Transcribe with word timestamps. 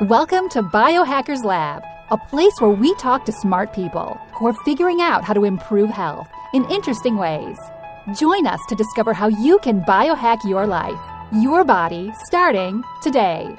Welcome 0.00 0.48
to 0.48 0.60
Biohackers 0.60 1.44
Lab, 1.44 1.84
a 2.10 2.16
place 2.16 2.52
where 2.58 2.70
we 2.70 2.96
talk 2.96 3.24
to 3.26 3.32
smart 3.32 3.72
people 3.72 4.20
who 4.34 4.48
are 4.48 4.64
figuring 4.64 5.00
out 5.00 5.22
how 5.22 5.32
to 5.34 5.44
improve 5.44 5.88
health 5.88 6.26
in 6.52 6.64
interesting 6.64 7.16
ways. 7.16 7.56
Join 8.12 8.44
us 8.44 8.58
to 8.68 8.74
discover 8.74 9.12
how 9.12 9.28
you 9.28 9.60
can 9.60 9.82
biohack 9.82 10.42
your 10.42 10.66
life, 10.66 10.98
your 11.32 11.62
body, 11.62 12.10
starting 12.24 12.82
today. 13.04 13.56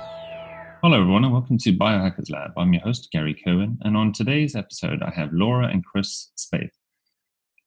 Hello, 0.83 0.99
everyone, 0.99 1.23
and 1.23 1.31
welcome 1.31 1.57
to 1.59 1.71
Biohackers 1.71 2.29
Lab. 2.29 2.51
I'm 2.57 2.73
your 2.73 2.83
host, 2.83 3.07
Gary 3.13 3.41
Cohen, 3.45 3.77
and 3.83 3.95
on 3.95 4.11
today's 4.11 4.57
episode, 4.57 5.01
I 5.03 5.11
have 5.11 5.29
Laura 5.31 5.67
and 5.67 5.85
Chris 5.85 6.31
Spath. 6.35 6.77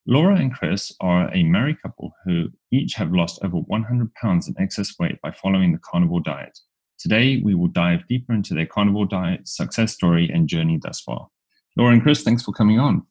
Laura 0.07 0.37
and 0.37 0.53
Chris 0.53 0.93
are 1.01 1.35
a 1.35 1.43
married 1.43 1.81
couple 1.81 2.13
who 2.27 2.49
each 2.71 2.97
have 2.97 3.13
lost 3.13 3.41
over 3.43 3.57
100 3.57 4.13
pounds 4.13 4.47
in 4.47 4.55
excess 4.59 4.93
weight 4.99 5.19
by 5.23 5.31
following 5.31 5.73
the 5.73 5.79
carnivore 5.79 6.21
diet. 6.21 6.59
Today, 6.99 7.41
we 7.43 7.55
will 7.55 7.69
dive 7.69 8.07
deeper 8.09 8.33
into 8.33 8.55
their 8.55 8.67
carnivore 8.67 9.07
diet, 9.07 9.47
success 9.47 9.93
story, 9.93 10.29
and 10.33 10.49
journey 10.49 10.79
thus 10.83 11.01
far. 11.01 11.29
Laura 11.77 11.93
and 11.93 12.03
Chris, 12.03 12.23
thanks 12.23 12.43
for 12.43 12.53
coming 12.53 12.79
on. 12.79 13.07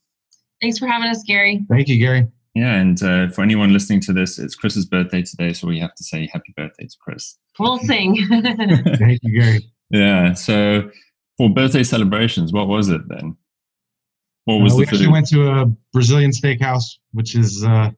Thanks 0.61 0.77
for 0.77 0.87
having 0.87 1.09
us, 1.09 1.23
Gary. 1.23 1.65
Thank 1.69 1.87
you, 1.87 1.97
Gary. 1.97 2.27
Yeah, 2.53 2.73
and 2.73 3.01
uh, 3.03 3.29
for 3.29 3.43
anyone 3.43 3.71
listening 3.71 4.01
to 4.01 4.13
this, 4.13 4.39
it's 4.39 4.55
Chris's 4.55 4.85
birthday 4.85 5.21
today, 5.21 5.53
so 5.53 5.67
we 5.67 5.79
have 5.79 5.93
to 5.95 6.03
say 6.03 6.27
happy 6.33 6.53
birthday 6.57 6.85
to 6.85 6.97
Chris. 6.99 7.37
We'll 7.59 7.77
sing. 7.77 8.17
Thank 8.29 9.19
you, 9.21 9.39
Gary. 9.39 9.71
Yeah, 9.91 10.33
so 10.33 10.89
for 11.37 11.49
birthday 11.49 11.83
celebrations, 11.83 12.51
what 12.51 12.67
was 12.67 12.89
it 12.89 13.07
then? 13.07 13.37
What 14.45 14.55
was 14.55 14.73
uh, 14.73 14.77
the 14.77 14.79
we 14.79 14.87
actually 14.87 15.07
went 15.07 15.27
to 15.29 15.49
a 15.49 15.65
Brazilian 15.93 16.31
steakhouse, 16.31 16.97
which 17.11 17.35
is 17.35 17.63
uh, 17.63 17.91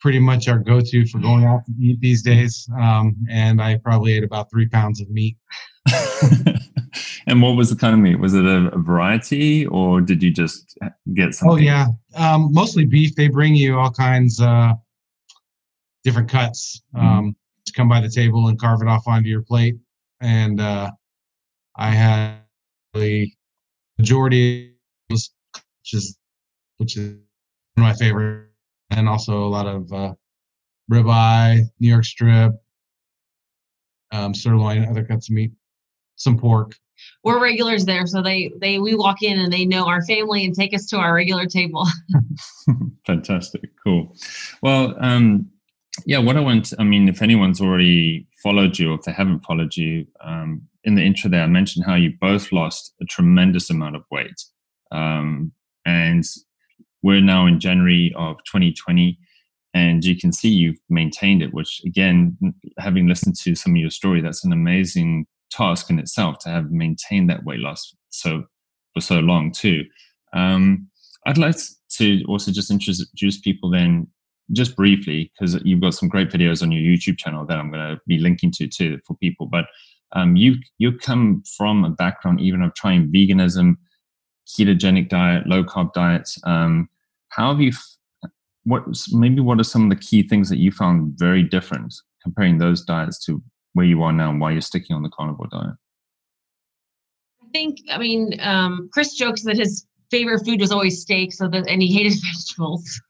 pretty 0.00 0.18
much 0.18 0.48
our 0.48 0.58
go-to 0.58 1.06
for 1.06 1.18
going 1.18 1.44
out 1.44 1.64
to 1.66 1.72
eat 1.80 2.00
these 2.00 2.22
days. 2.22 2.68
Um, 2.80 3.16
and 3.30 3.60
I 3.60 3.78
probably 3.78 4.16
ate 4.16 4.24
about 4.24 4.50
three 4.50 4.68
pounds 4.68 5.00
of 5.00 5.10
meat. 5.10 5.36
and 7.26 7.42
what 7.42 7.56
was 7.56 7.70
the 7.70 7.76
kind 7.76 7.94
of 7.94 8.00
meat? 8.00 8.16
Was 8.16 8.34
it 8.34 8.44
a, 8.44 8.70
a 8.72 8.78
variety, 8.78 9.66
or 9.66 10.00
did 10.00 10.22
you 10.22 10.30
just 10.30 10.78
get 11.14 11.34
something? 11.34 11.58
Oh 11.58 11.60
yeah, 11.60 11.86
um, 12.16 12.52
mostly 12.52 12.84
beef. 12.84 13.14
They 13.14 13.28
bring 13.28 13.54
you 13.54 13.78
all 13.78 13.90
kinds 13.90 14.40
uh, 14.40 14.74
different 16.04 16.30
cuts. 16.30 16.82
Um, 16.94 17.36
Just 17.66 17.76
come 17.76 17.88
by 17.88 18.00
the 18.00 18.08
table 18.08 18.48
and 18.48 18.58
carve 18.58 18.82
it 18.82 18.88
off 18.88 19.06
onto 19.06 19.28
your 19.28 19.42
plate. 19.42 19.76
And 20.20 20.60
uh, 20.60 20.90
I 21.76 21.90
had 21.90 22.38
the 22.94 23.30
majority 23.98 24.74
which 25.08 25.30
is 25.92 26.18
which 26.78 26.96
is 26.96 27.16
one 27.74 27.86
of 27.86 27.92
my 27.92 27.94
favorite, 27.94 28.47
and 28.90 29.08
also 29.08 29.44
a 29.44 29.48
lot 29.48 29.66
of 29.66 29.92
uh, 29.92 30.14
ribeye, 30.90 31.62
New 31.80 31.88
York 31.88 32.04
strip, 32.04 32.52
um, 34.12 34.34
sirloin, 34.34 34.86
other 34.86 35.04
cuts 35.04 35.28
of 35.28 35.34
meat, 35.34 35.52
some 36.16 36.38
pork. 36.38 36.74
We're 37.22 37.40
regulars 37.40 37.84
there, 37.84 38.06
so 38.06 38.22
they 38.22 38.50
they 38.60 38.78
we 38.78 38.94
walk 38.96 39.22
in 39.22 39.38
and 39.38 39.52
they 39.52 39.64
know 39.64 39.86
our 39.86 40.02
family 40.04 40.44
and 40.44 40.54
take 40.54 40.74
us 40.74 40.86
to 40.86 40.98
our 40.98 41.14
regular 41.14 41.46
table. 41.46 41.86
Fantastic, 43.06 43.70
cool. 43.84 44.16
Well, 44.62 44.96
um, 44.98 45.48
yeah, 46.06 46.18
what 46.18 46.36
I 46.36 46.40
want, 46.40 46.72
I 46.78 46.84
mean, 46.84 47.08
if 47.08 47.22
anyone's 47.22 47.60
already 47.60 48.26
followed 48.42 48.78
you, 48.78 48.92
or 48.92 48.94
if 48.94 49.02
they 49.02 49.12
haven't 49.12 49.44
followed 49.44 49.76
you, 49.76 50.06
um, 50.20 50.62
in 50.84 50.94
the 50.94 51.02
intro 51.02 51.30
there, 51.30 51.42
I 51.42 51.46
mentioned 51.46 51.84
how 51.86 51.94
you 51.94 52.14
both 52.20 52.52
lost 52.52 52.94
a 53.00 53.04
tremendous 53.04 53.70
amount 53.70 53.96
of 53.96 54.04
weight. 54.10 54.42
Um, 54.90 55.52
and 55.84 56.24
we're 57.02 57.20
now 57.20 57.46
in 57.46 57.60
January 57.60 58.12
of 58.16 58.36
2020, 58.50 59.18
and 59.74 60.04
you 60.04 60.16
can 60.16 60.32
see 60.32 60.48
you've 60.48 60.78
maintained 60.88 61.42
it, 61.42 61.52
which, 61.52 61.80
again, 61.84 62.36
having 62.78 63.06
listened 63.06 63.36
to 63.36 63.54
some 63.54 63.72
of 63.72 63.78
your 63.78 63.90
story, 63.90 64.20
that's 64.20 64.44
an 64.44 64.52
amazing 64.52 65.26
task 65.50 65.90
in 65.90 65.98
itself 65.98 66.38
to 66.40 66.48
have 66.48 66.70
maintained 66.70 67.30
that 67.30 67.44
weight 67.44 67.60
loss 67.60 67.94
so 68.10 68.44
for 68.94 69.00
so 69.00 69.20
long, 69.20 69.52
too. 69.52 69.84
Um, 70.32 70.88
I'd 71.26 71.38
like 71.38 71.56
to 71.96 72.24
also 72.24 72.50
just 72.50 72.70
introduce 72.70 73.40
people 73.40 73.70
then 73.70 74.08
just 74.52 74.76
briefly 74.76 75.30
because 75.38 75.60
you've 75.64 75.80
got 75.80 75.94
some 75.94 76.08
great 76.08 76.30
videos 76.30 76.62
on 76.62 76.72
your 76.72 76.82
YouTube 76.82 77.18
channel 77.18 77.44
that 77.46 77.58
I'm 77.58 77.70
going 77.70 77.96
to 77.96 78.00
be 78.06 78.18
linking 78.18 78.50
to 78.52 78.66
too 78.66 78.98
for 79.06 79.14
people. 79.16 79.46
But 79.46 79.66
um, 80.12 80.36
you 80.36 80.56
you 80.78 80.96
come 80.96 81.42
from 81.56 81.84
a 81.84 81.90
background 81.90 82.40
even 82.40 82.62
of 82.62 82.74
trying 82.74 83.12
veganism, 83.12 83.76
ketogenic 84.48 85.08
diet, 85.08 85.46
low 85.46 85.64
carb 85.64 85.92
diets. 85.92 86.38
Um, 86.44 86.88
how 87.30 87.50
have 87.50 87.60
you? 87.60 87.72
What 88.64 88.84
maybe 89.12 89.40
what 89.40 89.60
are 89.60 89.64
some 89.64 89.84
of 89.84 89.90
the 89.90 90.04
key 90.04 90.22
things 90.22 90.48
that 90.50 90.58
you 90.58 90.70
found 90.70 91.18
very 91.18 91.42
different 91.42 91.94
comparing 92.22 92.58
those 92.58 92.84
diets 92.84 93.24
to 93.24 93.42
where 93.72 93.86
you 93.86 94.02
are 94.02 94.12
now 94.12 94.30
and 94.30 94.40
why 94.40 94.50
you're 94.50 94.60
sticking 94.60 94.94
on 94.94 95.02
the 95.02 95.08
carnivore 95.08 95.46
diet? 95.50 95.74
I 97.42 97.46
think, 97.52 97.78
I 97.90 97.96
mean, 97.96 98.38
um, 98.40 98.90
Chris 98.92 99.14
jokes 99.14 99.42
that 99.44 99.56
his 99.56 99.86
favorite 100.10 100.44
food 100.44 100.60
was 100.60 100.70
always 100.70 101.00
steak, 101.00 101.32
so 101.32 101.48
that 101.48 101.66
and 101.68 101.80
he 101.80 101.92
hated 101.92 102.14
vegetables. 102.32 103.00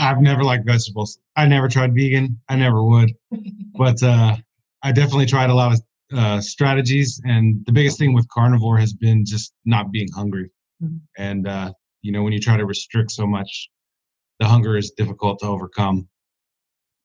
I've 0.00 0.20
never 0.20 0.42
liked 0.42 0.66
vegetables. 0.66 1.18
I 1.36 1.46
never 1.46 1.68
tried 1.68 1.94
vegan. 1.94 2.40
I 2.48 2.56
never 2.56 2.82
would. 2.82 3.12
But 3.74 4.02
uh, 4.02 4.36
I 4.82 4.92
definitely 4.92 5.24
tried 5.24 5.48
a 5.48 5.54
lot 5.54 5.72
of 5.72 5.80
uh, 6.16 6.40
strategies. 6.42 7.18
And 7.24 7.64
the 7.64 7.72
biggest 7.72 7.98
thing 7.98 8.12
with 8.12 8.28
carnivore 8.28 8.76
has 8.76 8.92
been 8.92 9.24
just 9.24 9.54
not 9.64 9.90
being 9.90 10.08
hungry. 10.14 10.50
Mhm. 10.82 11.00
And, 11.18 11.46
uh, 11.46 11.72
you 12.02 12.12
know, 12.12 12.22
when 12.22 12.32
you 12.32 12.40
try 12.40 12.56
to 12.56 12.66
restrict 12.66 13.10
so 13.12 13.26
much, 13.26 13.68
the 14.40 14.46
hunger 14.46 14.76
is 14.76 14.90
difficult 14.90 15.38
to 15.40 15.46
overcome. 15.46 16.08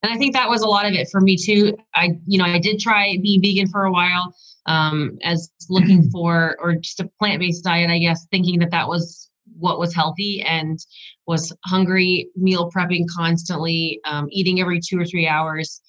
and 0.04 0.12
I 0.14 0.18
think 0.18 0.34
that 0.34 0.48
was 0.48 0.62
a 0.62 0.68
lot 0.68 0.86
of 0.86 0.94
it 0.94 1.10
for 1.12 1.20
me 1.20 1.36
too. 1.36 1.76
I, 1.96 2.20
you 2.28 2.38
know, 2.38 2.46
I 2.46 2.60
did 2.60 2.80
try 2.80 3.18
being 3.22 3.42
vegan 3.42 3.68
for 3.68 3.86
a 3.86 3.92
while, 3.92 4.34
um, 4.68 5.18
as 5.24 5.50
looking 5.70 6.10
for 6.12 6.56
or 6.60 6.76
just 6.76 7.00
a 7.00 7.10
plant-based 7.20 7.64
diet, 7.64 7.90
I 7.90 7.98
guess, 7.98 8.28
thinking 8.32 8.60
that 8.60 8.72
that 8.72 8.88
was 8.88 9.30
what 9.58 9.80
was 9.80 9.96
healthy 9.96 10.42
and 10.42 10.78
was 11.26 11.52
hungry, 11.66 12.30
meal 12.36 12.70
prepping 12.70 13.06
constantly, 13.16 14.00
um, 14.06 14.28
eating 14.32 14.62
every 14.62 14.80
two 14.80 15.00
or 15.00 15.06
three 15.06 15.28
hours, 15.28 15.82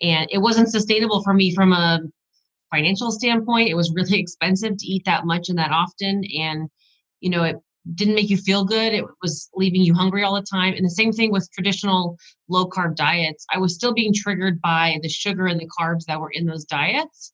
and 0.00 0.28
it 0.30 0.38
wasn't 0.38 0.70
sustainable 0.70 1.22
for 1.24 1.34
me 1.34 1.52
from 1.52 1.72
a 1.72 2.00
financial 2.72 3.10
standpoint. 3.10 3.68
It 3.68 3.74
was 3.74 3.92
really 3.92 4.18
expensive 4.20 4.76
to 4.76 4.86
eat 4.86 5.04
that 5.06 5.26
much 5.26 5.48
and 5.48 5.58
that 5.58 5.72
often, 5.72 6.22
and 6.38 6.70
you 7.20 7.30
know, 7.30 7.44
it 7.44 7.56
didn't 7.94 8.14
make 8.14 8.30
you 8.30 8.36
feel 8.36 8.64
good. 8.64 8.92
It 8.92 9.04
was 9.22 9.48
leaving 9.54 9.82
you 9.82 9.94
hungry 9.94 10.24
all 10.24 10.34
the 10.34 10.46
time. 10.50 10.74
And 10.74 10.84
the 10.84 10.90
same 10.90 11.12
thing 11.12 11.30
with 11.30 11.48
traditional 11.52 12.16
low 12.48 12.68
carb 12.68 12.96
diets. 12.96 13.46
I 13.52 13.58
was 13.58 13.74
still 13.74 13.94
being 13.94 14.12
triggered 14.12 14.60
by 14.60 14.98
the 15.02 15.08
sugar 15.08 15.46
and 15.46 15.60
the 15.60 15.68
carbs 15.78 16.04
that 16.06 16.20
were 16.20 16.30
in 16.32 16.46
those 16.46 16.64
diets. 16.64 17.32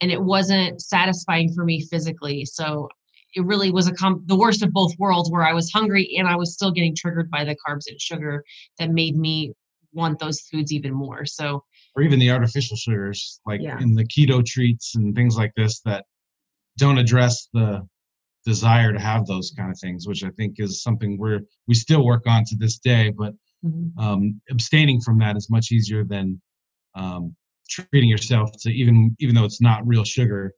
And 0.00 0.10
it 0.10 0.20
wasn't 0.20 0.82
satisfying 0.82 1.52
for 1.54 1.64
me 1.64 1.82
physically. 1.86 2.44
So 2.44 2.88
it 3.34 3.44
really 3.44 3.70
was 3.70 3.86
a 3.86 3.94
com- 3.94 4.22
the 4.26 4.36
worst 4.36 4.62
of 4.62 4.72
both 4.72 4.92
worlds 4.98 5.30
where 5.30 5.42
I 5.42 5.52
was 5.52 5.70
hungry 5.70 6.16
and 6.18 6.26
I 6.26 6.36
was 6.36 6.54
still 6.54 6.72
getting 6.72 6.94
triggered 6.94 7.30
by 7.30 7.44
the 7.44 7.56
carbs 7.66 7.84
and 7.86 8.00
sugar 8.00 8.42
that 8.78 8.90
made 8.90 9.16
me 9.16 9.52
want 9.92 10.18
those 10.18 10.40
foods 10.40 10.72
even 10.72 10.92
more. 10.92 11.24
So 11.26 11.62
Or 11.94 12.02
even 12.02 12.18
the 12.18 12.30
artificial 12.30 12.76
sugars, 12.76 13.40
like 13.46 13.60
Yeah. 13.62 13.80
in 13.80 13.94
the 13.94 14.04
keto 14.04 14.44
treats 14.44 14.96
and 14.96 15.14
things 15.14 15.36
like 15.36 15.52
this 15.56 15.80
that 15.82 16.04
don't 16.76 16.98
address 16.98 17.48
the 17.54 17.86
desire 18.46 18.92
to 18.92 18.98
have 18.98 19.26
those 19.26 19.52
kind 19.56 19.70
of 19.70 19.78
things, 19.78 20.06
which 20.06 20.24
I 20.24 20.30
think 20.30 20.54
is 20.58 20.82
something 20.82 21.18
we're 21.18 21.40
we 21.66 21.74
still 21.74 22.04
work 22.04 22.22
on 22.26 22.44
to 22.44 22.56
this 22.56 22.78
day. 22.78 23.12
But 23.16 23.34
um, 23.98 24.40
abstaining 24.50 25.00
from 25.00 25.18
that 25.18 25.36
is 25.36 25.50
much 25.50 25.72
easier 25.72 26.04
than 26.04 26.40
um, 26.94 27.34
treating 27.68 28.08
yourself 28.08 28.50
to 28.62 28.70
even 28.70 29.14
even 29.18 29.34
though 29.34 29.44
it's 29.44 29.60
not 29.60 29.86
real 29.86 30.04
sugar, 30.04 30.52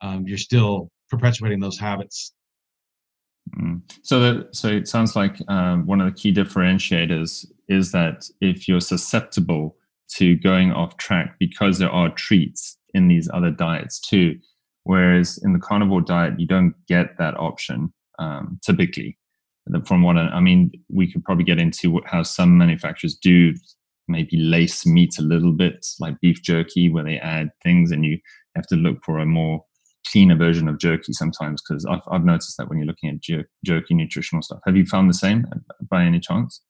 um, 0.00 0.26
you're 0.26 0.38
still 0.38 0.90
perpetuating 1.10 1.60
those 1.60 1.78
habits. 1.78 2.32
Mm. 3.56 3.82
So 4.02 4.20
that 4.20 4.56
so 4.56 4.68
it 4.68 4.88
sounds 4.88 5.14
like 5.14 5.36
um, 5.48 5.86
one 5.86 6.00
of 6.00 6.06
the 6.06 6.18
key 6.18 6.32
differentiators 6.32 7.46
is 7.68 7.92
that 7.92 8.28
if 8.40 8.66
you're 8.66 8.80
susceptible 8.80 9.76
to 10.08 10.36
going 10.36 10.72
off 10.72 10.96
track 10.96 11.36
because 11.38 11.78
there 11.78 11.90
are 11.90 12.08
treats 12.10 12.78
in 12.94 13.08
these 13.08 13.28
other 13.32 13.50
diets 13.50 14.00
too, 14.00 14.38
whereas 14.86 15.38
in 15.42 15.52
the 15.52 15.58
carnivore 15.58 16.00
diet 16.00 16.38
you 16.38 16.46
don't 16.46 16.74
get 16.86 17.18
that 17.18 17.36
option 17.36 17.92
um, 18.18 18.58
typically. 18.64 19.18
From 19.84 20.02
what 20.04 20.16
I, 20.16 20.38
mean, 20.38 20.70
we 20.88 21.10
could 21.10 21.24
probably 21.24 21.42
get 21.42 21.58
into 21.58 22.00
how 22.06 22.22
some 22.22 22.56
manufacturers 22.56 23.18
do 23.20 23.52
maybe 24.06 24.36
lace 24.36 24.86
meat 24.86 25.18
a 25.18 25.22
little 25.22 25.50
bit, 25.50 25.84
like 25.98 26.20
beef 26.20 26.40
jerky, 26.40 26.88
where 26.88 27.02
they 27.02 27.16
add 27.16 27.50
things, 27.64 27.90
and 27.90 28.04
you 28.04 28.16
have 28.54 28.68
to 28.68 28.76
look 28.76 28.98
for 29.04 29.18
a 29.18 29.26
more 29.26 29.64
cleaner 30.06 30.36
version 30.36 30.68
of 30.68 30.78
jerky 30.78 31.12
sometimes 31.12 31.60
because 31.60 31.84
I've, 31.84 32.00
I've 32.12 32.24
noticed 32.24 32.56
that 32.58 32.68
when 32.68 32.78
you're 32.78 32.86
looking 32.86 33.10
at 33.10 33.20
jer- 33.20 33.48
jerky 33.64 33.94
nutritional 33.94 34.40
stuff. 34.40 34.60
Have 34.66 34.76
you 34.76 34.86
found 34.86 35.10
the 35.10 35.14
same 35.14 35.44
uh, 35.52 35.58
by 35.90 36.04
any 36.04 36.20
chance? 36.20 36.62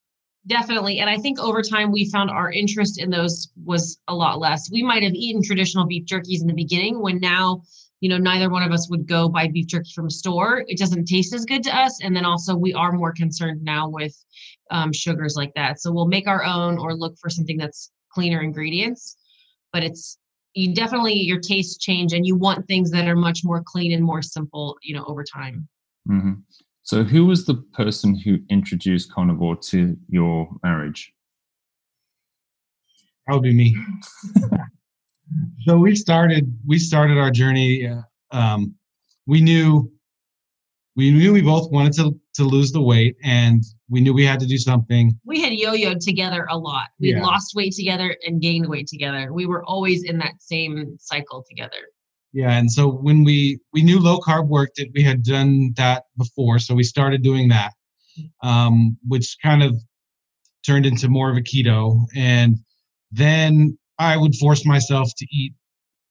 Definitely. 0.47 1.01
And 1.01 1.11
I 1.11 1.19
think 1.19 1.39
over 1.41 1.61
time 1.61 1.91
we 1.91 2.09
found 2.11 2.31
our 2.31 2.51
interest 2.51 2.99
in 2.99 3.11
those 3.11 3.51
was 3.65 3.99
a 4.09 4.15
lot 4.15 4.39
less. 4.39 4.71
We 4.71 4.83
might 4.83 5.03
have 5.03 5.13
eaten 5.13 5.43
traditional 5.43 5.87
beef 5.87 6.07
jerkies 6.07 6.41
in 6.41 6.47
the 6.47 6.55
beginning 6.55 7.03
when 7.03 7.19
now, 7.19 7.63
you 8.01 8.09
know, 8.09 8.19
neither 8.19 8.51
one 8.51 8.63
of 8.63 8.73
us 8.73 8.91
would 8.91 9.07
go 9.07 9.29
buy 9.29 9.49
beef 9.49 9.67
jerky 9.67 9.91
from 9.95 10.07
a 10.07 10.11
store. 10.11 10.65
It 10.69 10.79
doesn't 10.79 11.07
taste 11.07 11.35
as 11.35 11.45
good 11.45 11.63
to 11.65 11.77
us. 11.77 11.99
And 12.03 12.15
then 12.15 12.25
also 12.25 12.55
we 12.55 12.75
are 12.75 12.93
more 12.93 13.13
concerned 13.13 13.63
now 13.63 13.89
with 13.89 14.15
um, 14.71 14.93
sugars 14.93 15.35
like 15.37 15.55
that. 15.55 15.81
So 15.81 15.93
we'll 15.93 16.07
make 16.07 16.29
our 16.29 16.45
own 16.45 16.79
or 16.79 16.95
look 16.95 17.17
for 17.19 17.31
something 17.31 17.57
that's 17.57 17.91
cleaner 18.11 18.43
ingredients. 18.43 19.17
But 19.73 19.83
it's 19.83 20.19
you 20.57 20.75
definitely 20.75 21.13
your 21.13 21.39
tastes 21.39 21.77
change 21.77 22.13
and 22.13 22.27
you 22.27 22.35
want 22.35 22.67
things 22.67 22.91
that 22.91 23.07
are 23.07 23.15
much 23.15 23.41
more 23.45 23.63
clean 23.65 23.93
and 23.93 24.03
more 24.03 24.23
simple 24.23 24.77
you 24.83 24.95
know 24.95 25.05
over 25.05 25.23
time 25.23 25.69
mm-hmm. 26.09 26.33
so 26.83 27.05
who 27.05 27.27
was 27.27 27.45
the 27.45 27.55
person 27.75 28.15
who 28.17 28.39
introduced 28.51 29.13
carnivore 29.13 29.57
to 29.57 29.97
your 30.09 30.49
marriage 30.65 31.13
that 33.27 33.35
would 33.35 33.43
be 33.43 33.55
me 33.55 33.77
so 35.67 35.79
we 35.79 35.95
started 35.95 36.53
we 36.67 36.79
started 36.79 37.19
our 37.19 37.31
journey 37.31 37.87
uh, 37.87 38.03
um, 38.37 38.75
we 39.27 39.41
knew 39.41 39.91
we 40.95 41.11
knew 41.11 41.33
we 41.33 41.43
both 41.43 41.71
wanted 41.71 41.93
to 41.95 42.19
to 42.35 42.45
lose 42.45 42.73
the 42.73 42.81
weight 42.81 43.17
and 43.23 43.65
we 43.89 44.01
knew 44.01 44.13
we 44.13 44.25
had 44.25 44.41
to 44.41 44.47
do 44.47 44.59
something. 44.59 45.19
We 45.25 45.41
had 45.41 45.53
yo-yoed 45.53 46.01
together 46.01 46.47
a 46.51 46.59
lot. 46.59 46.89
We 46.99 47.13
yeah. 47.13 47.23
lost 47.23 47.55
weight 47.55 47.73
together 47.73 48.17
and 48.27 48.43
gained 48.43 48.67
weight 48.69 48.89
together. 48.89 49.33
We 49.33 49.47
were 49.47 49.65
always 49.65 50.05
in 50.05 50.19
that 50.19 50.35
same 50.41 50.97
cycle 50.99 51.45
together. 51.49 51.89
Yeah 52.33 52.51
and 52.51 52.71
so 52.71 52.89
when 52.89 53.25
we 53.25 53.59
we 53.73 53.83
knew 53.83 53.99
low 53.99 54.19
carb 54.19 54.49
worked 54.49 54.79
it 54.79 54.91
we 54.95 55.03
had 55.03 55.23
done 55.23 55.73
that 55.77 56.05
before 56.19 56.59
so 56.59 56.75
we 56.75 56.83
started 56.83 57.23
doing 57.23 57.49
that 57.49 57.73
um, 58.43 58.97
which 59.07 59.37
kind 59.43 59.63
of 59.63 59.77
turned 60.67 60.87
into 60.87 61.09
more 61.09 61.31
of 61.31 61.37
a 61.37 61.41
keto. 61.41 62.07
And 62.15 62.59
then 63.13 63.79
i 63.99 64.17
would 64.17 64.35
force 64.37 64.67
myself 64.67 65.11
to 65.17 65.27
eat 65.31 65.53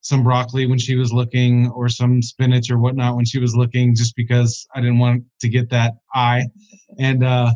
some 0.06 0.24
broccoli 0.24 0.68
when 0.68 0.78
she 0.78 0.96
was 0.96 1.12
looking 1.12 1.68
or 1.72 1.90
some 1.90 2.22
spinach 2.22 2.70
or 2.70 2.78
whatnot 2.78 3.16
when 3.16 3.26
she 3.26 3.40
was 3.40 3.56
looking 3.56 3.96
just 3.96 4.16
because 4.16 4.68
I 4.76 4.80
didn't 4.80 5.00
want 5.00 5.24
to 5.42 5.50
get 5.50 5.68
that 5.72 5.94
eye. 6.14 6.46
And 7.00 7.24
uh, 7.24 7.52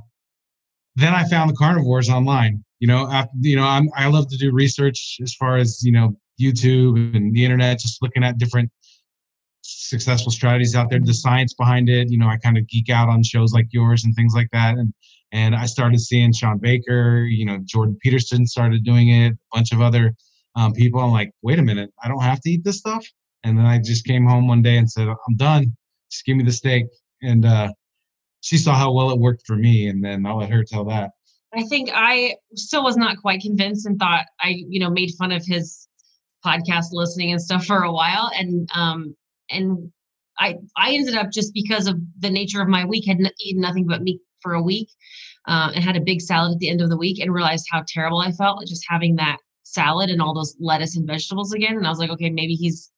then 0.95 1.13
I 1.13 1.25
found 1.25 1.51
the 1.51 1.55
carnivores 1.55 2.09
online. 2.09 2.63
You 2.79 2.87
know, 2.87 3.07
after, 3.11 3.31
you 3.39 3.55
know, 3.55 3.65
I'm, 3.65 3.87
I 3.95 4.07
love 4.07 4.27
to 4.29 4.37
do 4.37 4.51
research 4.51 5.19
as 5.21 5.35
far 5.35 5.57
as 5.57 5.83
you 5.83 5.91
know 5.91 6.17
YouTube 6.41 7.15
and 7.15 7.35
the 7.35 7.43
internet, 7.45 7.77
just 7.77 8.01
looking 8.01 8.23
at 8.23 8.39
different 8.39 8.71
successful 9.61 10.31
strategies 10.31 10.75
out 10.75 10.89
there, 10.89 10.99
the 10.99 11.13
science 11.13 11.53
behind 11.53 11.87
it. 11.87 12.09
You 12.09 12.17
know, 12.17 12.27
I 12.27 12.37
kind 12.37 12.57
of 12.57 12.67
geek 12.67 12.89
out 12.89 13.09
on 13.09 13.21
shows 13.21 13.53
like 13.53 13.67
yours 13.69 14.05
and 14.05 14.15
things 14.15 14.33
like 14.33 14.49
that. 14.53 14.75
And 14.77 14.91
and 15.31 15.55
I 15.55 15.65
started 15.65 15.99
seeing 15.99 16.33
Shawn 16.33 16.57
Baker. 16.57 17.23
You 17.23 17.45
know, 17.45 17.59
Jordan 17.65 17.97
Peterson 18.01 18.45
started 18.45 18.83
doing 18.83 19.09
it. 19.09 19.33
A 19.33 19.37
bunch 19.57 19.71
of 19.71 19.81
other 19.81 20.13
um, 20.55 20.73
people. 20.73 20.99
I'm 20.99 21.11
like, 21.11 21.31
wait 21.41 21.59
a 21.59 21.63
minute, 21.63 21.91
I 22.03 22.07
don't 22.07 22.21
have 22.21 22.41
to 22.41 22.49
eat 22.49 22.63
this 22.63 22.77
stuff. 22.77 23.05
And 23.43 23.57
then 23.57 23.65
I 23.65 23.79
just 23.79 24.05
came 24.05 24.25
home 24.25 24.47
one 24.47 24.61
day 24.61 24.77
and 24.77 24.89
said, 24.89 25.07
I'm 25.07 25.35
done. 25.35 25.75
Just 26.11 26.25
give 26.25 26.35
me 26.35 26.43
the 26.43 26.51
steak. 26.51 26.85
And 27.21 27.45
uh, 27.45 27.71
she 28.41 28.57
saw 28.57 28.75
how 28.75 28.91
well 28.91 29.11
it 29.11 29.19
worked 29.19 29.45
for 29.45 29.55
me, 29.55 29.87
and 29.87 30.03
then 30.03 30.25
I'll 30.25 30.37
let 30.37 30.49
her 30.49 30.63
tell 30.63 30.85
that. 30.85 31.11
I 31.53 31.63
think 31.63 31.89
I 31.93 32.35
still 32.55 32.83
was 32.83 32.95
not 32.95 33.17
quite 33.17 33.41
convinced 33.41 33.85
and 33.85 33.97
thought 33.99 34.25
I, 34.41 34.63
you 34.67 34.79
know, 34.79 34.89
made 34.89 35.11
fun 35.17 35.31
of 35.31 35.43
his 35.45 35.87
podcast 36.45 36.87
listening 36.91 37.31
and 37.31 37.41
stuff 37.41 37.65
for 37.65 37.83
a 37.83 37.91
while. 37.91 38.31
And 38.37 38.69
um, 38.73 39.15
and 39.49 39.91
I 40.39 40.55
I 40.77 40.93
ended 40.93 41.15
up 41.15 41.31
just 41.31 41.53
because 41.53 41.87
of 41.87 41.97
the 42.19 42.29
nature 42.29 42.61
of 42.61 42.67
my 42.67 42.85
week 42.85 43.07
had 43.07 43.17
n- 43.17 43.31
eaten 43.39 43.61
nothing 43.61 43.85
but 43.87 44.01
meat 44.01 44.21
for 44.41 44.53
a 44.53 44.62
week, 44.62 44.89
uh, 45.47 45.71
and 45.74 45.83
had 45.83 45.97
a 45.97 46.01
big 46.01 46.21
salad 46.21 46.53
at 46.53 46.59
the 46.59 46.69
end 46.69 46.81
of 46.81 46.89
the 46.89 46.97
week, 46.97 47.19
and 47.19 47.33
realized 47.33 47.68
how 47.71 47.83
terrible 47.88 48.19
I 48.19 48.31
felt 48.31 48.68
just 48.68 48.86
having 48.88 49.15
that 49.18 49.38
salad 49.63 50.09
and 50.09 50.21
all 50.21 50.33
those 50.33 50.56
lettuce 50.59 50.97
and 50.97 51.07
vegetables 51.07 51.53
again. 51.53 51.77
And 51.77 51.86
I 51.86 51.89
was 51.89 52.00
like, 52.00 52.09
okay, 52.09 52.30
maybe 52.30 52.53
he's 52.53 52.91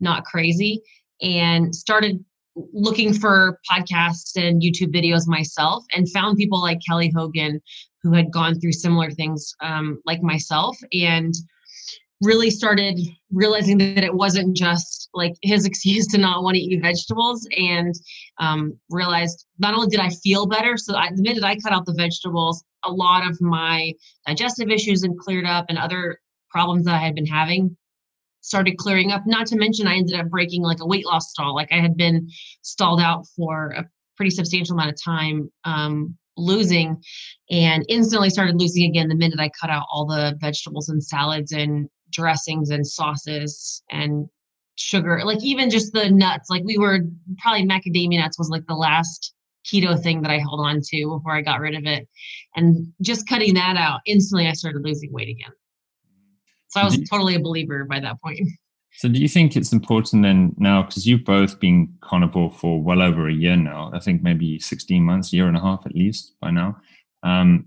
not 0.00 0.24
crazy. 0.24 0.82
And 1.22 1.74
started 1.74 2.24
looking 2.72 3.12
for 3.12 3.58
podcasts 3.70 4.36
and 4.36 4.62
YouTube 4.62 4.94
videos 4.94 5.26
myself 5.26 5.84
and 5.94 6.10
found 6.10 6.36
people 6.36 6.60
like 6.60 6.78
Kelly 6.86 7.12
Hogan 7.14 7.60
who 8.02 8.12
had 8.12 8.32
gone 8.32 8.58
through 8.58 8.72
similar 8.72 9.10
things 9.10 9.54
um, 9.62 10.00
like 10.04 10.22
myself 10.22 10.76
and 10.92 11.34
really 12.22 12.50
started 12.50 12.98
realizing 13.30 13.78
that 13.78 14.04
it 14.04 14.14
wasn't 14.14 14.56
just 14.56 14.99
like 15.14 15.34
his 15.42 15.64
excuse 15.66 16.06
to 16.08 16.18
not 16.18 16.42
want 16.42 16.56
to 16.56 16.60
eat 16.60 16.80
vegetables 16.82 17.46
and 17.56 17.94
um, 18.38 18.78
realized 18.90 19.46
not 19.58 19.74
only 19.74 19.88
did 19.88 20.00
I 20.00 20.10
feel 20.10 20.46
better, 20.46 20.76
so 20.76 20.96
I, 20.96 21.10
the 21.14 21.22
minute 21.22 21.44
I 21.44 21.56
cut 21.56 21.72
out 21.72 21.86
the 21.86 21.94
vegetables, 21.94 22.64
a 22.84 22.90
lot 22.90 23.28
of 23.28 23.40
my 23.40 23.92
digestive 24.26 24.70
issues 24.70 25.02
and 25.02 25.18
cleared 25.18 25.46
up 25.46 25.66
and 25.68 25.78
other 25.78 26.18
problems 26.50 26.84
that 26.86 26.94
I 26.94 26.98
had 26.98 27.14
been 27.14 27.26
having 27.26 27.76
started 28.40 28.76
clearing 28.78 29.12
up. 29.12 29.22
Not 29.26 29.46
to 29.48 29.56
mention, 29.56 29.86
I 29.86 29.96
ended 29.96 30.18
up 30.18 30.28
breaking 30.28 30.62
like 30.62 30.80
a 30.80 30.86
weight 30.86 31.06
loss 31.06 31.30
stall. 31.30 31.54
Like 31.54 31.72
I 31.72 31.78
had 31.78 31.96
been 31.96 32.28
stalled 32.62 33.00
out 33.00 33.26
for 33.36 33.70
a 33.70 33.84
pretty 34.16 34.30
substantial 34.30 34.74
amount 34.74 34.90
of 34.90 35.02
time, 35.02 35.50
um, 35.64 36.16
losing, 36.36 37.02
and 37.50 37.84
instantly 37.88 38.30
started 38.30 38.58
losing 38.58 38.88
again 38.88 39.08
the 39.08 39.14
minute 39.14 39.40
I 39.40 39.50
cut 39.60 39.70
out 39.70 39.86
all 39.92 40.06
the 40.06 40.36
vegetables 40.40 40.88
and 40.88 41.02
salads 41.02 41.52
and 41.52 41.88
dressings 42.10 42.70
and 42.70 42.86
sauces 42.86 43.82
and 43.90 44.28
sugar. 44.80 45.20
Like 45.24 45.42
even 45.42 45.70
just 45.70 45.92
the 45.92 46.10
nuts. 46.10 46.50
Like 46.50 46.64
we 46.64 46.78
were 46.78 47.00
probably 47.38 47.66
macadamia 47.66 48.18
nuts 48.18 48.38
was 48.38 48.48
like 48.48 48.66
the 48.66 48.74
last 48.74 49.34
keto 49.66 50.00
thing 50.00 50.22
that 50.22 50.30
I 50.30 50.38
held 50.38 50.60
on 50.60 50.80
to 50.82 51.18
before 51.18 51.32
I 51.32 51.42
got 51.42 51.60
rid 51.60 51.74
of 51.74 51.84
it. 51.84 52.08
And 52.56 52.92
just 53.02 53.28
cutting 53.28 53.54
that 53.54 53.76
out, 53.76 54.00
instantly 54.06 54.46
I 54.48 54.52
started 54.52 54.82
losing 54.84 55.12
weight 55.12 55.28
again. 55.28 55.52
So 56.68 56.80
I 56.80 56.84
was 56.84 56.98
totally 57.08 57.34
a 57.34 57.40
believer 57.40 57.84
by 57.84 58.00
that 58.00 58.20
point. 58.22 58.40
So 58.92 59.08
do 59.08 59.20
you 59.20 59.28
think 59.28 59.56
it's 59.56 59.72
important 59.72 60.24
then 60.24 60.52
now, 60.58 60.82
because 60.82 61.06
you've 61.06 61.24
both 61.24 61.60
been 61.60 61.94
carnivore 62.00 62.50
for 62.50 62.82
well 62.82 63.00
over 63.00 63.28
a 63.28 63.32
year 63.32 63.54
now, 63.54 63.92
I 63.94 64.00
think 64.00 64.20
maybe 64.20 64.58
16 64.58 65.02
months, 65.04 65.32
year 65.32 65.46
and 65.46 65.56
a 65.56 65.60
half 65.60 65.86
at 65.86 65.94
least 65.94 66.34
by 66.40 66.50
now. 66.50 66.76
Um, 67.22 67.66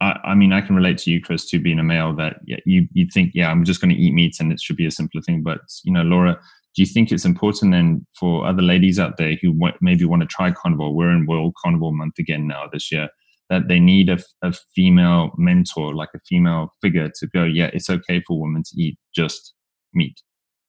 I, 0.00 0.18
I, 0.24 0.34
mean, 0.34 0.52
I 0.52 0.60
can 0.60 0.74
relate 0.74 0.98
to 0.98 1.10
you, 1.10 1.20
Chris, 1.20 1.48
to 1.50 1.58
being 1.58 1.78
a 1.78 1.84
male 1.84 2.14
that 2.16 2.38
you, 2.46 2.86
you 2.92 3.06
think, 3.12 3.32
yeah, 3.34 3.50
I'm 3.50 3.64
just 3.64 3.80
going 3.80 3.94
to 3.94 4.00
eat 4.00 4.14
meat 4.14 4.36
and 4.40 4.52
it 4.52 4.60
should 4.60 4.76
be 4.76 4.86
a 4.86 4.90
simpler 4.90 5.20
thing. 5.20 5.42
But, 5.42 5.60
you 5.84 5.92
know, 5.92 6.02
Laura, 6.02 6.38
do 6.74 6.82
you 6.82 6.86
think 6.86 7.10
it's 7.10 7.24
important 7.24 7.72
then 7.72 8.06
for 8.18 8.46
other 8.46 8.62
ladies 8.62 8.98
out 8.98 9.16
there 9.18 9.36
who 9.42 9.52
w- 9.52 9.76
maybe 9.80 10.04
want 10.04 10.22
to 10.22 10.28
try 10.28 10.52
carnivore? 10.52 10.94
We're 10.94 11.10
in 11.10 11.26
World 11.26 11.54
Carnivore 11.62 11.92
Month 11.92 12.18
again 12.18 12.46
now 12.46 12.64
this 12.72 12.90
year. 12.90 13.08
That 13.50 13.66
they 13.66 13.80
need 13.80 14.08
a, 14.08 14.18
a 14.42 14.52
female 14.76 15.32
mentor, 15.36 15.92
like 15.92 16.10
a 16.14 16.20
female 16.28 16.72
figure, 16.80 17.10
to 17.18 17.26
go. 17.26 17.42
Yeah, 17.42 17.70
it's 17.72 17.90
okay 17.90 18.22
for 18.24 18.40
women 18.40 18.62
to 18.62 18.80
eat 18.80 18.96
just 19.12 19.54
meat. 19.92 20.22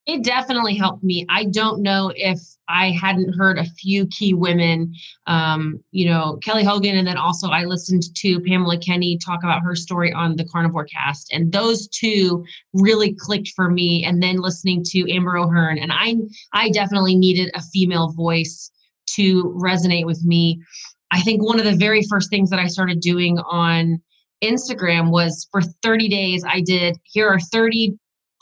It 0.08 0.24
definitely 0.24 0.76
helped 0.76 1.04
me. 1.04 1.28
I 1.30 1.46
don't 1.46 1.84
know 1.84 2.12
if 2.16 2.40
I 2.68 2.90
hadn't 2.90 3.36
heard 3.36 3.60
a 3.60 3.66
few 3.66 4.08
key 4.08 4.34
women, 4.34 4.96
um, 5.28 5.84
you 5.92 6.08
know, 6.08 6.40
Kelly 6.44 6.64
Hogan, 6.64 6.98
and 6.98 7.08
then 7.08 7.18
also 7.18 7.50
I 7.50 7.66
listened 7.66 8.04
to 8.16 8.40
Pamela 8.40 8.80
Kenny 8.80 9.20
talk 9.20 9.44
about 9.44 9.62
her 9.62 9.76
story 9.76 10.12
on 10.12 10.36
the 10.36 10.46
Carnivore 10.46 10.86
Cast, 10.86 11.32
and 11.32 11.52
those 11.52 11.88
two 11.88 12.44
really 12.74 13.14
clicked 13.14 13.50
for 13.56 13.70
me. 13.70 14.04
And 14.04 14.24
then 14.24 14.38
listening 14.38 14.84
to 14.88 15.12
Amber 15.14 15.38
O'Hearn, 15.38 15.78
and 15.78 15.92
I, 15.94 16.16
I 16.52 16.70
definitely 16.72 17.16
needed 17.16 17.52
a 17.54 17.62
female 17.62 18.12
voice 18.12 18.72
to 19.12 19.44
resonate 19.56 20.06
with 20.06 20.24
me. 20.24 20.60
I 21.12 21.22
think 21.22 21.44
one 21.44 21.60
of 21.60 21.66
the 21.66 21.76
very 21.76 22.04
first 22.10 22.30
things 22.32 22.50
that 22.50 22.60
I 22.60 22.68
started 22.68 23.02
doing 23.02 23.38
on 23.38 24.02
Instagram 24.44 25.12
was 25.12 25.48
for 25.52 25.62
30 25.62 26.10
days, 26.10 26.44
I 26.48 26.62
did 26.62 26.98
here 27.04 27.28
are 27.28 27.40
30 27.40 27.98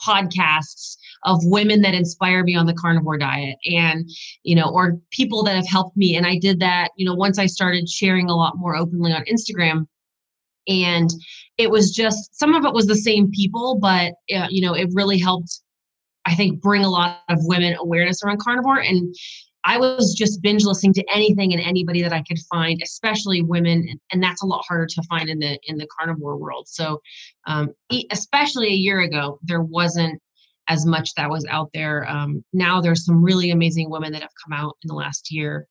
podcasts 0.06 0.96
of 1.24 1.40
women 1.44 1.82
that 1.82 1.94
inspire 1.94 2.42
me 2.42 2.54
on 2.54 2.66
the 2.66 2.74
carnivore 2.74 3.18
diet 3.18 3.56
and 3.64 4.08
you 4.42 4.54
know 4.54 4.70
or 4.70 4.98
people 5.10 5.42
that 5.42 5.56
have 5.56 5.66
helped 5.66 5.96
me. 5.96 6.16
And 6.16 6.26
i 6.26 6.38
did 6.38 6.60
that 6.60 6.90
you 6.96 7.04
know 7.04 7.14
once 7.14 7.38
i 7.38 7.46
started 7.46 7.88
sharing 7.88 8.28
a 8.28 8.36
lot 8.36 8.56
more 8.56 8.76
openly 8.76 9.12
on 9.12 9.24
instagram. 9.24 9.86
And 10.68 11.10
it 11.58 11.70
was 11.70 11.90
just 11.90 12.38
some 12.38 12.54
of 12.54 12.64
it 12.64 12.72
was 12.72 12.86
the 12.86 12.96
same 12.96 13.30
people 13.30 13.78
but 13.80 14.12
uh, 14.34 14.46
you 14.50 14.62
know 14.62 14.74
it 14.74 14.88
really 14.92 15.18
helped 15.18 15.60
i 16.26 16.34
think 16.34 16.60
bring 16.60 16.84
a 16.84 16.90
lot 16.90 17.20
of 17.28 17.38
women 17.42 17.74
awareness 17.78 18.22
around 18.22 18.40
carnivore. 18.40 18.80
And 18.80 19.14
I 19.64 19.78
was 19.78 20.14
just 20.14 20.40
binge 20.42 20.64
listening 20.64 20.94
to 20.94 21.04
anything 21.14 21.52
and 21.52 21.62
anybody 21.62 22.02
that 22.02 22.12
I 22.12 22.22
could 22.22 22.38
find, 22.50 22.80
especially 22.82 23.42
women, 23.42 24.00
and 24.10 24.22
that's 24.22 24.42
a 24.42 24.46
lot 24.46 24.64
harder 24.66 24.86
to 24.86 25.02
find 25.02 25.28
in 25.28 25.38
the 25.38 25.58
in 25.64 25.76
the 25.76 25.86
carnivore 25.98 26.36
world. 26.36 26.66
So, 26.68 27.00
um, 27.46 27.70
especially 28.10 28.68
a 28.68 28.76
year 28.76 29.00
ago, 29.00 29.38
there 29.42 29.62
wasn't 29.62 30.20
as 30.70 30.86
much 30.86 31.12
that 31.16 31.28
was 31.28 31.44
out 31.50 31.68
there. 31.74 32.08
Um, 32.08 32.44
now 32.52 32.80
there's 32.80 33.04
some 33.04 33.22
really 33.22 33.50
amazing 33.50 33.90
women 33.90 34.12
that 34.12 34.22
have 34.22 34.30
come 34.42 34.56
out 34.56 34.76
in 34.82 34.88
the 34.88 34.94
last 34.94 35.32
year. 35.32 35.66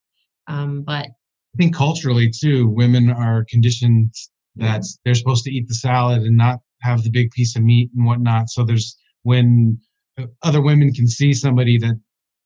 Um, 0.47 0.83
but 0.83 1.05
I 1.05 1.57
think 1.57 1.73
culturally 1.73 2.29
too, 2.29 2.67
women 2.67 3.09
are 3.09 3.45
conditioned 3.49 4.13
that 4.57 4.83
they're 5.03 5.15
supposed 5.15 5.45
to 5.45 5.51
eat 5.51 5.67
the 5.69 5.75
salad 5.75 6.23
and 6.23 6.35
not 6.35 6.59
have 6.81 7.03
the 7.03 7.09
big 7.09 7.31
piece 7.31 7.55
of 7.55 7.63
meat 7.63 7.89
and 7.95 8.05
whatnot. 8.05 8.49
So 8.49 8.65
there's 8.65 8.97
when 9.23 9.79
uh, 10.19 10.25
other 10.43 10.61
women 10.61 10.91
can 10.93 11.07
see 11.07 11.33
somebody 11.33 11.77
that 11.77 11.97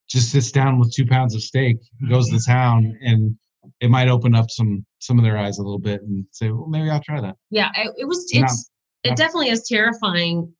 just 0.07 0.31
sits 0.31 0.51
down 0.51 0.77
with 0.77 0.93
two 0.93 1.07
pounds 1.07 1.33
of 1.33 1.41
steak, 1.41 1.77
goes 2.07 2.29
to 2.29 2.39
town, 2.45 2.95
and 3.01 3.35
it 3.79 3.89
might 3.89 4.09
open 4.09 4.35
up 4.35 4.51
some 4.51 4.85
some 4.99 5.17
of 5.17 5.23
their 5.23 5.37
eyes 5.37 5.57
a 5.57 5.63
little 5.63 5.79
bit 5.79 6.01
and 6.01 6.25
say, 6.31 6.51
well, 6.51 6.67
maybe 6.67 6.89
I'll 6.89 7.01
try 7.01 7.19
that. 7.19 7.35
Yeah, 7.49 7.71
it, 7.75 7.91
it 7.97 8.05
was. 8.05 8.25
It's 8.29 8.69
not, 9.05 9.11
it 9.11 9.17
definitely 9.17 9.49
is 9.49 9.67
terrifying 9.67 10.53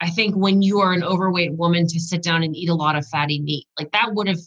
I 0.00 0.10
think 0.10 0.34
when 0.34 0.62
you 0.62 0.80
are 0.80 0.92
an 0.92 1.04
overweight 1.04 1.54
woman 1.54 1.86
to 1.86 2.00
sit 2.00 2.22
down 2.22 2.42
and 2.42 2.56
eat 2.56 2.70
a 2.70 2.74
lot 2.74 2.96
of 2.96 3.06
fatty 3.08 3.40
meat, 3.40 3.66
like 3.78 3.92
that 3.92 4.14
would 4.14 4.28
have, 4.28 4.38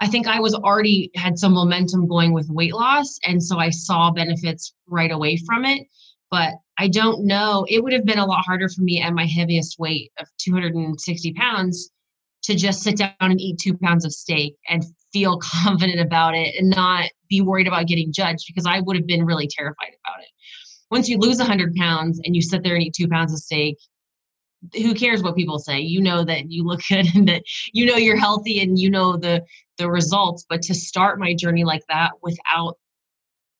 I 0.00 0.06
think 0.06 0.28
I 0.28 0.40
was 0.40 0.54
already 0.54 1.10
had 1.16 1.38
some 1.38 1.54
momentum 1.54 2.06
going 2.06 2.32
with 2.32 2.48
weight 2.48 2.74
loss. 2.74 3.18
And 3.24 3.42
so 3.42 3.58
I 3.58 3.70
saw 3.70 4.10
benefits 4.12 4.74
right 4.86 5.10
away 5.10 5.38
from 5.46 5.64
it. 5.64 5.86
but 6.30 6.54
I 6.78 6.88
don't 6.88 7.24
know. 7.24 7.64
It 7.68 7.82
would 7.82 7.92
have 7.94 8.04
been 8.04 8.18
a 8.18 8.26
lot 8.26 8.44
harder 8.44 8.68
for 8.68 8.82
me 8.82 9.00
at 9.00 9.14
my 9.14 9.24
heaviest 9.24 9.78
weight 9.78 10.12
of 10.20 10.28
260 10.38 11.32
pounds 11.32 11.90
to 12.42 12.54
just 12.54 12.82
sit 12.82 12.96
down 12.98 13.14
and 13.20 13.40
eat 13.40 13.58
two 13.58 13.76
pounds 13.78 14.04
of 14.04 14.12
steak 14.12 14.56
and 14.68 14.84
feel 15.12 15.38
confident 15.64 16.00
about 16.00 16.34
it 16.34 16.54
and 16.58 16.70
not 16.70 17.08
be 17.28 17.40
worried 17.40 17.66
about 17.66 17.86
getting 17.86 18.12
judged 18.12 18.44
because 18.46 18.66
I 18.66 18.80
would 18.80 18.96
have 18.96 19.06
been 19.06 19.24
really 19.24 19.48
terrified 19.48 19.94
about 20.04 20.22
it. 20.22 20.28
Once 20.90 21.08
you 21.08 21.18
lose 21.18 21.38
100 21.38 21.74
pounds 21.74 22.20
and 22.24 22.36
you 22.36 22.42
sit 22.42 22.62
there 22.62 22.74
and 22.74 22.84
eat 22.84 22.94
two 22.94 23.08
pounds 23.08 23.32
of 23.32 23.40
steak, 23.40 23.76
who 24.74 24.94
cares 24.94 25.22
what 25.22 25.36
people 25.36 25.58
say? 25.58 25.78
You 25.80 26.00
know 26.00 26.24
that 26.24 26.50
you 26.50 26.64
look 26.64 26.80
good 26.88 27.06
and 27.14 27.28
that 27.28 27.42
you 27.72 27.86
know 27.86 27.96
you're 27.96 28.16
healthy 28.16 28.60
and 28.60 28.78
you 28.78 28.90
know 28.90 29.16
the 29.16 29.44
the 29.78 29.90
results. 29.90 30.44
But 30.48 30.62
to 30.62 30.74
start 30.74 31.18
my 31.18 31.34
journey 31.34 31.64
like 31.64 31.82
that 31.88 32.12
without 32.22 32.76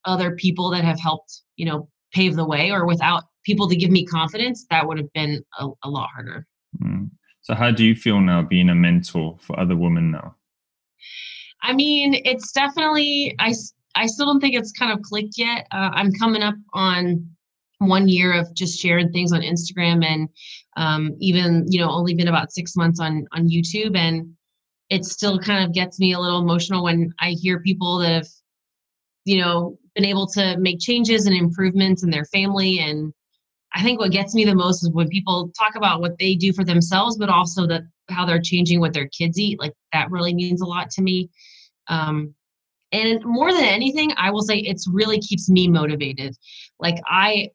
other 0.05 0.35
people 0.37 0.71
that 0.71 0.85
have 0.85 1.01
helped, 1.01 1.43
you 1.57 1.67
know, 1.67 1.89
pave 2.13 2.37
the 2.37 2.45
way 2.45 2.71
or 2.71 2.87
without 2.87 3.25
people 3.45 3.69
to 3.69 3.77
give 3.77 3.91
me 3.91 4.05
confidence, 4.05 4.67
that 4.71 4.87
would 4.87 4.99
have 4.99 5.13
been 5.13 5.45
a, 5.59 5.69
a 5.85 5.91
lot 5.91 6.09
harder. 6.15 6.47
Mm. 6.83 7.11
So, 7.43 7.55
how 7.55 7.71
do 7.71 7.85
you 7.85 7.95
feel 7.95 8.21
now 8.21 8.43
being 8.43 8.71
a 8.71 8.75
mentor 8.75 9.37
for 9.41 9.59
other 9.59 9.77
women 9.77 10.11
now? 10.11 10.35
I 11.63 11.73
mean, 11.73 12.21
it's 12.25 12.53
definitely, 12.53 13.35
I, 13.39 13.55
I 13.95 14.07
still 14.07 14.27
don't 14.27 14.41
think 14.41 14.55
it's 14.55 14.73
kind 14.73 14.93
of 14.93 15.03
clicked 15.03 15.35
yet. 15.37 15.67
Uh, 15.73 15.91
I'm 15.93 16.13
coming 16.13 16.43
up 16.43 16.55
on 16.75 17.29
one 17.79 18.09
year 18.09 18.33
of 18.33 18.53
just 18.55 18.79
sharing 18.79 19.13
things 19.13 19.33
on 19.33 19.41
Instagram 19.43 20.05
and 20.05 20.29
um, 20.77 21.17
even, 21.21 21.65
you 21.69 21.81
know, 21.81 21.91
only 21.91 22.15
been 22.15 22.29
about 22.29 22.53
six 22.53 22.77
months 22.77 23.01
on, 23.01 23.27
on 23.33 23.49
YouTube. 23.49 23.97
And 23.97 24.35
it 24.89 25.05
still 25.05 25.39
kind 25.39 25.65
of 25.65 25.75
gets 25.75 25.99
me 25.99 26.13
a 26.13 26.21
little 26.21 26.41
emotional 26.41 26.85
when 26.85 27.13
I 27.21 27.31
hear 27.31 27.61
people 27.61 27.99
that 27.99 28.13
have, 28.13 28.29
you 29.25 29.41
know, 29.41 29.79
been 29.95 30.05
able 30.05 30.27
to 30.29 30.57
make 30.59 30.79
changes 30.81 31.27
and 31.27 31.37
improvements 31.37 32.03
in 32.03 32.11
their 32.11 32.25
family. 32.27 32.79
And 32.79 33.13
I 33.75 33.83
think 33.83 34.01
what 34.01 34.13
gets 34.13 34.35
me 34.35 34.45
the 34.45 34.55
most 34.55 34.83
is 34.83 34.91
when 34.91 35.09
people 35.09 35.51
talk 35.59 35.75
about 35.75 36.01
what 36.01 36.19
they 36.19 36.35
do 36.35 36.53
for 36.53 36.65
themselves, 36.65 37.19
but 37.19 37.29
also 37.29 37.67
that 37.67 37.83
how 38.09 38.25
they're 38.25 38.41
changing 38.41 38.81
what 38.81 38.93
their 38.93 39.09
kids 39.09 39.39
eat. 39.39 39.59
Like 39.59 39.73
that 39.93 40.11
really 40.11 40.33
means 40.33 40.61
a 40.61 40.67
lot 40.67 40.91
to 40.91 41.03
me. 41.03 41.29
Um, 41.89 42.35
and 42.93 43.23
more 43.25 43.53
than 43.53 43.65
anything, 43.65 44.13
I 44.17 44.31
will 44.31 44.43
say 44.43 44.59
it's 44.59 44.89
really 44.89 45.19
keeps 45.19 45.51
me 45.51 45.69
motivated. 45.69 46.37
Like 46.79 46.97
I 47.07 47.51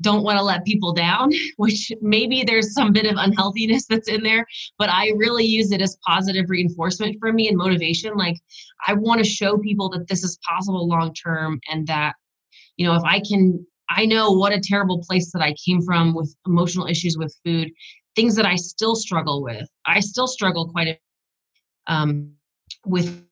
don't 0.00 0.22
want 0.22 0.38
to 0.38 0.44
let 0.44 0.64
people 0.64 0.92
down, 0.92 1.30
which 1.56 1.90
maybe 2.00 2.42
there's 2.44 2.74
some 2.74 2.92
bit 2.92 3.06
of 3.06 3.16
unhealthiness 3.16 3.86
that's 3.88 4.08
in 4.08 4.22
there, 4.22 4.46
but 4.78 4.88
I 4.90 5.12
really 5.16 5.44
use 5.44 5.72
it 5.72 5.80
as 5.82 5.98
positive 6.06 6.46
reinforcement 6.48 7.16
for 7.18 7.32
me 7.32 7.48
and 7.48 7.56
motivation. 7.56 8.14
Like, 8.16 8.36
I 8.86 8.94
want 8.94 9.22
to 9.22 9.28
show 9.28 9.58
people 9.58 9.88
that 9.90 10.08
this 10.08 10.22
is 10.22 10.38
possible 10.48 10.88
long 10.88 11.14
term 11.14 11.60
and 11.70 11.86
that, 11.86 12.14
you 12.76 12.86
know, 12.86 12.94
if 12.94 13.02
I 13.04 13.20
can, 13.20 13.64
I 13.88 14.04
know 14.04 14.32
what 14.32 14.52
a 14.52 14.60
terrible 14.60 15.02
place 15.06 15.32
that 15.32 15.42
I 15.42 15.54
came 15.64 15.80
from 15.82 16.14
with 16.14 16.34
emotional 16.46 16.86
issues 16.86 17.16
with 17.16 17.34
food, 17.44 17.70
things 18.16 18.34
that 18.36 18.46
I 18.46 18.56
still 18.56 18.96
struggle 18.96 19.42
with. 19.42 19.68
I 19.86 20.00
still 20.00 20.26
struggle 20.26 20.68
quite 20.68 20.88
a 20.88 20.98
um, 21.88 22.32
with 22.84 23.24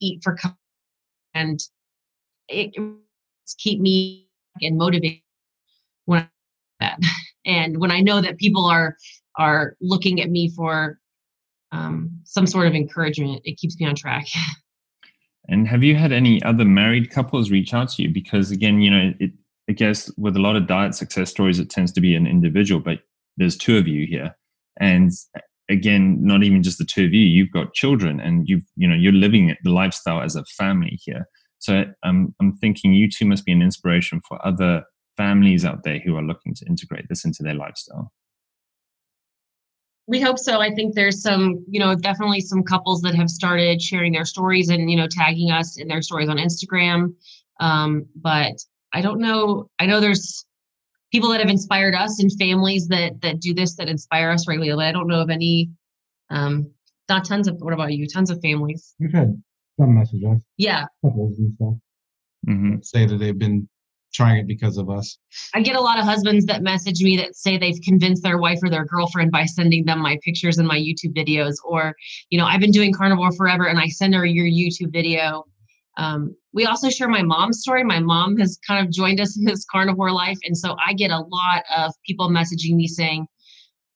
eat 0.00 0.20
for 0.22 0.34
comfort 0.34 0.56
and 1.34 1.60
it 2.48 2.74
keep 3.58 3.80
me 3.80 4.28
and 4.60 4.76
motivated 4.76 5.20
when 6.10 6.28
that. 6.80 6.98
And 7.46 7.78
when 7.78 7.90
I 7.90 8.00
know 8.00 8.20
that 8.20 8.36
people 8.36 8.66
are 8.66 8.98
are 9.38 9.74
looking 9.80 10.20
at 10.20 10.28
me 10.28 10.50
for 10.50 10.98
um, 11.72 12.10
some 12.24 12.46
sort 12.46 12.66
of 12.66 12.74
encouragement, 12.74 13.40
it 13.46 13.56
keeps 13.56 13.80
me 13.80 13.86
on 13.86 13.94
track. 13.94 14.26
And 15.48 15.66
have 15.66 15.82
you 15.82 15.96
had 15.96 16.12
any 16.12 16.40
other 16.44 16.64
married 16.64 17.10
couples 17.10 17.50
reach 17.50 17.74
out 17.74 17.88
to 17.88 18.02
you? 18.02 18.10
Because 18.12 18.52
again, 18.52 18.82
you 18.82 18.90
know, 18.90 19.12
it, 19.18 19.32
I 19.68 19.72
guess 19.72 20.08
with 20.16 20.36
a 20.36 20.38
lot 20.38 20.54
of 20.54 20.68
diet 20.68 20.94
success 20.94 21.30
stories, 21.30 21.58
it 21.58 21.70
tends 21.70 21.90
to 21.92 22.00
be 22.00 22.14
an 22.14 22.26
individual, 22.26 22.80
but 22.80 23.00
there's 23.36 23.56
two 23.56 23.76
of 23.76 23.88
you 23.88 24.06
here, 24.06 24.36
and 24.78 25.10
again, 25.68 26.18
not 26.20 26.44
even 26.44 26.62
just 26.62 26.78
the 26.78 26.84
two 26.84 27.04
of 27.04 27.12
you. 27.12 27.22
You've 27.22 27.50
got 27.50 27.74
children, 27.74 28.20
and 28.20 28.48
you've 28.48 28.62
you 28.76 28.86
know 28.86 28.94
you're 28.94 29.12
living 29.12 29.56
the 29.64 29.72
lifestyle 29.72 30.20
as 30.22 30.36
a 30.36 30.44
family 30.44 31.00
here. 31.02 31.26
So 31.58 31.84
I'm 32.04 32.32
I'm 32.40 32.56
thinking 32.58 32.92
you 32.92 33.08
two 33.10 33.24
must 33.24 33.44
be 33.44 33.52
an 33.52 33.62
inspiration 33.62 34.20
for 34.28 34.44
other 34.46 34.84
families 35.20 35.64
out 35.66 35.82
there 35.84 35.98
who 35.98 36.16
are 36.16 36.22
looking 36.22 36.54
to 36.54 36.64
integrate 36.66 37.06
this 37.08 37.24
into 37.26 37.42
their 37.42 37.54
lifestyle? 37.54 38.10
We 40.06 40.20
hope 40.20 40.38
so. 40.38 40.60
I 40.60 40.70
think 40.74 40.94
there's 40.94 41.22
some, 41.22 41.64
you 41.68 41.78
know, 41.78 41.94
definitely 41.94 42.40
some 42.40 42.62
couples 42.62 43.00
that 43.02 43.14
have 43.14 43.28
started 43.28 43.82
sharing 43.82 44.12
their 44.12 44.24
stories 44.24 44.70
and, 44.70 44.90
you 44.90 44.96
know, 44.96 45.06
tagging 45.08 45.50
us 45.50 45.78
in 45.78 45.88
their 45.88 46.02
stories 46.02 46.28
on 46.28 46.38
Instagram. 46.38 47.14
Um, 47.60 48.06
but 48.16 48.54
I 48.92 49.02
don't 49.02 49.20
know. 49.20 49.68
I 49.78 49.86
know 49.86 50.00
there's 50.00 50.46
people 51.12 51.28
that 51.30 51.40
have 51.40 51.50
inspired 51.50 51.94
us 51.94 52.20
and 52.20 52.30
families 52.40 52.88
that 52.88 53.20
that 53.20 53.40
do 53.40 53.52
this 53.54 53.76
that 53.76 53.88
inspire 53.88 54.30
us 54.30 54.48
regularly. 54.48 54.74
But 54.74 54.86
I 54.86 54.92
don't 54.92 55.06
know 55.06 55.20
of 55.20 55.30
any. 55.30 55.70
Um, 56.30 56.72
not 57.08 57.24
tons 57.24 57.46
of. 57.46 57.56
What 57.60 57.74
about 57.74 57.92
you? 57.92 58.06
Tons 58.06 58.30
of 58.30 58.40
families. 58.40 58.94
We've 58.98 59.12
had 59.12 59.40
some 59.78 59.94
messages. 59.94 60.42
Yeah. 60.56 60.86
Couples 61.04 61.38
and 61.38 61.54
stuff. 61.54 61.74
Mm-hmm. 62.48 62.74
Say 62.82 63.06
that 63.06 63.18
they've 63.18 63.38
been 63.38 63.68
trying 64.12 64.38
it 64.38 64.46
because 64.46 64.76
of 64.76 64.90
us. 64.90 65.18
I 65.54 65.60
get 65.60 65.76
a 65.76 65.80
lot 65.80 65.98
of 65.98 66.04
husbands 66.04 66.46
that 66.46 66.62
message 66.62 67.02
me 67.02 67.16
that 67.18 67.36
say 67.36 67.56
they've 67.56 67.80
convinced 67.84 68.22
their 68.22 68.38
wife 68.38 68.58
or 68.62 68.70
their 68.70 68.84
girlfriend 68.84 69.30
by 69.30 69.44
sending 69.44 69.84
them 69.84 70.00
my 70.00 70.18
pictures 70.22 70.58
and 70.58 70.66
my 70.66 70.78
YouTube 70.78 71.16
videos. 71.16 71.54
Or, 71.64 71.94
you 72.30 72.38
know, 72.38 72.46
I've 72.46 72.60
been 72.60 72.70
doing 72.70 72.92
carnivore 72.92 73.32
forever 73.32 73.66
and 73.66 73.78
I 73.78 73.86
send 73.86 74.14
her 74.14 74.24
your 74.24 74.46
YouTube 74.46 74.92
video. 74.92 75.44
Um, 75.96 76.34
we 76.52 76.66
also 76.66 76.88
share 76.88 77.08
my 77.08 77.22
mom's 77.22 77.60
story. 77.60 77.84
My 77.84 78.00
mom 78.00 78.36
has 78.38 78.58
kind 78.66 78.84
of 78.84 78.92
joined 78.92 79.20
us 79.20 79.38
in 79.38 79.44
this 79.44 79.64
carnivore 79.70 80.12
life. 80.12 80.38
And 80.44 80.56
so 80.56 80.76
I 80.84 80.94
get 80.94 81.10
a 81.10 81.18
lot 81.18 81.62
of 81.76 81.92
people 82.06 82.28
messaging 82.28 82.74
me 82.74 82.86
saying, 82.86 83.26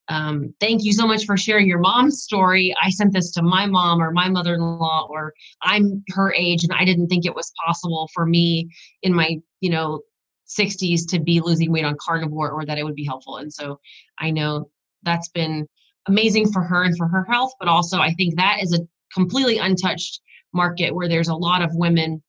um, 0.09 0.55
thank 0.61 0.85
you 0.85 0.93
so 0.93 1.07
much 1.07 1.25
for 1.25 1.37
sharing 1.37 1.67
your 1.67 1.79
mom's 1.79 2.23
story. 2.23 2.75
I 2.83 2.91
sent 2.91 3.13
this 3.13 3.31
to 3.33 3.43
my 3.43 3.67
mom 3.67 4.03
or 4.03 4.11
my 4.11 4.29
mother 4.29 4.55
in 4.55 4.61
law, 4.61 5.07
or 5.09 5.33
I'm 5.63 6.05
her 6.11 6.33
age 6.35 6.63
and 6.65 6.73
I 6.73 6.85
didn't 6.85 7.09
think 7.09 7.25
it 7.25 7.35
was 7.35 7.53
possible 7.65 8.09
for 8.13 8.27
me 8.27 8.69
in 9.03 9.15
my 9.15 9.39
you 9.61 9.71
know 9.71 10.01
60s 10.47 11.09
to 11.09 11.19
be 11.19 11.41
losing 11.41 11.73
weight 11.73 11.85
on 11.85 11.97
carnivore 11.99 12.51
or 12.51 12.67
that 12.67 12.79
it 12.79 12.85
would 12.85 12.95
be 12.95 13.05
helpful 13.05 13.39
and 13.39 13.51
so 13.51 13.81
i 14.19 14.31
know 14.31 14.69
that's 15.03 15.29
been 15.31 15.67
amazing 16.07 16.51
for 16.53 16.63
her 16.63 16.85
and 16.85 16.97
for 16.99 17.09
her 17.09 17.25
health 17.31 17.53
but 17.59 17.67
also 17.67 17.99
i 17.99 18.13
think 18.13 18.37
that 18.37 18.59
is 18.63 18.75
a 18.75 18.87
completely 19.15 19.57
untouched 19.57 20.21
market 20.53 20.95
where 20.95 21.09
there's 21.09 21.29
a 21.29 21.35
lot 21.35 21.63
of 21.63 21.71
women 21.73 22.23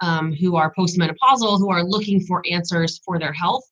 um, 0.00 0.32
who 0.32 0.56
are 0.56 0.72
postmenopausal 0.78 1.58
who 1.58 1.70
are 1.70 1.84
looking 1.84 2.20
for 2.20 2.42
answers 2.50 3.00
for 3.04 3.18
their 3.18 3.32
health 3.32 3.64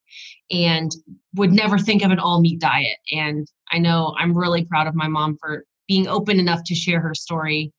and 0.50 0.92
would 1.34 1.52
never 1.52 1.78
think 1.78 2.02
of 2.02 2.10
an 2.10 2.18
all 2.18 2.40
meat 2.40 2.60
diet 2.60 2.96
and 3.12 3.48
i 3.70 3.78
know 3.78 4.14
i'm 4.18 4.36
really 4.36 4.64
proud 4.64 4.86
of 4.86 4.94
my 4.94 5.08
mom 5.08 5.36
for 5.38 5.64
being 5.88 6.08
open 6.08 6.38
enough 6.38 6.60
to 6.64 6.74
share 6.74 7.00
her 7.00 7.14
story 7.14 7.72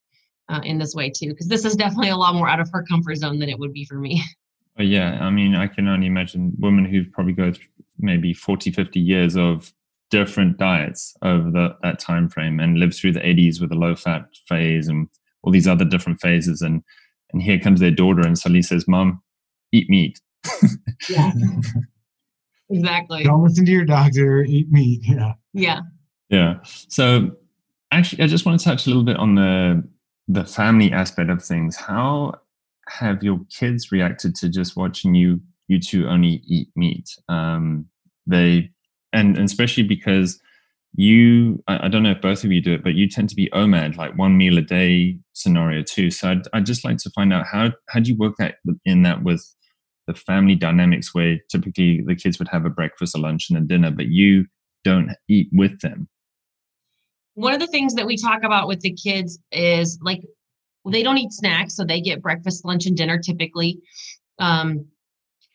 uh, 0.49 0.61
in 0.63 0.77
this 0.77 0.95
way 0.95 1.09
too 1.09 1.29
because 1.29 1.47
this 1.47 1.65
is 1.65 1.75
definitely 1.75 2.09
a 2.09 2.15
lot 2.15 2.33
more 2.33 2.47
out 2.47 2.59
of 2.59 2.69
her 2.71 2.83
comfort 2.83 3.15
zone 3.15 3.39
than 3.39 3.49
it 3.49 3.59
would 3.59 3.73
be 3.73 3.85
for 3.85 3.95
me 3.95 4.21
But 4.77 4.85
yeah, 4.87 5.17
I 5.19 5.29
mean, 5.29 5.55
I 5.55 5.67
can 5.67 5.87
only 5.87 6.07
imagine 6.07 6.53
women 6.57 6.85
who've 6.85 7.11
probably 7.11 7.33
go 7.33 7.51
through 7.51 7.65
maybe 7.99 8.33
40, 8.33 8.71
50 8.71 8.99
years 8.99 9.35
of 9.35 9.73
different 10.09 10.57
diets 10.57 11.15
over 11.21 11.51
the, 11.51 11.75
that 11.81 11.99
time 11.99 12.29
frame 12.29 12.59
and 12.59 12.77
live 12.77 12.95
through 12.95 13.11
the 13.11 13.19
80s 13.19 13.59
with 13.59 13.71
a 13.71 13.75
low 13.75 13.95
fat 13.95 14.25
phase 14.47 14.87
and 14.87 15.09
all 15.41 15.51
these 15.51 15.67
other 15.67 15.83
different 15.83 16.21
phases. 16.21 16.61
And 16.61 16.83
and 17.31 17.41
here 17.41 17.59
comes 17.59 17.79
their 17.79 17.91
daughter 17.91 18.21
and 18.21 18.37
suddenly 18.37 18.61
says, 18.61 18.87
Mom, 18.87 19.21
eat 19.71 19.89
meat. 19.89 20.19
yeah. 21.09 21.31
exactly. 22.69 23.23
Don't 23.23 23.43
listen 23.43 23.65
to 23.65 23.71
your 23.71 23.85
doctor, 23.85 24.43
eat 24.43 24.71
meat. 24.71 25.01
Yeah. 25.03 25.33
Yeah. 25.53 25.81
Yeah. 26.29 26.55
So 26.63 27.31
actually 27.91 28.23
I 28.23 28.27
just 28.27 28.45
want 28.45 28.59
to 28.59 28.65
touch 28.65 28.85
a 28.85 28.89
little 28.89 29.03
bit 29.03 29.17
on 29.17 29.35
the 29.35 29.83
the 30.29 30.45
family 30.45 30.91
aspect 30.91 31.29
of 31.29 31.43
things. 31.43 31.77
How 31.77 32.33
have 32.89 33.23
your 33.23 33.39
kids 33.49 33.91
reacted 33.91 34.35
to 34.35 34.49
just 34.49 34.75
watching 34.75 35.15
you 35.15 35.41
you 35.67 35.79
two 35.79 36.07
only 36.07 36.41
eat 36.47 36.69
meat? 36.75 37.09
Um, 37.29 37.85
they 38.25 38.71
and, 39.13 39.37
and 39.37 39.45
especially 39.45 39.83
because 39.83 40.39
you 40.93 41.63
I, 41.67 41.85
I, 41.85 41.87
don't 41.89 42.03
know 42.03 42.11
if 42.11 42.21
both 42.21 42.43
of 42.43 42.51
you 42.51 42.61
do 42.61 42.73
it, 42.73 42.83
but 42.83 42.95
you 42.95 43.07
tend 43.07 43.29
to 43.29 43.35
be 43.35 43.49
OMAD, 43.53 43.97
like 43.97 44.17
one 44.17 44.37
meal 44.37 44.57
a 44.57 44.61
day 44.61 45.19
scenario 45.33 45.83
too. 45.83 46.09
So 46.09 46.31
I'd, 46.31 46.47
I'd 46.53 46.65
just 46.65 46.83
like 46.83 46.97
to 46.97 47.09
find 47.11 47.33
out 47.33 47.45
how 47.45 47.71
how 47.89 47.99
do 47.99 48.11
you 48.11 48.17
work 48.17 48.35
that 48.39 48.55
in 48.85 49.03
that 49.03 49.23
with 49.23 49.45
the 50.07 50.13
family 50.13 50.55
dynamics 50.55 51.13
where 51.13 51.37
typically 51.49 52.01
the 52.05 52.15
kids 52.15 52.39
would 52.39 52.47
have 52.47 52.65
a 52.65 52.69
breakfast, 52.69 53.15
a 53.15 53.19
lunch, 53.19 53.49
and 53.49 53.59
a 53.59 53.61
dinner, 53.61 53.91
but 53.91 54.07
you 54.07 54.45
don't 54.83 55.11
eat 55.27 55.49
with 55.51 55.79
them. 55.81 56.07
One 57.35 57.53
of 57.53 57.59
the 57.59 57.67
things 57.67 57.93
that 57.95 58.07
we 58.07 58.17
talk 58.17 58.43
about 58.43 58.67
with 58.67 58.79
the 58.79 58.93
kids 58.93 59.37
is 59.51 59.99
like 60.01 60.21
they 60.89 61.03
don't 61.03 61.17
eat 61.17 61.33
snacks, 61.33 61.75
so 61.75 61.83
they 61.83 62.01
get 62.01 62.21
breakfast, 62.21 62.65
lunch, 62.65 62.85
and 62.85 62.95
dinner 62.95 63.19
typically. 63.19 63.79
Um, 64.39 64.87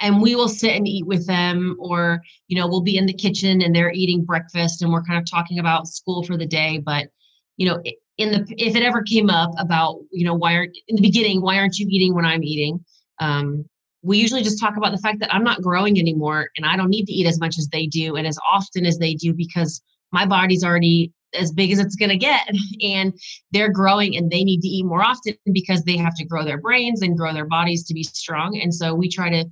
and 0.00 0.20
we 0.20 0.34
will 0.34 0.48
sit 0.48 0.76
and 0.76 0.88
eat 0.88 1.06
with 1.06 1.26
them, 1.26 1.76
or 1.78 2.22
you 2.48 2.58
know, 2.58 2.66
we'll 2.66 2.80
be 2.80 2.96
in 2.96 3.06
the 3.06 3.12
kitchen 3.12 3.62
and 3.62 3.74
they're 3.74 3.92
eating 3.92 4.24
breakfast, 4.24 4.82
and 4.82 4.92
we're 4.92 5.02
kind 5.02 5.18
of 5.18 5.30
talking 5.30 5.58
about 5.58 5.88
school 5.88 6.24
for 6.24 6.36
the 6.36 6.46
day. 6.46 6.78
But 6.78 7.08
you 7.56 7.68
know, 7.68 7.82
in 8.18 8.32
the 8.32 8.54
if 8.58 8.76
it 8.76 8.82
ever 8.82 9.02
came 9.02 9.30
up 9.30 9.52
about 9.58 10.00
you 10.10 10.24
know 10.24 10.34
why 10.34 10.54
aren't 10.56 10.76
in 10.88 10.96
the 10.96 11.02
beginning 11.02 11.40
why 11.40 11.56
aren't 11.58 11.78
you 11.78 11.86
eating 11.88 12.14
when 12.14 12.24
I'm 12.24 12.42
eating? 12.42 12.84
Um, 13.20 13.64
we 14.02 14.18
usually 14.18 14.42
just 14.42 14.60
talk 14.60 14.76
about 14.76 14.92
the 14.92 14.98
fact 14.98 15.20
that 15.20 15.32
I'm 15.32 15.44
not 15.44 15.62
growing 15.62 15.98
anymore 15.98 16.48
and 16.56 16.66
I 16.66 16.76
don't 16.76 16.90
need 16.90 17.06
to 17.06 17.12
eat 17.12 17.26
as 17.26 17.38
much 17.38 17.56
as 17.56 17.68
they 17.68 17.86
do 17.86 18.16
and 18.16 18.26
as 18.26 18.38
often 18.50 18.84
as 18.84 18.98
they 18.98 19.14
do 19.14 19.32
because 19.32 19.80
my 20.10 20.26
body's 20.26 20.64
already 20.64 21.12
as 21.34 21.52
big 21.52 21.70
as 21.70 21.78
it's 21.78 21.96
going 21.96 22.10
to 22.10 22.16
get 22.16 22.48
and 22.82 23.14
they're 23.52 23.70
growing 23.70 24.16
and 24.16 24.30
they 24.30 24.44
need 24.44 24.60
to 24.60 24.68
eat 24.68 24.84
more 24.84 25.02
often 25.02 25.34
because 25.52 25.82
they 25.84 25.96
have 25.96 26.14
to 26.16 26.24
grow 26.24 26.44
their 26.44 26.60
brains 26.60 27.00
and 27.02 27.16
grow 27.16 27.32
their 27.32 27.46
bodies 27.46 27.84
to 27.84 27.94
be 27.94 28.02
strong 28.02 28.60
and 28.60 28.74
so 28.74 28.94
we 28.94 29.08
try 29.08 29.30
to 29.30 29.44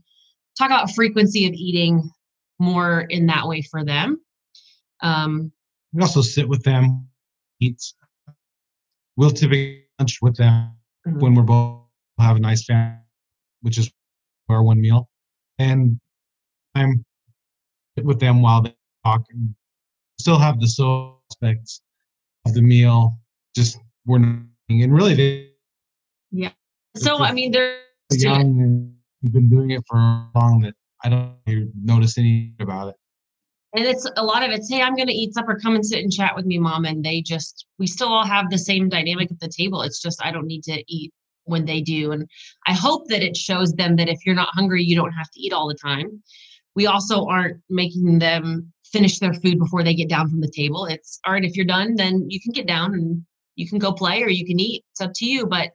talk 0.60 0.68
about 0.68 0.90
frequency 0.92 1.46
of 1.46 1.54
eating 1.54 2.10
more 2.58 3.00
in 3.08 3.26
that 3.26 3.48
way 3.48 3.62
for 3.62 3.84
them. 3.84 4.20
Um, 5.00 5.50
we 5.92 6.02
also 6.02 6.20
sit 6.20 6.48
with 6.48 6.62
them 6.62 7.08
eat 7.60 7.82
we'll 9.16 9.30
typically 9.30 9.84
lunch 9.98 10.18
with 10.22 10.36
them 10.36 10.72
mm-hmm. 11.06 11.18
when 11.18 11.34
we're 11.34 11.42
both 11.42 11.82
have 12.18 12.36
a 12.36 12.40
nice 12.40 12.64
family 12.64 12.98
which 13.62 13.78
is 13.78 13.90
our 14.48 14.62
one 14.62 14.80
meal. 14.80 15.08
And 15.58 15.98
i'm 16.74 17.04
with 18.02 18.20
them 18.20 18.40
while 18.40 18.62
they 18.62 18.74
talk 19.04 19.22
and 19.30 19.54
still 20.18 20.38
have 20.38 20.60
the 20.60 20.66
social 20.68 21.22
aspects 21.30 21.82
of 22.46 22.54
the 22.54 22.62
meal 22.62 23.18
just 23.54 23.78
we're 24.06 24.18
not 24.18 24.42
and 24.68 24.94
really 24.94 25.14
they 25.14 25.50
yeah. 26.30 26.52
So 26.96 27.18
i 27.18 27.32
mean 27.32 27.50
they're 27.50 27.78
young 28.12 28.89
you've 29.20 29.32
been 29.32 29.48
doing 29.48 29.70
it 29.70 29.82
for 29.86 29.96
long 30.34 30.60
that 30.62 30.74
i 31.04 31.08
don't 31.08 31.36
notice 31.74 32.18
anything 32.18 32.54
about 32.60 32.88
it. 32.88 32.96
And 33.72 33.84
it's 33.84 34.10
a 34.16 34.24
lot 34.24 34.42
of 34.42 34.50
it's 34.50 34.68
hey 34.68 34.82
i'm 34.82 34.96
going 34.96 35.08
to 35.08 35.14
eat 35.14 35.34
supper. 35.34 35.58
Come 35.62 35.74
and 35.74 35.86
sit 35.86 36.02
and 36.02 36.12
chat 36.12 36.34
with 36.34 36.44
me 36.44 36.58
mom. 36.58 36.84
And 36.84 37.04
they 37.04 37.22
just 37.22 37.66
we 37.78 37.86
still 37.86 38.08
all 38.08 38.26
have 38.26 38.50
the 38.50 38.58
same 38.58 38.88
dynamic 38.88 39.30
at 39.30 39.40
the 39.40 39.48
table. 39.48 39.82
It's 39.82 40.02
just 40.02 40.24
i 40.24 40.30
don't 40.30 40.46
need 40.46 40.64
to 40.64 40.82
eat 40.88 41.12
when 41.44 41.64
they 41.64 41.80
do. 41.80 42.12
And 42.12 42.28
i 42.66 42.72
hope 42.72 43.08
that 43.08 43.22
it 43.22 43.36
shows 43.36 43.72
them 43.72 43.96
that 43.96 44.08
if 44.08 44.26
you're 44.26 44.34
not 44.34 44.48
hungry 44.52 44.82
you 44.82 44.96
don't 44.96 45.12
have 45.12 45.30
to 45.30 45.40
eat 45.40 45.52
all 45.52 45.68
the 45.68 45.74
time. 45.74 46.22
We 46.74 46.86
also 46.86 47.26
aren't 47.26 47.60
making 47.68 48.18
them 48.18 48.72
finish 48.84 49.18
their 49.18 49.34
food 49.34 49.58
before 49.58 49.84
they 49.84 49.94
get 49.94 50.08
down 50.08 50.28
from 50.28 50.40
the 50.40 50.50
table. 50.50 50.86
It's 50.86 51.20
all 51.24 51.32
right 51.32 51.44
if 51.44 51.56
you're 51.56 51.66
done 51.66 51.94
then 51.94 52.26
you 52.28 52.40
can 52.40 52.52
get 52.52 52.66
down 52.66 52.94
and 52.94 53.24
you 53.56 53.68
can 53.68 53.78
go 53.78 53.92
play 53.92 54.22
or 54.22 54.30
you 54.30 54.46
can 54.46 54.58
eat. 54.58 54.84
It's 54.92 55.00
up 55.00 55.12
to 55.16 55.26
you. 55.26 55.46
But 55.46 55.70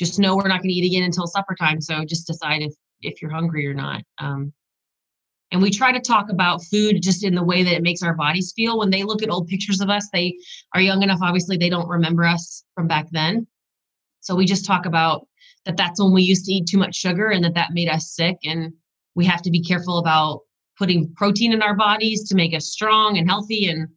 just 0.00 0.18
know 0.18 0.34
we're 0.34 0.48
not 0.48 0.62
going 0.62 0.70
to 0.70 0.74
eat 0.74 0.90
again 0.90 1.02
until 1.02 1.26
supper 1.26 1.54
time 1.54 1.80
so 1.80 2.04
just 2.04 2.26
decide 2.26 2.62
if 2.62 2.74
if 3.02 3.20
you're 3.20 3.30
hungry 3.30 3.66
or 3.66 3.74
not 3.74 4.02
um, 4.18 4.52
and 5.52 5.60
we 5.60 5.70
try 5.70 5.92
to 5.92 6.00
talk 6.00 6.30
about 6.30 6.64
food 6.64 7.02
just 7.02 7.24
in 7.24 7.34
the 7.34 7.42
way 7.42 7.62
that 7.62 7.74
it 7.74 7.82
makes 7.82 8.02
our 8.02 8.14
bodies 8.14 8.52
feel. 8.54 8.78
When 8.78 8.90
they 8.90 9.02
look 9.02 9.22
at 9.22 9.30
old 9.30 9.48
pictures 9.48 9.80
of 9.80 9.90
us 9.90 10.08
they 10.12 10.36
are 10.74 10.80
young 10.80 11.02
enough 11.02 11.20
obviously 11.22 11.56
they 11.56 11.68
don't 11.68 11.88
remember 11.88 12.24
us 12.24 12.64
from 12.74 12.86
back 12.86 13.08
then. 13.10 13.46
So 14.20 14.34
we 14.34 14.46
just 14.46 14.64
talk 14.64 14.86
about 14.86 15.26
that 15.66 15.76
that's 15.76 16.00
when 16.00 16.12
we 16.12 16.22
used 16.22 16.44
to 16.46 16.52
eat 16.52 16.66
too 16.66 16.78
much 16.78 16.94
sugar 16.94 17.30
and 17.30 17.44
that 17.44 17.54
that 17.54 17.72
made 17.72 17.88
us 17.88 18.14
sick 18.14 18.36
and 18.44 18.72
we 19.14 19.26
have 19.26 19.42
to 19.42 19.50
be 19.50 19.62
careful 19.62 19.98
about 19.98 20.42
putting 20.78 21.12
protein 21.14 21.52
in 21.52 21.62
our 21.62 21.74
bodies 21.74 22.28
to 22.28 22.34
make 22.34 22.54
us 22.54 22.66
strong 22.68 23.18
and 23.18 23.28
healthy 23.28 23.68
and 23.68 23.88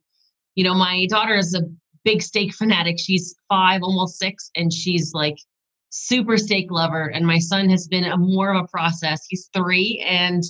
you 0.56 0.64
know 0.64 0.74
my 0.74 1.06
daughter 1.10 1.36
is 1.36 1.54
a 1.54 1.62
big 2.04 2.22
steak 2.22 2.54
fanatic. 2.54 3.00
She's 3.00 3.36
5 3.50 3.82
almost 3.84 4.18
6 4.20 4.52
and 4.56 4.74
she's 4.74 5.14
like 5.14 5.38
super 5.96 6.38
steak 6.38 6.72
lover 6.72 7.12
and 7.14 7.26
my 7.26 7.38
son 7.38 7.70
has 7.70 7.88
been 7.88 8.04
a 8.04 8.18
more 8.18 8.54
of 8.54 8.64
a 8.64 8.68
process 8.68 9.26
he's 9.30 9.50
3 9.54 10.04
and 10.08 10.44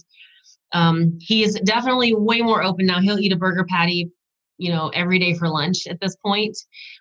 um, 0.73 1.17
he 1.19 1.43
is 1.43 1.59
definitely 1.63 2.13
way 2.15 2.41
more 2.41 2.63
open 2.63 2.87
now. 2.87 2.99
He'll 2.99 3.19
eat 3.19 3.31
a 3.31 3.37
burger 3.37 3.65
patty, 3.69 4.11
you 4.57 4.71
know, 4.71 4.89
every 4.89 5.19
day 5.19 5.35
for 5.35 5.47
lunch 5.47 5.87
at 5.87 6.01
this 6.01 6.15
point. 6.17 6.57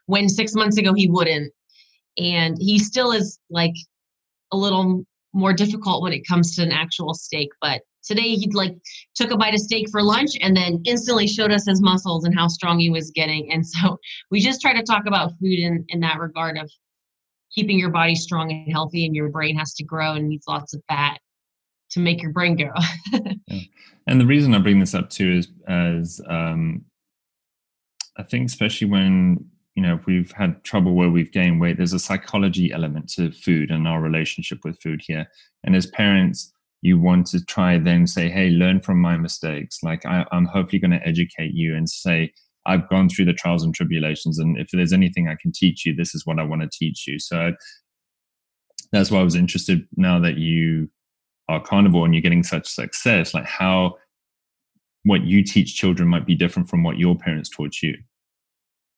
When 0.06 0.28
six 0.28 0.54
months 0.54 0.76
ago 0.76 0.92
he 0.94 1.08
wouldn't, 1.08 1.52
and 2.18 2.56
he 2.61 2.78
still 2.78 3.12
is 3.12 3.38
like 3.50 3.72
a 4.52 4.56
little 4.56 5.04
more 5.32 5.54
difficult 5.54 6.02
when 6.02 6.12
it 6.12 6.26
comes 6.26 6.54
to 6.56 6.62
an 6.62 6.72
actual 6.72 7.14
steak. 7.14 7.49
But 7.62 7.80
today 8.04 8.34
he 8.34 8.50
like 8.52 8.76
took 9.14 9.30
a 9.30 9.37
bite 9.38 9.54
of 9.54 9.61
steak 9.61 9.88
for 9.90 10.02
lunch 10.02 10.32
and 10.42 10.54
then 10.54 10.82
instantly 10.84 11.26
showed 11.26 11.52
us 11.52 11.66
his 11.66 11.80
muscles 11.80 12.25
and 12.25 12.38
how 12.38 12.49
strong 12.49 12.78
he 12.78 12.90
was 12.90 13.11
getting. 13.11 13.50
And 13.50 13.66
so 13.66 13.96
we 14.30 14.40
just 14.40 14.61
try 14.61 14.75
to 14.75 14.82
talk 14.82 15.04
about 15.06 15.32
food 15.40 15.58
in 15.58 15.87
in 15.88 16.00
that 16.00 16.18
regard 16.18 16.58
of 16.58 16.70
keeping 17.54 17.78
your 17.78 17.90
body 17.90 18.14
strong 18.14 18.50
and 18.50 18.73
healthy 18.73 19.04
and 19.06 19.14
your 19.14 19.28
brain 19.28 19.56
has 19.56 19.75
to 19.75 19.85
grow 19.85 20.14
and 20.14 20.28
needs 20.28 20.47
lots 20.49 20.75
of 20.75 20.82
fat 20.88 21.18
to 21.90 22.00
make 22.00 22.22
your 22.22 22.33
brain 22.33 22.57
grow. 22.57 22.72
yeah. 23.46 23.61
And 24.07 24.20
the 24.20 24.26
reason 24.26 24.55
I 24.55 24.59
bring 24.59 24.81
this 24.81 24.94
up 24.94 25.11
too 25.11 25.33
is 25.33 25.48
as 25.68 26.20
um, 26.29 26.85
I 28.18 28.22
think 28.22 28.46
especially 28.46 28.88
when 28.88 29.44
you 29.74 29.83
know 29.83 29.94
if 29.94 30.07
we've 30.07 30.33
had 30.33 30.64
trouble 30.64 30.94
where 30.94 31.11
we've 31.11 31.33
gained 31.33 31.61
weight, 31.61 31.76
there's 31.76 31.92
a 31.92 31.98
psychology 31.98 32.72
element 32.72 33.09
to 33.11 33.31
food 33.31 33.70
and 33.70 33.87
our 33.87 34.00
relationship 34.00 34.64
with 34.64 34.81
food 34.83 35.03
here. 35.07 35.26
And 35.64 35.76
as 35.76 35.87
parents, 35.87 36.53
you 36.81 36.98
want 36.98 37.26
to 37.29 37.44
try 37.44 37.79
then 37.79 38.07
say, 38.07 38.29
"Hey, 38.29 38.50
learn 38.50 38.81
from 38.81 39.00
my 39.00 39.16
mistakes." 39.16 39.79
Like 39.83 40.05
I, 40.05 40.26
I'm 40.33 40.46
hopefully 40.46 40.81
going 40.81 40.90
to 40.98 41.07
educate 41.07 41.55
you 41.55 41.76
and 41.76 41.88
say, 41.88 42.33
I've 42.66 42.88
gone 42.88 43.09
through 43.09 43.25
the 43.25 43.33
trials 43.33 43.64
and 43.64 43.75
tribulations, 43.75 44.38
and 44.38 44.57
if 44.59 44.68
there's 44.72 44.92
anything 44.92 45.29
I 45.29 45.37
can 45.40 45.53
teach 45.53 45.85
you, 45.85 45.94
this 45.94 46.14
is 46.14 46.25
what 46.27 46.38
I 46.38 46.44
want 46.44 46.62
to 46.62 46.68
teach 46.72 47.07
you. 47.07 47.18
So 47.18 47.53
that's 48.92 49.11
why 49.11 49.20
I 49.20 49.25
was 49.25 49.35
interested 49.35 49.87
now 49.96 50.20
that 50.20 50.37
you 50.37 50.88
are 51.48 51.61
carnivore 51.61 52.05
and 52.05 52.14
you're 52.14 52.22
getting 52.22 52.42
such 52.42 52.68
success 52.68 53.35
like 53.35 53.46
how 53.46 53.96
what 55.05 55.22
you 55.22 55.42
teach 55.42 55.75
children 55.75 56.09
might 56.09 56.27
be 56.27 56.35
different 56.35 56.68
from 56.68 56.85
what 56.85 56.98
your 56.98 57.16
parents 57.16 57.48
taught 57.48 57.83
you. 57.83 57.96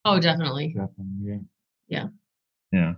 Oh 0.05 0.20
definitely. 0.20 0.68
Definitely 0.68 1.14
yeah. 1.22 1.38
Yeah. 1.88 2.07
Yeah. 2.72 2.92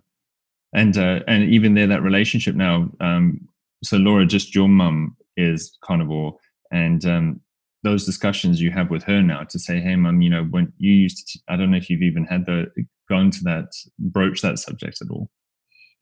And 0.73 0.97
uh 0.97 1.21
and 1.29 1.45
even 1.45 1.75
there 1.75 1.87
that 1.87 2.03
relationship 2.03 2.57
now 2.57 2.91
um 3.01 3.41
so 3.85 3.97
laura 3.97 4.27
just 4.27 4.55
your 4.55 4.69
mum 4.69 5.17
is 5.37 5.79
carnivore 5.85 6.37
and 6.73 7.05
um 7.05 7.41
those 7.87 8.05
discussions 8.05 8.61
you 8.61 8.73
have 8.73 8.91
with 8.91 9.05
her 9.05 9.23
now 9.23 9.45
to 9.45 9.61
say 9.61 9.79
hey 9.79 9.95
mum 9.95 10.21
you 10.21 10.29
know 10.29 10.43
when 10.51 10.73
you 10.77 10.93
used 10.93 11.29
to 11.29 11.39
i 11.49 11.55
don't 11.57 11.71
know 11.71 11.77
if 11.77 11.89
you've 11.89 12.03
even 12.03 12.25
had 12.25 12.45
the 12.45 12.67
gone 13.09 13.31
to 13.31 13.43
that 13.45 13.69
broach 13.99 14.43
that 14.43 14.59
subject 14.59 15.01
at 15.01 15.09
all 15.09 15.31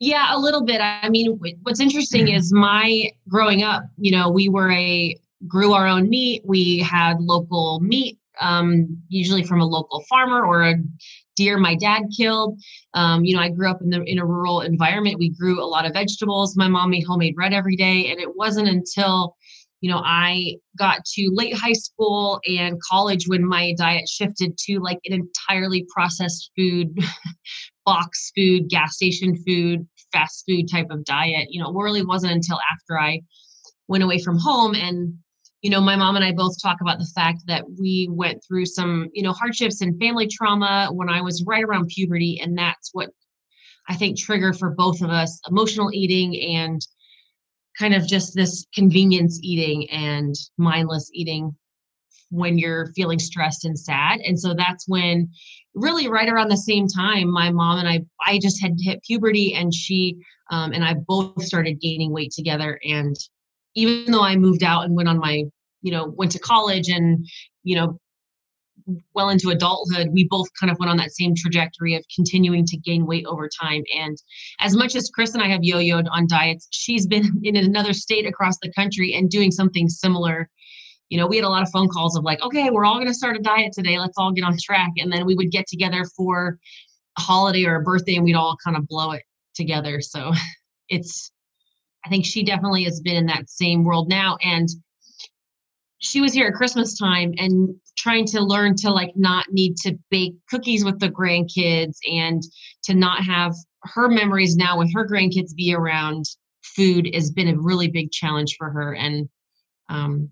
yeah, 0.00 0.36
a 0.36 0.38
little 0.38 0.64
bit. 0.64 0.80
I 0.80 1.08
mean, 1.08 1.38
what's 1.62 1.80
interesting 1.80 2.28
is 2.28 2.52
my 2.52 3.10
growing 3.28 3.62
up, 3.62 3.84
you 3.96 4.10
know, 4.10 4.28
we 4.28 4.48
were 4.48 4.70
a 4.72 5.16
grew 5.46 5.72
our 5.72 5.86
own 5.86 6.08
meat. 6.08 6.42
We 6.44 6.78
had 6.78 7.20
local 7.20 7.80
meat, 7.80 8.18
um, 8.40 9.00
usually 9.08 9.44
from 9.44 9.60
a 9.60 9.66
local 9.66 10.02
farmer 10.08 10.44
or 10.44 10.62
a 10.64 10.74
deer 11.36 11.58
my 11.58 11.74
dad 11.74 12.02
killed. 12.16 12.60
Um, 12.94 13.24
you 13.24 13.36
know, 13.36 13.42
I 13.42 13.50
grew 13.50 13.70
up 13.70 13.82
in 13.82 13.90
the 13.90 14.02
in 14.02 14.18
a 14.18 14.26
rural 14.26 14.62
environment. 14.62 15.18
We 15.18 15.30
grew 15.30 15.62
a 15.62 15.66
lot 15.66 15.86
of 15.86 15.92
vegetables. 15.92 16.56
My 16.56 16.68
mom 16.68 16.90
made 16.90 17.04
homemade 17.04 17.36
bread 17.36 17.52
every 17.52 17.76
day, 17.76 18.10
and 18.10 18.20
it 18.20 18.36
wasn't 18.36 18.68
until 18.68 19.36
you 19.84 19.90
know 19.90 20.00
i 20.04 20.54
got 20.78 21.04
to 21.04 21.30
late 21.32 21.54
high 21.54 21.74
school 21.74 22.40
and 22.48 22.80
college 22.80 23.28
when 23.28 23.44
my 23.44 23.74
diet 23.76 24.08
shifted 24.08 24.56
to 24.56 24.78
like 24.80 24.98
an 25.04 25.12
entirely 25.12 25.86
processed 25.94 26.50
food 26.56 26.88
box 27.84 28.32
food, 28.34 28.68
gas 28.68 28.96
station 28.96 29.36
food, 29.46 29.86
fast 30.12 30.44
food 30.48 30.70
type 30.70 30.86
of 30.90 31.04
diet. 31.04 31.48
You 31.50 31.62
know, 31.62 31.68
it 31.68 31.82
really 31.82 32.04
wasn't 32.04 32.32
until 32.32 32.58
after 32.72 32.98
I 32.98 33.20
went 33.88 34.04
away 34.04 34.18
from 34.18 34.38
home 34.38 34.74
and 34.74 35.14
you 35.60 35.70
know 35.70 35.80
my 35.80 35.96
mom 35.96 36.16
and 36.16 36.24
i 36.24 36.32
both 36.32 36.54
talk 36.62 36.78
about 36.80 36.98
the 36.98 37.10
fact 37.14 37.40
that 37.46 37.64
we 37.78 38.08
went 38.10 38.42
through 38.46 38.66
some 38.66 39.08
you 39.12 39.22
know 39.22 39.32
hardships 39.32 39.82
and 39.82 39.98
family 40.00 40.26
trauma 40.26 40.88
when 40.92 41.10
i 41.10 41.20
was 41.20 41.44
right 41.46 41.64
around 41.64 41.88
puberty 41.88 42.40
and 42.42 42.56
that's 42.56 42.90
what 42.92 43.10
i 43.88 43.94
think 43.94 44.18
triggered 44.18 44.58
for 44.58 44.70
both 44.70 45.02
of 45.02 45.10
us 45.10 45.40
emotional 45.50 45.90
eating 45.92 46.34
and 46.56 46.86
kind 47.78 47.94
of 47.94 48.06
just 48.06 48.34
this 48.34 48.66
convenience 48.74 49.38
eating 49.42 49.88
and 49.90 50.34
mindless 50.58 51.10
eating 51.12 51.54
when 52.30 52.58
you're 52.58 52.92
feeling 52.94 53.18
stressed 53.18 53.64
and 53.64 53.78
sad. 53.78 54.20
And 54.20 54.38
so 54.38 54.54
that's 54.54 54.88
when 54.88 55.28
really 55.74 56.08
right 56.08 56.28
around 56.28 56.50
the 56.50 56.56
same 56.56 56.86
time, 56.88 57.30
my 57.30 57.50
mom 57.50 57.78
and 57.78 57.88
I, 57.88 58.00
I 58.24 58.38
just 58.38 58.60
had 58.60 58.76
hit 58.80 59.02
puberty 59.02 59.54
and 59.54 59.72
she 59.72 60.16
um, 60.50 60.72
and 60.72 60.84
I 60.84 60.94
both 60.94 61.42
started 61.42 61.80
gaining 61.80 62.12
weight 62.12 62.32
together. 62.32 62.78
And 62.84 63.16
even 63.74 64.12
though 64.12 64.22
I 64.22 64.36
moved 64.36 64.62
out 64.62 64.84
and 64.84 64.94
went 64.94 65.08
on 65.08 65.18
my, 65.18 65.44
you 65.82 65.92
know, 65.92 66.06
went 66.06 66.32
to 66.32 66.38
college 66.38 66.88
and, 66.88 67.26
you 67.62 67.76
know, 67.76 67.98
well 69.14 69.30
into 69.30 69.50
adulthood, 69.50 70.08
we 70.12 70.26
both 70.28 70.48
kind 70.58 70.70
of 70.70 70.78
went 70.78 70.90
on 70.90 70.96
that 70.98 71.12
same 71.12 71.34
trajectory 71.34 71.94
of 71.94 72.04
continuing 72.14 72.66
to 72.66 72.76
gain 72.76 73.06
weight 73.06 73.24
over 73.26 73.48
time. 73.48 73.82
And 73.96 74.16
as 74.60 74.76
much 74.76 74.94
as 74.94 75.10
Chris 75.14 75.34
and 75.34 75.42
I 75.42 75.48
have 75.48 75.62
yo 75.62 75.78
yoed 75.78 76.06
on 76.10 76.26
diets, 76.26 76.68
she's 76.70 77.06
been 77.06 77.30
in 77.42 77.56
another 77.56 77.92
state 77.92 78.26
across 78.26 78.58
the 78.60 78.72
country 78.72 79.14
and 79.14 79.30
doing 79.30 79.50
something 79.50 79.88
similar 79.88 80.48
you 81.08 81.18
know, 81.18 81.26
we 81.26 81.36
had 81.36 81.44
a 81.44 81.48
lot 81.48 81.62
of 81.62 81.70
phone 81.70 81.88
calls 81.88 82.16
of 82.16 82.24
like, 82.24 82.42
okay, 82.42 82.70
we're 82.70 82.84
all 82.84 82.94
going 82.96 83.06
to 83.06 83.14
start 83.14 83.36
a 83.36 83.40
diet 83.40 83.72
today. 83.72 83.98
Let's 83.98 84.16
all 84.16 84.32
get 84.32 84.44
on 84.44 84.56
track. 84.60 84.90
And 84.96 85.12
then 85.12 85.26
we 85.26 85.34
would 85.34 85.50
get 85.50 85.66
together 85.66 86.04
for 86.16 86.58
a 87.16 87.20
holiday 87.20 87.64
or 87.66 87.76
a 87.76 87.82
birthday 87.82 88.16
and 88.16 88.24
we'd 88.24 88.34
all 88.34 88.56
kind 88.64 88.76
of 88.76 88.88
blow 88.88 89.12
it 89.12 89.22
together. 89.54 90.00
So 90.00 90.32
it's, 90.88 91.30
I 92.04 92.08
think 92.08 92.24
she 92.24 92.42
definitely 92.42 92.84
has 92.84 93.00
been 93.00 93.16
in 93.16 93.26
that 93.26 93.48
same 93.48 93.84
world 93.84 94.08
now. 94.08 94.38
And 94.42 94.68
she 96.04 96.20
was 96.20 96.34
here 96.34 96.46
at 96.46 96.54
Christmas 96.54 96.98
time 96.98 97.32
and 97.38 97.74
trying 97.96 98.26
to 98.26 98.40
learn 98.40 98.76
to 98.76 98.90
like 98.90 99.12
not 99.16 99.46
need 99.50 99.76
to 99.78 99.98
bake 100.10 100.34
cookies 100.50 100.84
with 100.84 100.98
the 101.00 101.08
grandkids 101.08 101.96
and 102.10 102.42
to 102.82 102.94
not 102.94 103.24
have 103.24 103.54
her 103.82 104.08
memories 104.08 104.54
now 104.54 104.78
with 104.78 104.92
her 104.94 105.06
grandkids 105.06 105.54
be 105.54 105.74
around 105.74 106.24
food 106.76 107.08
has 107.14 107.30
been 107.30 107.48
a 107.48 107.58
really 107.58 107.88
big 107.88 108.10
challenge 108.12 108.56
for 108.58 108.70
her. 108.70 108.94
And 108.94 109.28
um, 109.88 110.30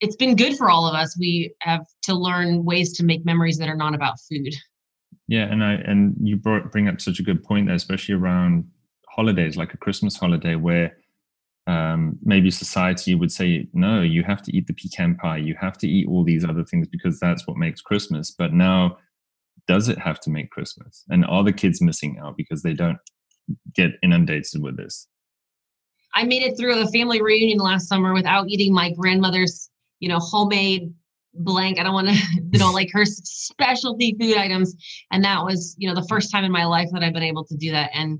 it's 0.00 0.16
been 0.16 0.36
good 0.36 0.56
for 0.56 0.70
all 0.70 0.86
of 0.86 0.94
us. 0.94 1.16
We 1.18 1.54
have 1.60 1.84
to 2.04 2.14
learn 2.14 2.64
ways 2.64 2.96
to 2.96 3.04
make 3.04 3.26
memories 3.26 3.58
that 3.58 3.68
are 3.68 3.76
not 3.76 3.94
about 3.94 4.16
food. 4.28 4.54
Yeah 5.28 5.44
and 5.44 5.62
i 5.62 5.74
and 5.74 6.16
you 6.20 6.36
brought, 6.36 6.72
bring 6.72 6.88
up 6.88 7.00
such 7.00 7.20
a 7.20 7.22
good 7.22 7.44
point 7.44 7.66
there 7.66 7.76
especially 7.76 8.14
around 8.14 8.68
holidays 9.08 9.56
like 9.56 9.72
a 9.72 9.76
christmas 9.76 10.16
holiday 10.16 10.56
where 10.56 10.96
um, 11.66 12.18
maybe 12.22 12.50
society 12.50 13.14
would 13.14 13.30
say 13.30 13.68
no 13.72 14.02
you 14.02 14.22
have 14.24 14.42
to 14.42 14.56
eat 14.56 14.66
the 14.66 14.74
pecan 14.74 15.14
pie 15.16 15.36
you 15.36 15.54
have 15.60 15.78
to 15.78 15.88
eat 15.88 16.08
all 16.08 16.24
these 16.24 16.44
other 16.44 16.64
things 16.64 16.88
because 16.88 17.20
that's 17.20 17.46
what 17.46 17.56
makes 17.56 17.80
christmas 17.80 18.32
but 18.36 18.52
now 18.52 18.96
does 19.68 19.88
it 19.88 19.98
have 19.98 20.18
to 20.18 20.30
make 20.30 20.50
christmas 20.50 21.04
and 21.08 21.24
are 21.26 21.44
the 21.44 21.52
kids 21.52 21.80
missing 21.80 22.18
out 22.22 22.36
because 22.36 22.62
they 22.62 22.74
don't 22.74 22.98
get 23.74 23.92
inundated 24.02 24.60
with 24.60 24.76
this 24.76 25.06
I 26.14 26.24
made 26.24 26.42
it 26.42 26.56
through 26.56 26.78
a 26.80 26.86
family 26.88 27.22
reunion 27.22 27.58
last 27.58 27.88
summer 27.88 28.12
without 28.12 28.48
eating 28.48 28.72
my 28.72 28.90
grandmother's, 28.92 29.70
you 30.00 30.08
know, 30.08 30.18
homemade 30.18 30.92
blank. 31.34 31.78
I 31.78 31.82
don't 31.82 31.94
want 31.94 32.08
to, 32.08 32.14
you 32.52 32.58
know, 32.58 32.72
like 32.72 32.90
her 32.92 33.04
specialty 33.04 34.16
food 34.20 34.36
items. 34.36 34.74
And 35.10 35.24
that 35.24 35.44
was, 35.44 35.74
you 35.78 35.88
know, 35.88 35.94
the 35.94 36.06
first 36.08 36.30
time 36.30 36.44
in 36.44 36.52
my 36.52 36.64
life 36.64 36.88
that 36.92 37.02
I've 37.02 37.14
been 37.14 37.22
able 37.22 37.44
to 37.46 37.56
do 37.56 37.70
that. 37.72 37.90
And 37.94 38.18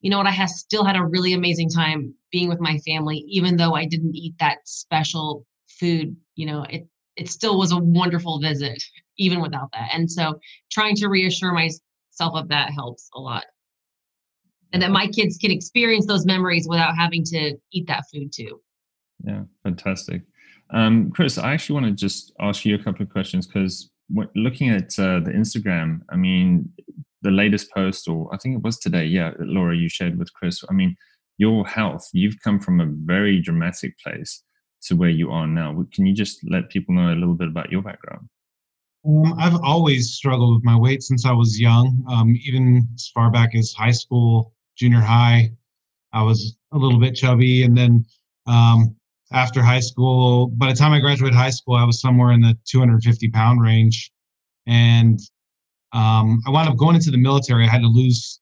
you 0.00 0.10
know 0.10 0.18
what? 0.18 0.26
I 0.26 0.32
have 0.32 0.50
still 0.50 0.84
had 0.84 0.96
a 0.96 1.04
really 1.04 1.32
amazing 1.32 1.70
time 1.70 2.14
being 2.30 2.48
with 2.48 2.60
my 2.60 2.78
family, 2.78 3.24
even 3.28 3.56
though 3.56 3.74
I 3.74 3.86
didn't 3.86 4.14
eat 4.14 4.34
that 4.38 4.58
special 4.64 5.46
food. 5.68 6.16
You 6.36 6.46
know, 6.46 6.64
it 6.68 6.86
it 7.16 7.28
still 7.28 7.58
was 7.58 7.72
a 7.72 7.78
wonderful 7.78 8.40
visit, 8.40 8.82
even 9.18 9.40
without 9.40 9.70
that. 9.72 9.90
And 9.92 10.10
so, 10.10 10.38
trying 10.70 10.94
to 10.96 11.08
reassure 11.08 11.52
myself 11.52 12.34
of 12.34 12.48
that 12.48 12.72
helps 12.72 13.08
a 13.14 13.20
lot 13.20 13.44
and 14.72 14.82
that 14.82 14.90
my 14.90 15.06
kids 15.06 15.38
can 15.38 15.50
experience 15.50 16.06
those 16.06 16.26
memories 16.26 16.66
without 16.68 16.96
having 16.96 17.24
to 17.24 17.56
eat 17.72 17.86
that 17.86 18.04
food 18.12 18.32
too. 18.32 18.60
Yeah, 19.24 19.42
fantastic. 19.62 20.22
Um, 20.70 21.10
Chris, 21.10 21.38
I 21.38 21.52
actually 21.52 21.80
want 21.80 21.86
to 21.86 21.92
just 21.92 22.32
ask 22.40 22.64
you 22.64 22.74
a 22.74 22.82
couple 22.82 23.02
of 23.02 23.10
questions 23.10 23.46
because 23.46 23.90
looking 24.34 24.70
at 24.70 24.98
uh, 24.98 25.20
the 25.20 25.32
Instagram, 25.34 26.00
I 26.10 26.16
mean, 26.16 26.70
the 27.22 27.30
latest 27.30 27.72
post, 27.72 28.08
or 28.08 28.32
I 28.32 28.38
think 28.38 28.56
it 28.56 28.62
was 28.62 28.78
today, 28.78 29.04
yeah, 29.04 29.32
Laura, 29.38 29.76
you 29.76 29.88
shared 29.88 30.18
with 30.18 30.32
Chris. 30.32 30.62
I 30.68 30.72
mean, 30.72 30.96
your 31.36 31.66
health, 31.66 32.08
you've 32.12 32.40
come 32.42 32.60
from 32.60 32.80
a 32.80 32.86
very 32.86 33.40
dramatic 33.40 33.98
place 33.98 34.42
to 34.82 34.94
where 34.94 35.10
you 35.10 35.30
are 35.30 35.46
now. 35.46 35.84
Can 35.92 36.06
you 36.06 36.14
just 36.14 36.38
let 36.48 36.70
people 36.70 36.94
know 36.94 37.12
a 37.12 37.18
little 37.18 37.34
bit 37.34 37.48
about 37.48 37.72
your 37.72 37.82
background? 37.82 38.28
Um, 39.06 39.34
I've 39.38 39.60
always 39.62 40.12
struggled 40.12 40.54
with 40.54 40.64
my 40.64 40.76
weight 40.76 41.02
since 41.02 41.24
I 41.24 41.32
was 41.32 41.58
young, 41.58 42.04
um, 42.08 42.36
even 42.44 42.86
as 42.94 43.10
far 43.14 43.30
back 43.30 43.54
as 43.54 43.72
high 43.72 43.92
school 43.92 44.52
junior 44.78 45.00
high, 45.00 45.50
I 46.12 46.22
was 46.22 46.56
a 46.72 46.78
little 46.78 47.00
bit 47.00 47.14
chubby, 47.14 47.64
and 47.64 47.76
then 47.76 48.06
um, 48.46 48.94
after 49.32 49.60
high 49.60 49.80
school, 49.80 50.46
by 50.46 50.68
the 50.68 50.74
time 50.74 50.92
I 50.92 51.00
graduated 51.00 51.34
high 51.36 51.50
school, 51.50 51.74
I 51.74 51.84
was 51.84 52.00
somewhere 52.00 52.32
in 52.32 52.40
the 52.40 52.56
250 52.66 53.28
pound 53.30 53.60
range, 53.60 54.10
and 54.66 55.18
um, 55.92 56.40
I 56.46 56.50
wound 56.50 56.68
up 56.68 56.76
going 56.76 56.96
into 56.96 57.10
the 57.10 57.18
military. 57.18 57.64
I 57.64 57.68
had 57.68 57.82
to 57.82 57.88
lose 57.88 58.40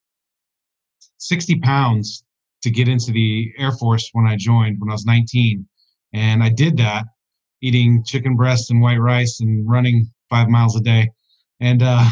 60 1.18 1.60
pounds 1.60 2.24
to 2.62 2.70
get 2.70 2.88
into 2.88 3.12
the 3.12 3.52
Air 3.58 3.72
Force 3.72 4.08
when 4.12 4.26
I 4.26 4.36
joined 4.36 4.80
when 4.80 4.90
I 4.90 4.92
was 4.92 5.06
19, 5.06 5.66
and 6.12 6.42
I 6.42 6.48
did 6.48 6.76
that 6.78 7.04
eating 7.62 8.04
chicken 8.04 8.36
breast 8.36 8.70
and 8.70 8.80
white 8.80 8.98
rice 8.98 9.40
and 9.40 9.68
running 9.68 10.10
five 10.28 10.48
miles 10.48 10.76
a 10.76 10.80
day, 10.80 11.10
and 11.60 11.82
uh, 11.82 12.08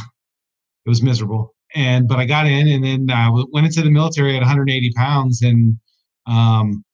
it 0.84 0.88
was 0.88 1.02
miserable. 1.02 1.54
And 1.74 2.06
but 2.06 2.18
I 2.18 2.24
got 2.24 2.46
in 2.46 2.68
and 2.68 2.84
then 2.84 3.10
I 3.10 3.30
went 3.30 3.66
into 3.66 3.82
the 3.82 3.90
military 3.90 4.36
at 4.36 4.40
180 4.40 4.92
pounds. 4.92 5.42
And 5.42 5.78
um, 6.26 6.84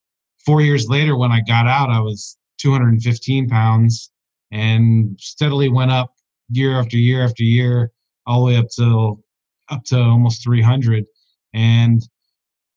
four 0.45 0.63
years 0.63 0.89
later 0.89 1.17
when 1.17 1.31
I 1.31 1.41
got 1.43 1.67
out 1.67 1.91
I 1.91 2.01
was 2.01 2.39
215 2.59 3.49
pounds 3.49 4.11
and 4.51 5.19
steadily 5.21 5.69
went 5.69 5.91
up 5.91 6.15
year 6.51 6.79
after 6.79 6.97
year 6.97 7.25
after 7.25 7.43
year 7.43 7.93
all 8.31 8.41
the 8.41 8.47
way 8.47 8.57
up 8.57 8.67
to 8.77 9.19
up 9.71 9.85
to 9.85 9.99
almost 9.99 10.43
300 10.45 11.05
and 11.55 12.01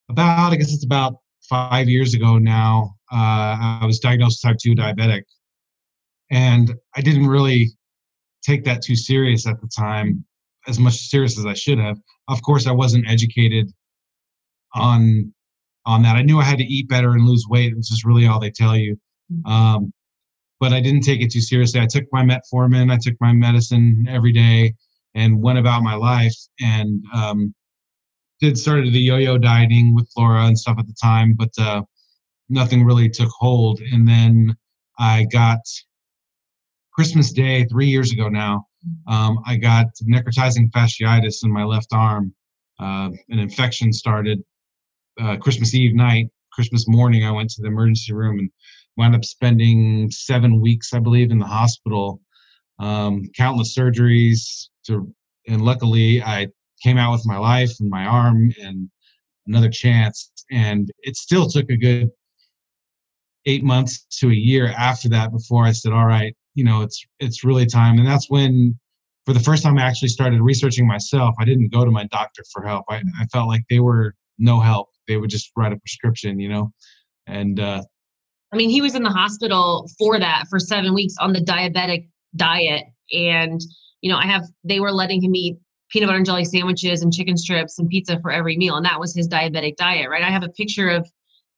about 0.09 0.51
I 0.51 0.55
guess 0.55 0.73
it's 0.73 0.85
about 0.85 1.15
five 1.49 1.87
years 1.87 2.13
ago 2.13 2.37
now 2.37 2.95
uh, 3.11 3.79
I 3.81 3.83
was 3.85 3.99
diagnosed 3.99 4.43
as 4.43 4.51
type 4.51 4.57
2 4.61 4.75
diabetic 4.75 5.23
and 6.31 6.73
I 6.95 7.01
didn't 7.01 7.27
really 7.27 7.71
take 8.43 8.63
that 8.65 8.81
too 8.81 8.95
serious 8.95 9.47
at 9.47 9.61
the 9.61 9.67
time 9.67 10.25
as 10.67 10.79
much 10.79 10.95
serious 10.95 11.37
as 11.37 11.45
I 11.45 11.53
should 11.53 11.79
have. 11.79 11.97
Of 12.27 12.41
course, 12.41 12.67
I 12.67 12.71
wasn't 12.71 13.07
educated 13.07 13.71
on 14.75 15.33
on 15.85 16.01
that. 16.03 16.15
I 16.15 16.21
knew 16.21 16.39
I 16.39 16.43
had 16.43 16.57
to 16.59 16.63
eat 16.63 16.87
better 16.87 17.11
and 17.11 17.25
lose 17.25 17.45
weight, 17.49 17.75
which 17.75 17.91
is 17.91 18.03
really 18.05 18.25
all 18.25 18.39
they 18.39 18.51
tell 18.51 18.75
you. 18.75 18.97
Mm-hmm. 19.31 19.51
Um, 19.51 19.93
but 20.59 20.71
I 20.71 20.79
didn't 20.79 21.01
take 21.01 21.21
it 21.21 21.31
too 21.31 21.41
seriously. 21.41 21.81
I 21.81 21.87
took 21.87 22.05
my 22.13 22.23
metformin, 22.23 22.91
I 22.91 22.97
took 23.01 23.15
my 23.19 23.33
medicine 23.33 24.05
every 24.09 24.31
day, 24.31 24.73
and 25.15 25.41
went 25.41 25.59
about 25.59 25.83
my 25.83 25.95
life. 25.95 26.35
And 26.59 27.03
um, 27.13 27.53
did 28.39 28.57
started 28.57 28.93
the 28.93 28.99
yo-yo 28.99 29.37
dieting 29.37 29.95
with 29.95 30.09
Laura 30.17 30.45
and 30.45 30.57
stuff 30.57 30.77
at 30.79 30.87
the 30.87 30.95
time, 31.01 31.33
but 31.33 31.51
uh, 31.57 31.81
nothing 32.49 32.83
really 32.83 33.09
took 33.09 33.29
hold. 33.29 33.79
And 33.79 34.07
then 34.07 34.55
I 34.99 35.25
got 35.31 35.59
Christmas 36.93 37.31
Day 37.31 37.65
three 37.65 37.87
years 37.87 38.11
ago 38.11 38.29
now 38.29 38.67
um, 39.07 39.39
I 39.45 39.57
got 39.57 39.87
necrotizing 40.03 40.69
fasciitis 40.71 41.43
in 41.43 41.51
my 41.51 41.63
left 41.63 41.93
arm. 41.93 42.33
Uh, 42.79 43.09
an 43.29 43.39
infection 43.39 43.93
started 43.93 44.43
uh, 45.19 45.37
Christmas 45.37 45.73
Eve 45.73 45.95
night. 45.95 46.27
Christmas 46.51 46.87
morning, 46.87 47.25
I 47.25 47.31
went 47.31 47.49
to 47.51 47.61
the 47.61 47.67
emergency 47.67 48.13
room 48.13 48.39
and 48.39 48.49
wound 48.97 49.15
up 49.15 49.25
spending 49.25 50.11
seven 50.11 50.61
weeks, 50.61 50.93
I 50.93 50.99
believe, 50.99 51.31
in 51.31 51.39
the 51.39 51.45
hospital. 51.45 52.21
Um, 52.79 53.29
countless 53.35 53.75
surgeries 53.77 54.67
to, 54.87 55.13
and 55.47 55.61
luckily, 55.61 56.21
I 56.21 56.47
came 56.81 56.97
out 56.97 57.11
with 57.13 57.25
my 57.25 57.37
life 57.37 57.71
and 57.79 57.89
my 57.89 58.05
arm 58.05 58.51
and 58.61 58.89
another 59.47 59.69
chance. 59.69 60.31
And 60.51 60.89
it 60.99 61.15
still 61.15 61.47
took 61.47 61.69
a 61.69 61.77
good 61.77 62.09
eight 63.45 63.63
months 63.63 64.05
to 64.19 64.29
a 64.29 64.33
year 64.33 64.67
after 64.67 65.09
that 65.09 65.31
before 65.31 65.65
I 65.65 65.71
said, 65.71 65.91
"All 65.91 66.05
right, 66.05 66.35
you 66.55 66.63
know 66.63 66.81
it's 66.81 67.03
it's 67.19 67.43
really 67.43 67.65
time. 67.65 67.99
And 67.99 68.07
that's 68.07 68.29
when 68.29 68.77
for 69.25 69.33
the 69.33 69.39
first 69.39 69.63
time 69.63 69.77
i 69.77 69.81
actually 69.81 70.09
started 70.09 70.41
researching 70.41 70.87
myself. 70.87 71.35
I 71.39 71.45
didn't 71.45 71.71
go 71.71 71.85
to 71.85 71.91
my 71.91 72.05
doctor 72.07 72.43
for 72.51 72.63
help. 72.63 72.85
I, 72.89 73.01
I 73.19 73.25
felt 73.31 73.47
like 73.47 73.63
they 73.69 73.79
were 73.79 74.15
no 74.37 74.59
help. 74.59 74.89
They 75.07 75.17
would 75.17 75.29
just 75.29 75.51
write 75.55 75.73
a 75.73 75.77
prescription 75.77 76.39
you 76.39 76.49
know? 76.49 76.71
And 77.27 77.59
uh 77.59 77.83
i 78.51 78.57
mean 78.57 78.69
he 78.69 78.81
was 78.81 78.95
in 78.95 79.03
the 79.03 79.09
hospital 79.09 79.89
for 79.97 80.19
that 80.19 80.45
for 80.49 80.59
seven 80.59 80.93
weeks 80.93 81.15
on 81.19 81.33
the 81.33 81.39
diabetic 81.39 82.09
diet 82.35 82.83
and 83.11 83.61
you 84.03 84.11
know 84.11 84.17
i 84.17 84.27
have 84.27 84.45
they 84.63 84.79
were 84.79 84.91
letting 84.91 85.23
him 85.23 85.35
eat 85.35 85.57
peanut 85.89 86.07
butter 86.07 86.17
and 86.17 86.25
jelly 86.25 86.45
sandwiches 86.45 87.01
and 87.01 87.11
chicken 87.11 87.35
strips 87.35 87.79
and 87.79 87.89
pizza 87.89 88.19
for 88.19 88.31
every 88.31 88.55
meal 88.57 88.75
and 88.75 88.85
that 88.85 88.99
was 88.99 89.15
his 89.15 89.27
diabetic 89.27 89.75
diet 89.75 90.09
right? 90.09 90.23
I 90.23 90.29
have 90.29 90.43
a 90.43 90.49
picture 90.49 90.89
of 90.89 91.09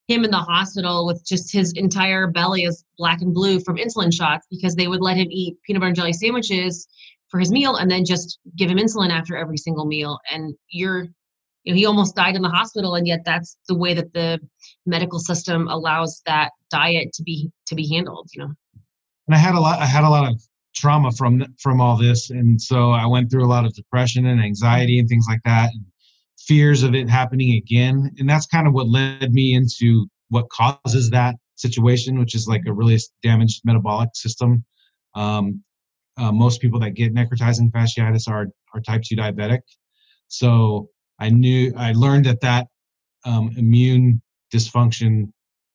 him 0.08 0.24
in 0.24 0.32
the 0.32 0.38
hospital 0.38 1.06
with 1.06 1.26
just 1.26 1.52
his 1.52 1.74
entire 1.74 2.28
belly 2.28 2.64
is 2.64 2.86
black 2.98 3.22
and 3.22 3.34
blue 3.34 3.60
from 3.60 3.78
insulin 3.78 4.14
shots 4.14 4.46
because 4.52 4.76
they 4.76 4.88
would 4.88 5.02
let 5.02 5.18
him 5.18 5.28
eat 5.32 5.58
peanut 5.66 5.80
butter 5.80 5.88
and 5.88 5.96
jelly 5.96 6.14
sandwiches 6.14 6.88
for 7.30 7.40
his 7.40 7.52
meal 7.52 7.76
and 7.76 7.90
then 7.90 8.06
just 8.06 8.40
give 8.56 8.70
him 8.70 8.78
insulin 8.78 9.10
after 9.10 9.36
every 9.36 9.58
single 9.58 9.86
meal. 9.86 10.20
And 10.32 10.54
you're 10.70 11.08
you 11.64 11.74
know 11.74 11.76
he 11.76 11.86
almost 11.86 12.16
died 12.16 12.36
in 12.36 12.44
the 12.44 12.50
hospital 12.50 12.94
and 12.96 13.08
yet 13.08 13.22
that's 13.26 13.58
the 13.68 13.76
way 13.76 13.96
that 13.96 14.14
the 14.14 14.40
medical 14.86 15.20
system 15.20 15.68
allows 15.68 16.22
that 16.28 16.52
diet 16.70 17.12
to 17.14 17.24
be 17.24 17.50
to 17.66 17.76
be 17.76 17.90
handled 17.90 18.30
you 18.34 18.44
know? 18.44 18.54
And 19.28 19.36
i 19.36 19.38
had 19.40 19.56
a 19.56 19.60
lot 19.60 19.80
i 19.80 19.86
had 19.86 20.04
a 20.04 20.10
lot 20.10 20.32
of 20.32 20.40
trauma 20.76 21.12
from 21.12 21.44
from 21.60 21.80
all 21.80 21.98
this 21.98 22.30
and 22.30 22.62
so 22.62 22.92
i 22.92 23.06
went 23.06 23.32
through 23.32 23.46
a 23.46 23.48
lot 23.48 23.66
of 23.66 23.74
depression 23.74 24.26
and 24.26 24.42
anxiety 24.42 25.00
and 25.00 25.08
things 25.08 25.26
like 25.30 25.42
that 25.46 25.70
and 25.74 25.86
fears 26.46 26.84
of 26.84 26.94
it 26.94 27.10
happening 27.10 27.54
again. 27.54 28.12
And 28.20 28.30
that's 28.30 28.46
kind 28.46 28.68
of 28.68 28.74
what 28.74 28.88
led 28.88 29.34
me 29.34 29.54
into 29.54 30.08
what 30.30 30.50
causes 30.50 31.10
that 31.10 31.36
situation, 31.56 32.20
which 32.20 32.36
is 32.36 32.48
like 32.48 32.64
a 32.68 32.74
really 32.74 33.00
damaged 33.24 33.62
metabolic 33.64 34.10
system. 34.14 34.64
Um, 35.16 35.64
uh, 36.18 36.32
most 36.32 36.62
people 36.62 36.80
that 36.80 36.92
get 36.92 37.14
necrotizing 37.14 37.72
fasciitis 37.72 38.30
are, 38.30 38.48
are 38.74 38.82
type 38.82 39.02
2 39.04 39.16
diabetic. 39.16 39.60
So 40.28 40.90
I 41.20 41.30
knew, 41.30 41.74
I 41.78 41.94
learned 41.94 42.26
that 42.26 42.42
that 42.42 42.68
um, 43.26 43.52
immune 43.58 44.22
dysfunction 44.54 45.32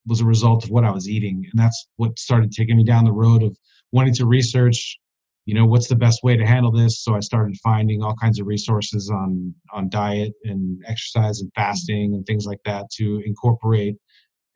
was 0.06 0.20
a 0.20 0.24
result 0.24 0.64
of 0.64 0.70
what 0.70 0.84
I 0.84 0.90
was 0.90 1.08
eating. 1.08 1.46
And 1.50 1.60
that's 1.60 1.88
what 1.96 2.18
started 2.18 2.52
taking 2.52 2.76
me 2.76 2.84
down 2.84 3.04
the 3.04 3.12
road 3.12 3.42
of 3.42 3.56
wanting 3.92 4.14
to 4.14 4.26
research 4.26 4.98
you 5.46 5.54
know 5.54 5.66
what's 5.66 5.88
the 5.88 5.96
best 5.96 6.22
way 6.22 6.36
to 6.36 6.46
handle 6.46 6.70
this? 6.70 7.02
So 7.02 7.16
i 7.16 7.20
started 7.20 7.56
finding 7.62 8.02
all 8.02 8.14
kinds 8.14 8.38
of 8.38 8.46
resources 8.46 9.10
on 9.10 9.52
on 9.72 9.88
diet 9.88 10.32
and 10.44 10.80
exercise 10.86 11.40
and 11.40 11.50
fasting 11.54 12.14
and 12.14 12.24
things 12.26 12.46
like 12.46 12.60
that 12.66 12.90
to 12.98 13.20
incorporate. 13.24 13.96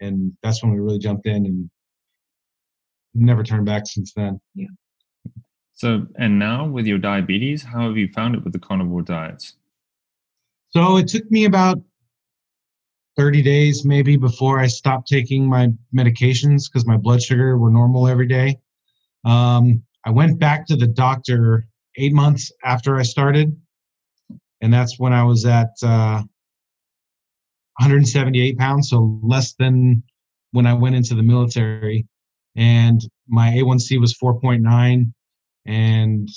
And 0.00 0.32
that's 0.42 0.62
when 0.62 0.72
we 0.72 0.80
really 0.80 0.98
jumped 0.98 1.26
in 1.26 1.46
and 1.46 1.70
never 3.14 3.42
turned 3.42 3.66
back 3.66 3.86
since 3.86 4.12
then. 4.12 4.40
Yeah. 4.54 4.68
So 5.72 6.06
and 6.16 6.38
now 6.38 6.66
with 6.66 6.86
your 6.86 6.98
diabetes 6.98 7.62
how 7.62 7.88
have 7.88 7.96
you 7.96 8.08
found 8.14 8.34
it 8.34 8.44
with 8.44 8.52
the 8.52 8.60
carnivore 8.60 9.02
diets? 9.02 9.56
So 10.70 10.96
it 10.96 11.08
took 11.08 11.28
me 11.30 11.46
about 11.46 11.80
30 13.16 13.42
days 13.42 13.84
maybe 13.84 14.16
before 14.16 14.60
I 14.60 14.66
stopped 14.66 15.08
taking 15.08 15.48
my 15.48 15.72
medications 15.92 16.70
because 16.70 16.86
my 16.86 16.96
blood 16.96 17.22
sugar 17.22 17.56
were 17.58 17.70
normal 17.70 18.06
every 18.06 18.26
day. 18.26 18.58
Um, 19.24 19.82
I 20.04 20.10
went 20.10 20.38
back 20.38 20.66
to 20.66 20.76
the 20.76 20.86
doctor 20.86 21.66
eight 21.96 22.12
months 22.12 22.52
after 22.64 22.98
I 22.98 23.02
started, 23.02 23.56
and 24.60 24.72
that's 24.72 24.98
when 24.98 25.12
I 25.12 25.24
was 25.24 25.46
at 25.46 25.70
uh, 25.82 26.22
178 27.78 28.58
pounds, 28.58 28.90
so 28.90 29.18
less 29.22 29.54
than 29.54 30.02
when 30.52 30.66
I 30.66 30.74
went 30.74 30.94
into 30.94 31.14
the 31.14 31.22
military. 31.22 32.06
And 32.56 33.00
my 33.26 33.50
A1C 33.50 34.00
was 34.00 34.14
4.9, 34.14 35.12
and 35.66 36.28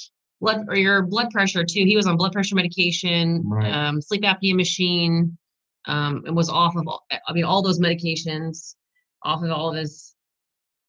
blood 0.42 0.66
or 0.68 0.76
your 0.76 1.04
blood 1.04 1.30
pressure 1.32 1.64
too. 1.64 1.84
He 1.86 1.96
was 1.96 2.08
on 2.08 2.18
blood 2.18 2.32
pressure 2.32 2.56
medication, 2.56 3.44
Right. 3.46 3.72
um, 3.72 4.02
sleep 4.02 4.24
apnea 4.24 4.56
machine, 4.56 5.38
um, 5.86 6.24
and 6.26 6.36
was 6.36 6.50
off 6.50 6.76
of 6.76 6.88
all, 6.88 7.06
I 7.28 7.34
mean 7.34 7.44
all 7.44 7.62
those 7.62 7.80
medications, 7.80 8.76
off 9.24 9.44
of 9.44 9.52
all 9.52 9.70
of 9.70 9.76
his 9.76 10.16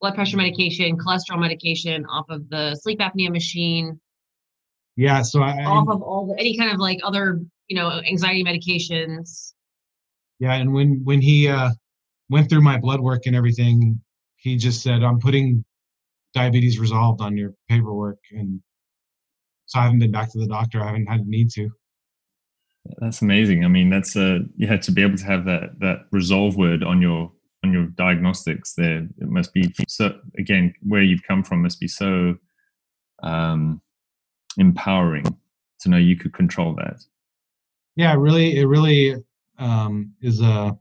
blood 0.01 0.15
pressure 0.15 0.37
medication, 0.37 0.97
cholesterol 0.97 1.41
medication, 1.41 2.05
off 2.07 2.27
of 2.29 2.49
the 2.51 2.75
sleep 2.77 3.01
apnea 3.01 3.31
machine, 3.31 3.99
yeah, 4.99 5.23
so 5.23 5.43
I, 5.43 5.65
off 5.65 5.89
of 5.89 6.03
all 6.03 6.27
the, 6.27 6.41
any 6.41 6.59
kind 6.59 6.73
of 6.73 6.81
like 6.81 6.99
other 7.05 7.41
you 7.69 7.77
know 7.77 8.01
anxiety 8.01 8.43
medications. 8.43 9.53
Yeah, 10.41 10.55
and 10.55 10.75
when 10.75 11.03
when 11.05 11.21
he 11.21 11.47
uh, 11.47 11.71
went 12.29 12.51
through 12.51 12.63
my 12.63 12.79
blood 12.79 12.99
work 12.99 13.27
and 13.27 13.37
everything, 13.37 14.01
he 14.39 14.57
just 14.57 14.83
said, 14.83 15.05
"I'm 15.05 15.21
putting 15.21 15.65
diabetes 16.35 16.81
resolved 16.81 17.21
on 17.21 17.37
your 17.37 17.55
paperwork," 17.69 18.19
and 18.33 18.61
so 19.67 19.79
I 19.79 19.85
haven't 19.85 20.01
been 20.01 20.11
back 20.11 20.33
to 20.33 20.39
the 20.41 20.49
doctor. 20.49 20.83
I 20.83 20.87
haven't 20.87 21.07
had 21.07 21.21
a 21.21 21.31
need 21.31 21.51
to. 21.51 21.71
That's 22.99 23.23
amazing. 23.23 23.65
I 23.65 23.69
mean, 23.69 23.91
that's 23.91 24.17
a 24.17 24.41
yeah 24.57 24.79
to 24.79 24.91
be 24.91 25.03
able 25.03 25.19
to 25.19 25.25
have 25.27 25.45
that 25.45 25.79
that 25.79 26.07
resolve 26.11 26.57
word 26.57 26.83
on 26.83 27.01
your 27.01 27.31
on 27.65 27.73
your 27.73 27.87
diagnostics. 27.87 28.75
There, 28.75 29.09
it 29.21 29.29
must 29.29 29.53
be 29.53 29.73
so. 29.89 30.19
Again, 30.39 30.75
where 30.83 31.03
you've 31.03 31.23
come 31.27 31.43
from 31.43 31.63
must 31.63 31.81
be 31.81 31.89
so 31.89 32.37
um, 33.23 33.81
empowering 34.57 35.25
to 35.81 35.89
know 35.89 35.97
you 35.97 36.17
could 36.17 36.33
control 36.33 36.75
that. 36.77 37.01
Yeah, 37.97 38.15
really, 38.15 38.59
it 38.59 38.67
really 38.67 39.17
um, 39.59 40.13
is 40.21 40.41
a 40.41 40.77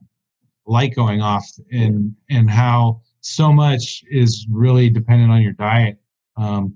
light 0.66 0.96
going 0.96 1.22
off, 1.22 1.48
and 1.72 2.16
and 2.30 2.50
how 2.50 3.02
so 3.22 3.52
much 3.52 4.04
is 4.10 4.48
really 4.50 4.90
dependent 4.90 5.32
on 5.32 5.42
your 5.42 5.54
diet. 5.54 5.98
Um, 6.38 6.76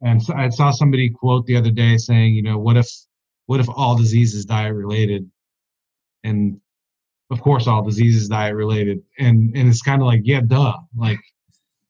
and 0.00 0.22
so 0.22 0.34
I 0.34 0.48
saw 0.50 0.70
somebody 0.70 1.10
quote 1.10 1.46
the 1.46 1.56
other 1.56 1.70
day 1.70 1.96
saying, 1.96 2.34
you 2.34 2.42
know, 2.42 2.58
what 2.58 2.76
if 2.76 2.88
what 3.46 3.60
if 3.60 3.68
all 3.68 3.96
disease 3.96 4.34
is 4.34 4.44
diet 4.44 4.74
related? 4.74 5.28
And 6.24 6.60
of 7.30 7.40
course, 7.40 7.66
all 7.66 7.82
disease 7.82 8.16
is 8.16 8.28
diet 8.28 8.54
related, 8.54 8.98
and 9.18 9.54
and 9.56 9.68
it's 9.68 9.82
kind 9.82 10.00
of 10.00 10.06
like, 10.06 10.22
yeah, 10.24 10.40
duh. 10.46 10.76
Like 10.96 11.20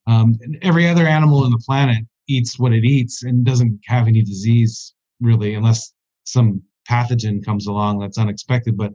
um, 0.07 0.35
every 0.61 0.87
other 0.87 1.07
animal 1.07 1.43
on 1.43 1.51
the 1.51 1.63
planet 1.65 2.03
eats 2.27 2.59
what 2.59 2.73
it 2.73 2.83
eats 2.83 3.23
and 3.23 3.45
doesn't 3.45 3.79
have 3.85 4.07
any 4.07 4.21
disease 4.21 4.93
really, 5.21 5.53
unless 5.55 5.93
some 6.25 6.61
pathogen 6.89 7.43
comes 7.43 7.67
along 7.67 7.99
that's 7.99 8.17
unexpected. 8.17 8.77
But 8.77 8.93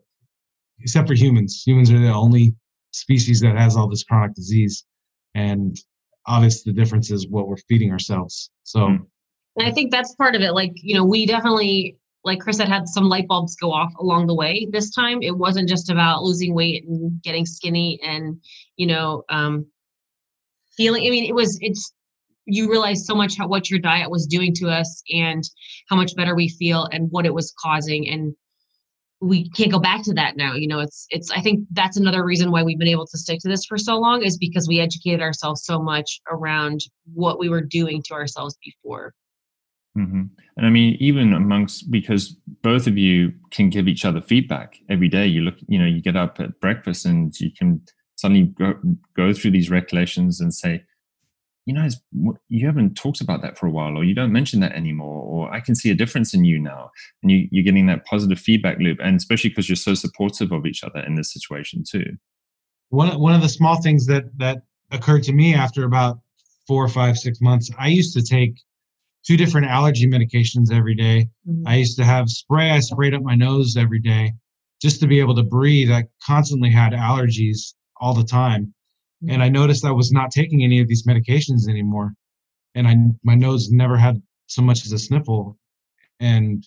except 0.80 1.08
for 1.08 1.14
humans, 1.14 1.62
humans 1.64 1.90
are 1.90 1.98
the 1.98 2.12
only 2.12 2.54
species 2.92 3.40
that 3.40 3.56
has 3.56 3.76
all 3.76 3.88
this 3.88 4.04
chronic 4.04 4.34
disease, 4.34 4.84
and 5.34 5.76
obviously 6.26 6.72
the 6.72 6.80
difference 6.80 7.10
is 7.10 7.28
what 7.28 7.48
we're 7.48 7.56
feeding 7.68 7.90
ourselves. 7.90 8.50
So. 8.62 8.80
Mm. 8.80 9.06
And 9.56 9.68
I 9.68 9.70
think 9.70 9.92
that's 9.92 10.16
part 10.16 10.34
of 10.34 10.42
it. 10.42 10.50
Like, 10.50 10.72
you 10.74 10.96
know, 10.96 11.04
we 11.04 11.26
definitely, 11.26 11.96
like 12.24 12.40
Chris 12.40 12.58
had, 12.58 12.68
had 12.68 12.88
some 12.88 13.04
light 13.04 13.28
bulbs 13.28 13.54
go 13.54 13.70
off 13.70 13.92
along 13.98 14.26
the 14.26 14.34
way 14.34 14.66
this 14.72 14.90
time. 14.90 15.22
It 15.22 15.36
wasn't 15.36 15.68
just 15.68 15.90
about 15.90 16.22
losing 16.22 16.54
weight 16.54 16.84
and 16.88 17.22
getting 17.22 17.44
skinny 17.44 18.00
and, 18.02 18.40
you 18.76 18.86
know, 18.86 19.24
um, 19.28 19.66
feeling, 20.76 21.06
I 21.06 21.10
mean, 21.10 21.24
it 21.24 21.34
was, 21.34 21.58
it's, 21.60 21.92
you 22.46 22.70
realize 22.70 23.06
so 23.06 23.14
much 23.14 23.36
how, 23.38 23.46
what 23.48 23.70
your 23.70 23.78
diet 23.78 24.10
was 24.10 24.26
doing 24.26 24.54
to 24.54 24.68
us 24.68 25.02
and 25.12 25.42
how 25.88 25.96
much 25.96 26.16
better 26.16 26.34
we 26.34 26.48
feel 26.48 26.88
and 26.92 27.10
what 27.10 27.26
it 27.26 27.34
was 27.34 27.54
causing. 27.58 28.08
And 28.08 28.34
we 29.20 29.48
can't 29.50 29.72
go 29.72 29.78
back 29.78 30.02
to 30.04 30.14
that 30.14 30.36
now. 30.36 30.54
You 30.54 30.68
know, 30.68 30.80
it's, 30.80 31.06
it's, 31.10 31.30
I 31.30 31.40
think 31.40 31.66
that's 31.72 31.96
another 31.96 32.24
reason 32.24 32.50
why 32.50 32.62
we've 32.62 32.78
been 32.78 32.88
able 32.88 33.06
to 33.06 33.18
stick 33.18 33.40
to 33.40 33.48
this 33.48 33.64
for 33.64 33.78
so 33.78 33.98
long 33.98 34.22
is 34.22 34.36
because 34.36 34.68
we 34.68 34.80
educated 34.80 35.22
ourselves 35.22 35.64
so 35.64 35.80
much 35.80 36.20
around 36.30 36.80
what 37.12 37.38
we 37.38 37.48
were 37.48 37.62
doing 37.62 38.02
to 38.06 38.14
ourselves 38.14 38.58
before. 38.64 39.14
Hmm 39.94 40.22
And 40.56 40.66
I 40.66 40.70
mean, 40.70 40.96
even 41.00 41.32
amongst 41.32 41.90
because 41.90 42.36
both 42.62 42.86
of 42.86 42.98
you 42.98 43.32
can 43.50 43.70
give 43.70 43.88
each 43.88 44.04
other 44.04 44.20
feedback 44.20 44.78
every 44.88 45.08
day. 45.08 45.26
You 45.26 45.42
look, 45.42 45.56
you 45.68 45.78
know, 45.78 45.86
you 45.86 46.00
get 46.00 46.16
up 46.16 46.40
at 46.40 46.60
breakfast 46.60 47.06
and 47.06 47.38
you 47.40 47.50
can 47.56 47.80
suddenly 48.16 48.44
go, 48.58 48.74
go 49.16 49.32
through 49.32 49.52
these 49.52 49.70
recollections 49.70 50.40
and 50.40 50.52
say, 50.54 50.82
you 51.66 51.74
know, 51.74 51.88
you 52.48 52.66
haven't 52.66 52.94
talked 52.94 53.20
about 53.22 53.40
that 53.42 53.56
for 53.56 53.66
a 53.66 53.70
while, 53.70 53.96
or 53.96 54.04
you 54.04 54.14
don't 54.14 54.32
mention 54.32 54.60
that 54.60 54.72
anymore, 54.72 55.22
or 55.22 55.52
I 55.52 55.60
can 55.60 55.74
see 55.74 55.90
a 55.90 55.94
difference 55.94 56.34
in 56.34 56.44
you 56.44 56.58
now, 56.58 56.90
and 57.22 57.32
you, 57.32 57.48
you're 57.50 57.64
getting 57.64 57.86
that 57.86 58.04
positive 58.04 58.38
feedback 58.38 58.78
loop, 58.80 58.98
and 59.02 59.16
especially 59.16 59.48
because 59.50 59.68
you're 59.68 59.76
so 59.76 59.94
supportive 59.94 60.52
of 60.52 60.66
each 60.66 60.84
other 60.84 61.00
in 61.00 61.14
this 61.14 61.32
situation 61.32 61.82
too. 61.88 62.04
one 62.90 63.18
one 63.18 63.34
of 63.34 63.42
the 63.42 63.48
small 63.48 63.80
things 63.80 64.06
that 64.06 64.24
that 64.38 64.62
occurred 64.90 65.22
to 65.24 65.32
me 65.32 65.54
after 65.54 65.84
about 65.84 66.20
four 66.66 66.84
or 66.84 66.88
five 66.88 67.16
six 67.16 67.40
months 67.40 67.70
i 67.78 67.88
used 67.88 68.14
to 68.14 68.22
take 68.22 68.54
two 69.26 69.36
different 69.36 69.66
allergy 69.66 70.06
medications 70.06 70.72
every 70.72 70.94
day. 70.94 71.28
Mm-hmm. 71.48 71.66
I 71.66 71.76
used 71.76 71.96
to 71.98 72.04
have 72.04 72.28
spray 72.28 72.70
i 72.70 72.80
sprayed 72.80 73.14
up 73.14 73.22
my 73.22 73.34
nose 73.34 73.76
every 73.76 74.00
day 74.00 74.32
just 74.82 75.00
to 75.00 75.06
be 75.06 75.20
able 75.20 75.34
to 75.36 75.42
breathe. 75.42 75.90
I 75.90 76.04
constantly 76.24 76.70
had 76.70 76.92
allergies 76.92 77.74
all 78.00 78.14
the 78.14 78.24
time. 78.24 78.74
And 79.28 79.42
i 79.42 79.46
mm-hmm. 79.46 79.54
noticed 79.54 79.84
i 79.84 79.90
was 79.90 80.12
not 80.12 80.30
taking 80.30 80.62
any 80.62 80.80
of 80.80 80.88
these 80.88 81.06
medications 81.06 81.68
anymore. 81.68 82.14
And 82.74 82.86
i 82.86 82.96
my 83.22 83.34
nose 83.34 83.70
never 83.70 83.96
had 83.96 84.20
so 84.46 84.62
much 84.62 84.84
as 84.84 84.92
a 84.92 84.98
sniffle. 84.98 85.58
And 86.20 86.66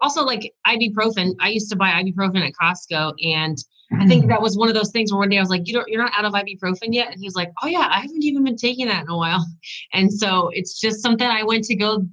also 0.00 0.24
like 0.24 0.52
ibuprofen. 0.66 1.34
I 1.40 1.48
used 1.48 1.70
to 1.70 1.76
buy 1.76 1.90
ibuprofen 1.90 2.46
at 2.46 2.52
Costco, 2.60 3.14
and 3.22 3.58
I 3.92 4.06
think 4.06 4.28
that 4.28 4.42
was 4.42 4.56
one 4.56 4.68
of 4.68 4.74
those 4.74 4.90
things 4.90 5.10
where 5.10 5.18
one 5.18 5.30
day 5.30 5.38
I 5.38 5.40
was 5.40 5.48
like, 5.48 5.66
"You 5.66 5.72
don't, 5.72 5.88
you're 5.88 6.02
not 6.02 6.12
out 6.16 6.24
of 6.24 6.34
ibuprofen 6.34 6.92
yet," 6.92 7.10
and 7.10 7.20
he's 7.20 7.34
like, 7.34 7.50
"Oh 7.62 7.66
yeah, 7.66 7.88
I 7.90 8.00
haven't 8.00 8.22
even 8.22 8.44
been 8.44 8.56
taking 8.56 8.86
that 8.86 9.04
in 9.04 9.10
a 9.10 9.16
while." 9.16 9.44
And 9.92 10.12
so 10.12 10.50
it's 10.52 10.78
just 10.78 11.00
something 11.00 11.26
I 11.26 11.42
went 11.42 11.64
to 11.64 11.74
go 11.74 12.06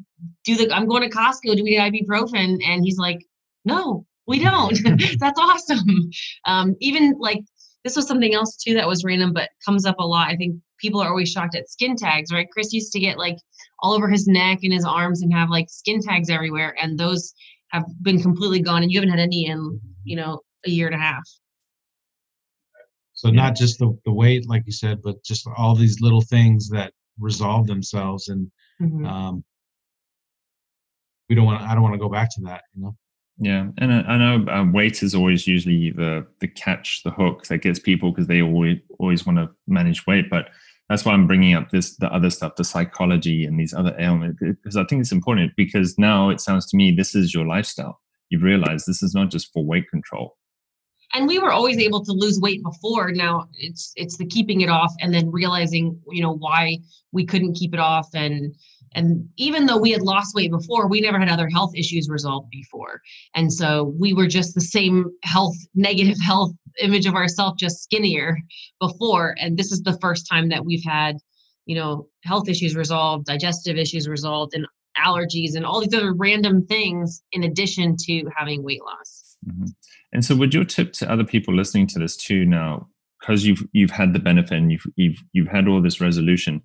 do 0.45 0.55
the. 0.55 0.73
I'm 0.73 0.87
going 0.87 1.03
to 1.03 1.15
Costco. 1.15 1.55
Do 1.55 1.63
we 1.63 1.77
need 1.77 1.79
ibuprofen? 2.07 2.59
And 2.65 2.83
he's 2.83 2.97
like, 2.97 3.19
"No, 3.65 4.05
we 4.25 4.39
don't. 4.39 4.77
That's 5.19 5.39
awesome." 5.39 6.09
Um, 6.45 6.75
even 6.79 7.15
like 7.19 7.43
this 7.83 7.95
was 7.95 8.07
something 8.07 8.33
else 8.33 8.55
too 8.55 8.73
that 8.75 8.87
was 8.87 9.03
random, 9.03 9.33
but 9.33 9.49
comes 9.65 9.85
up 9.85 9.99
a 9.99 10.05
lot. 10.05 10.29
I 10.29 10.37
think 10.37 10.55
people 10.79 11.01
are 11.01 11.09
always 11.09 11.29
shocked 11.29 11.55
at 11.55 11.69
skin 11.69 11.95
tags, 11.97 12.31
right? 12.31 12.47
Chris 12.51 12.73
used 12.73 12.93
to 12.93 12.99
get 12.99 13.17
like 13.17 13.37
all 13.79 13.93
over 13.93 14.07
his 14.07 14.27
neck 14.27 14.59
and 14.63 14.73
his 14.73 14.85
arms 14.85 15.21
and 15.21 15.33
have 15.33 15.49
like 15.49 15.67
skin 15.69 16.01
tags 16.01 16.29
everywhere, 16.29 16.75
and 16.81 16.97
those 16.97 17.33
have 17.69 17.83
been 18.01 18.21
completely 18.21 18.61
gone 18.61 18.83
and 18.83 18.91
you 18.91 18.99
haven't 18.99 19.09
had 19.09 19.19
any 19.19 19.47
in 19.47 19.79
you 20.05 20.15
know 20.15 20.39
a 20.65 20.69
year 20.69 20.87
and 20.87 20.95
a 20.95 20.99
half 20.99 21.23
so 23.25 23.31
not 23.31 23.55
just 23.55 23.79
the, 23.79 23.97
the 24.05 24.11
weight 24.13 24.47
like 24.47 24.63
you 24.65 24.71
said 24.71 25.01
but 25.01 25.23
just 25.23 25.47
all 25.57 25.75
these 25.75 25.99
little 26.01 26.21
things 26.21 26.69
that 26.69 26.93
resolve 27.19 27.65
themselves 27.67 28.27
and 28.29 28.51
Mhm. 28.81 29.07
um, 29.07 29.43
we 31.29 31.35
don't 31.35 31.45
want 31.45 31.61
i 31.63 31.73
don't 31.73 31.81
want 31.83 31.93
to 31.93 31.99
go 31.99 32.09
back 32.09 32.29
to 32.35 32.41
that 32.41 32.61
you 32.75 32.81
know 32.83 32.95
Yeah, 33.37 33.67
and 33.79 33.91
I, 33.93 33.99
I 34.13 34.17
know 34.17 34.35
um, 34.51 34.71
weight 34.73 35.03
is 35.03 35.13
always 35.15 35.45
usually 35.47 35.91
the 35.91 36.25
the 36.39 36.47
catch, 36.47 37.03
the 37.03 37.11
hook 37.11 37.45
that 37.47 37.59
gets 37.65 37.79
people 37.79 38.11
because 38.11 38.27
they 38.27 38.41
always 38.41 38.77
always 38.99 39.25
want 39.25 39.37
to 39.39 39.49
manage 39.67 40.05
weight. 40.07 40.29
But 40.29 40.45
that's 40.89 41.03
why 41.03 41.13
I'm 41.13 41.27
bringing 41.27 41.53
up 41.53 41.69
this 41.69 41.97
the 41.97 42.09
other 42.13 42.29
stuff, 42.29 42.55
the 42.55 42.63
psychology 42.63 43.45
and 43.45 43.59
these 43.59 43.73
other 43.73 43.93
ailments, 43.99 44.39
because 44.39 44.77
I 44.77 44.85
think 44.85 45.01
it's 45.01 45.11
important. 45.11 45.51
Because 45.57 45.97
now 45.97 46.29
it 46.29 46.39
sounds 46.39 46.65
to 46.67 46.77
me 46.77 46.91
this 46.91 47.13
is 47.15 47.33
your 47.33 47.45
lifestyle. 47.45 47.99
You've 48.29 48.43
realized 48.51 48.85
this 48.87 49.03
is 49.03 49.13
not 49.13 49.31
just 49.31 49.51
for 49.53 49.65
weight 49.65 49.89
control. 49.89 50.37
And 51.13 51.27
we 51.27 51.39
were 51.39 51.51
always 51.51 51.77
able 51.77 52.03
to 52.03 52.11
lose 52.11 52.39
weight 52.39 52.63
before. 52.63 53.11
Now 53.11 53.47
it's 53.53 53.91
it's 53.95 54.17
the 54.17 54.25
keeping 54.25 54.61
it 54.61 54.69
off 54.69 54.93
and 54.99 55.13
then 55.13 55.31
realizing 55.31 55.99
you 56.11 56.21
know 56.21 56.33
why 56.33 56.79
we 57.11 57.25
couldn't 57.25 57.55
keep 57.55 57.73
it 57.73 57.79
off. 57.79 58.07
And 58.13 58.55
and 58.93 59.27
even 59.37 59.65
though 59.65 59.77
we 59.77 59.91
had 59.91 60.01
lost 60.01 60.35
weight 60.35 60.51
before 60.51 60.87
we 60.87 61.01
never 61.01 61.19
had 61.19 61.29
other 61.29 61.49
health 61.49 61.71
issues 61.75 62.09
resolved 62.09 62.49
before. 62.49 63.01
And 63.35 63.51
so 63.51 63.93
we 63.99 64.13
were 64.13 64.27
just 64.27 64.55
the 64.55 64.61
same 64.61 65.11
health 65.23 65.55
negative 65.73 66.17
health 66.25 66.51
image 66.81 67.05
of 67.05 67.15
ourselves 67.15 67.59
just 67.59 67.83
skinnier 67.83 68.37
before. 68.79 69.35
And 69.39 69.57
this 69.57 69.71
is 69.71 69.81
the 69.81 69.97
first 69.99 70.27
time 70.29 70.49
that 70.49 70.65
we've 70.65 70.83
had 70.83 71.17
you 71.65 71.75
know 71.75 72.07
health 72.23 72.47
issues 72.49 72.75
resolved 72.75 73.25
digestive 73.25 73.77
issues 73.77 74.07
resolved 74.07 74.53
and 74.53 74.67
allergies 74.97 75.55
and 75.55 75.65
all 75.65 75.81
these 75.81 75.93
other 75.93 76.13
random 76.13 76.65
things 76.65 77.21
in 77.31 77.43
addition 77.43 77.95
to 77.97 78.23
having 78.35 78.63
weight 78.63 78.81
loss. 78.81 79.37
Mhm. 79.45 79.73
And 80.15 80.23
so, 80.23 80.35
would 80.35 80.53
your 80.53 80.63
tip 80.63 80.93
to 80.93 81.11
other 81.11 81.25
people 81.25 81.53
listening 81.53 81.87
to 81.87 81.99
this 81.99 82.15
too 82.15 82.45
now, 82.45 82.87
because 83.19 83.45
you've 83.45 83.67
you've 83.73 83.91
had 83.91 84.13
the 84.13 84.19
benefit 84.19 84.57
and 84.57 84.71
you've 84.71 84.85
you've 84.95 85.17
you've 85.33 85.49
had 85.49 85.67
all 85.67 85.81
this 85.81 85.99
resolution, 85.99 86.61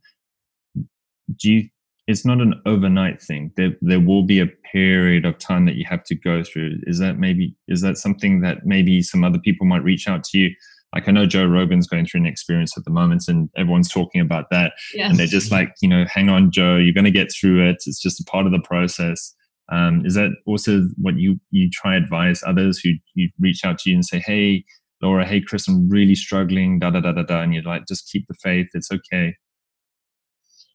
do 1.37 1.51
you 1.51 1.69
it's 2.07 2.25
not 2.25 2.41
an 2.41 2.55
overnight 2.67 3.21
thing. 3.21 3.53
There 3.57 3.73
there 3.81 4.01
will 4.01 4.23
be 4.23 4.41
a 4.41 4.47
period 4.73 5.25
of 5.25 5.39
time 5.39 5.67
that 5.67 5.75
you 5.75 5.85
have 5.89 6.05
to 6.05 6.15
go 6.15 6.43
through. 6.43 6.79
Is 6.85 6.99
that 6.99 7.19
maybe 7.19 7.55
is 7.69 7.81
that 7.83 7.99
something 7.99 8.41
that 8.41 8.67
maybe 8.67 9.03
some 9.03 9.25
other 9.25 9.39
people 9.39 9.67
might 9.67 9.85
reach 9.85 10.09
out 10.09 10.25
to 10.25 10.39
you? 10.39 10.51
Like 10.95 11.09
I 11.09 11.13
know 11.13 11.27
Joe 11.27 11.47
Rogan's 11.47 11.87
going 11.87 12.07
through 12.07 12.21
an 12.21 12.27
experience 12.27 12.77
at 12.77 12.85
the 12.85 12.91
moment, 12.91 13.25
and 13.29 13.49
everyone's 13.57 13.89
talking 13.89 14.21
about 14.21 14.47
that, 14.51 14.73
yes. 14.95 15.11
and 15.11 15.19
they're 15.19 15.27
just 15.27 15.53
like, 15.53 15.73
you 15.81 15.89
know, 15.89 16.05
hang 16.13 16.29
on, 16.29 16.51
Joe, 16.51 16.77
you're 16.77 16.95
going 16.95 17.05
to 17.05 17.11
get 17.13 17.33
through 17.33 17.69
it. 17.69 17.83
It's 17.87 18.01
just 18.01 18.21
a 18.21 18.25
part 18.25 18.47
of 18.47 18.53
the 18.53 18.61
process. 18.61 19.35
Um, 19.71 20.05
is 20.05 20.15
that 20.15 20.31
also 20.47 20.83
what 20.97 21.17
you 21.17 21.39
you 21.51 21.71
try 21.71 21.97
advise 21.97 22.43
others 22.45 22.79
who 22.79 22.91
you 23.15 23.31
reach 23.39 23.65
out 23.65 23.79
to 23.81 23.91
you 23.91 23.97
and 23.97 24.05
say, 24.05 24.19
hey, 24.19 24.65
Laura, 25.01 25.25
hey, 25.25 25.41
Chris, 25.41 25.69
I'm 25.69 25.89
really 25.89 26.15
struggling, 26.15 26.79
da 26.79 26.91
da 26.91 27.01
da 27.01 27.13
da 27.13 27.23
da, 27.23 27.41
and 27.41 27.55
you're 27.55 27.63
like, 27.63 27.87
just 27.87 28.11
keep 28.11 28.27
the 28.27 28.35
faith. 28.35 28.69
It's 28.75 28.91
okay. 28.91 29.35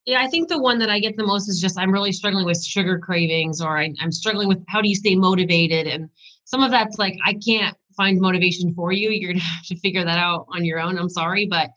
Yeah, 0.05 0.21
I 0.21 0.27
think 0.27 0.49
the 0.49 0.61
one 0.61 0.79
that 0.79 0.89
I 0.89 0.99
get 0.99 1.17
the 1.17 1.25
most 1.25 1.49
is 1.49 1.59
just 1.59 1.79
I'm 1.79 1.91
really 1.91 2.11
struggling 2.11 2.45
with 2.45 2.63
sugar 2.63 2.99
cravings, 2.99 3.59
or 3.59 3.77
I, 3.77 3.91
am 4.01 4.11
struggling 4.11 4.47
with 4.47 4.63
how 4.67 4.81
do 4.81 4.87
you 4.87 4.95
stay 4.95 5.15
motivated, 5.15 5.87
and 5.87 6.09
some 6.45 6.61
of 6.61 6.71
that's 6.71 6.97
like 6.97 7.17
I 7.25 7.35
can't 7.45 7.75
find 7.97 8.19
motivation 8.21 8.73
for 8.75 8.91
you. 8.91 9.09
You're 9.09 9.33
gonna 9.33 9.43
have 9.43 9.65
to 9.65 9.79
figure 9.79 10.05
that 10.05 10.19
out 10.19 10.45
on 10.53 10.63
your 10.63 10.79
own. 10.79 10.97
I'm 10.97 11.09
sorry, 11.09 11.47
but 11.47 11.69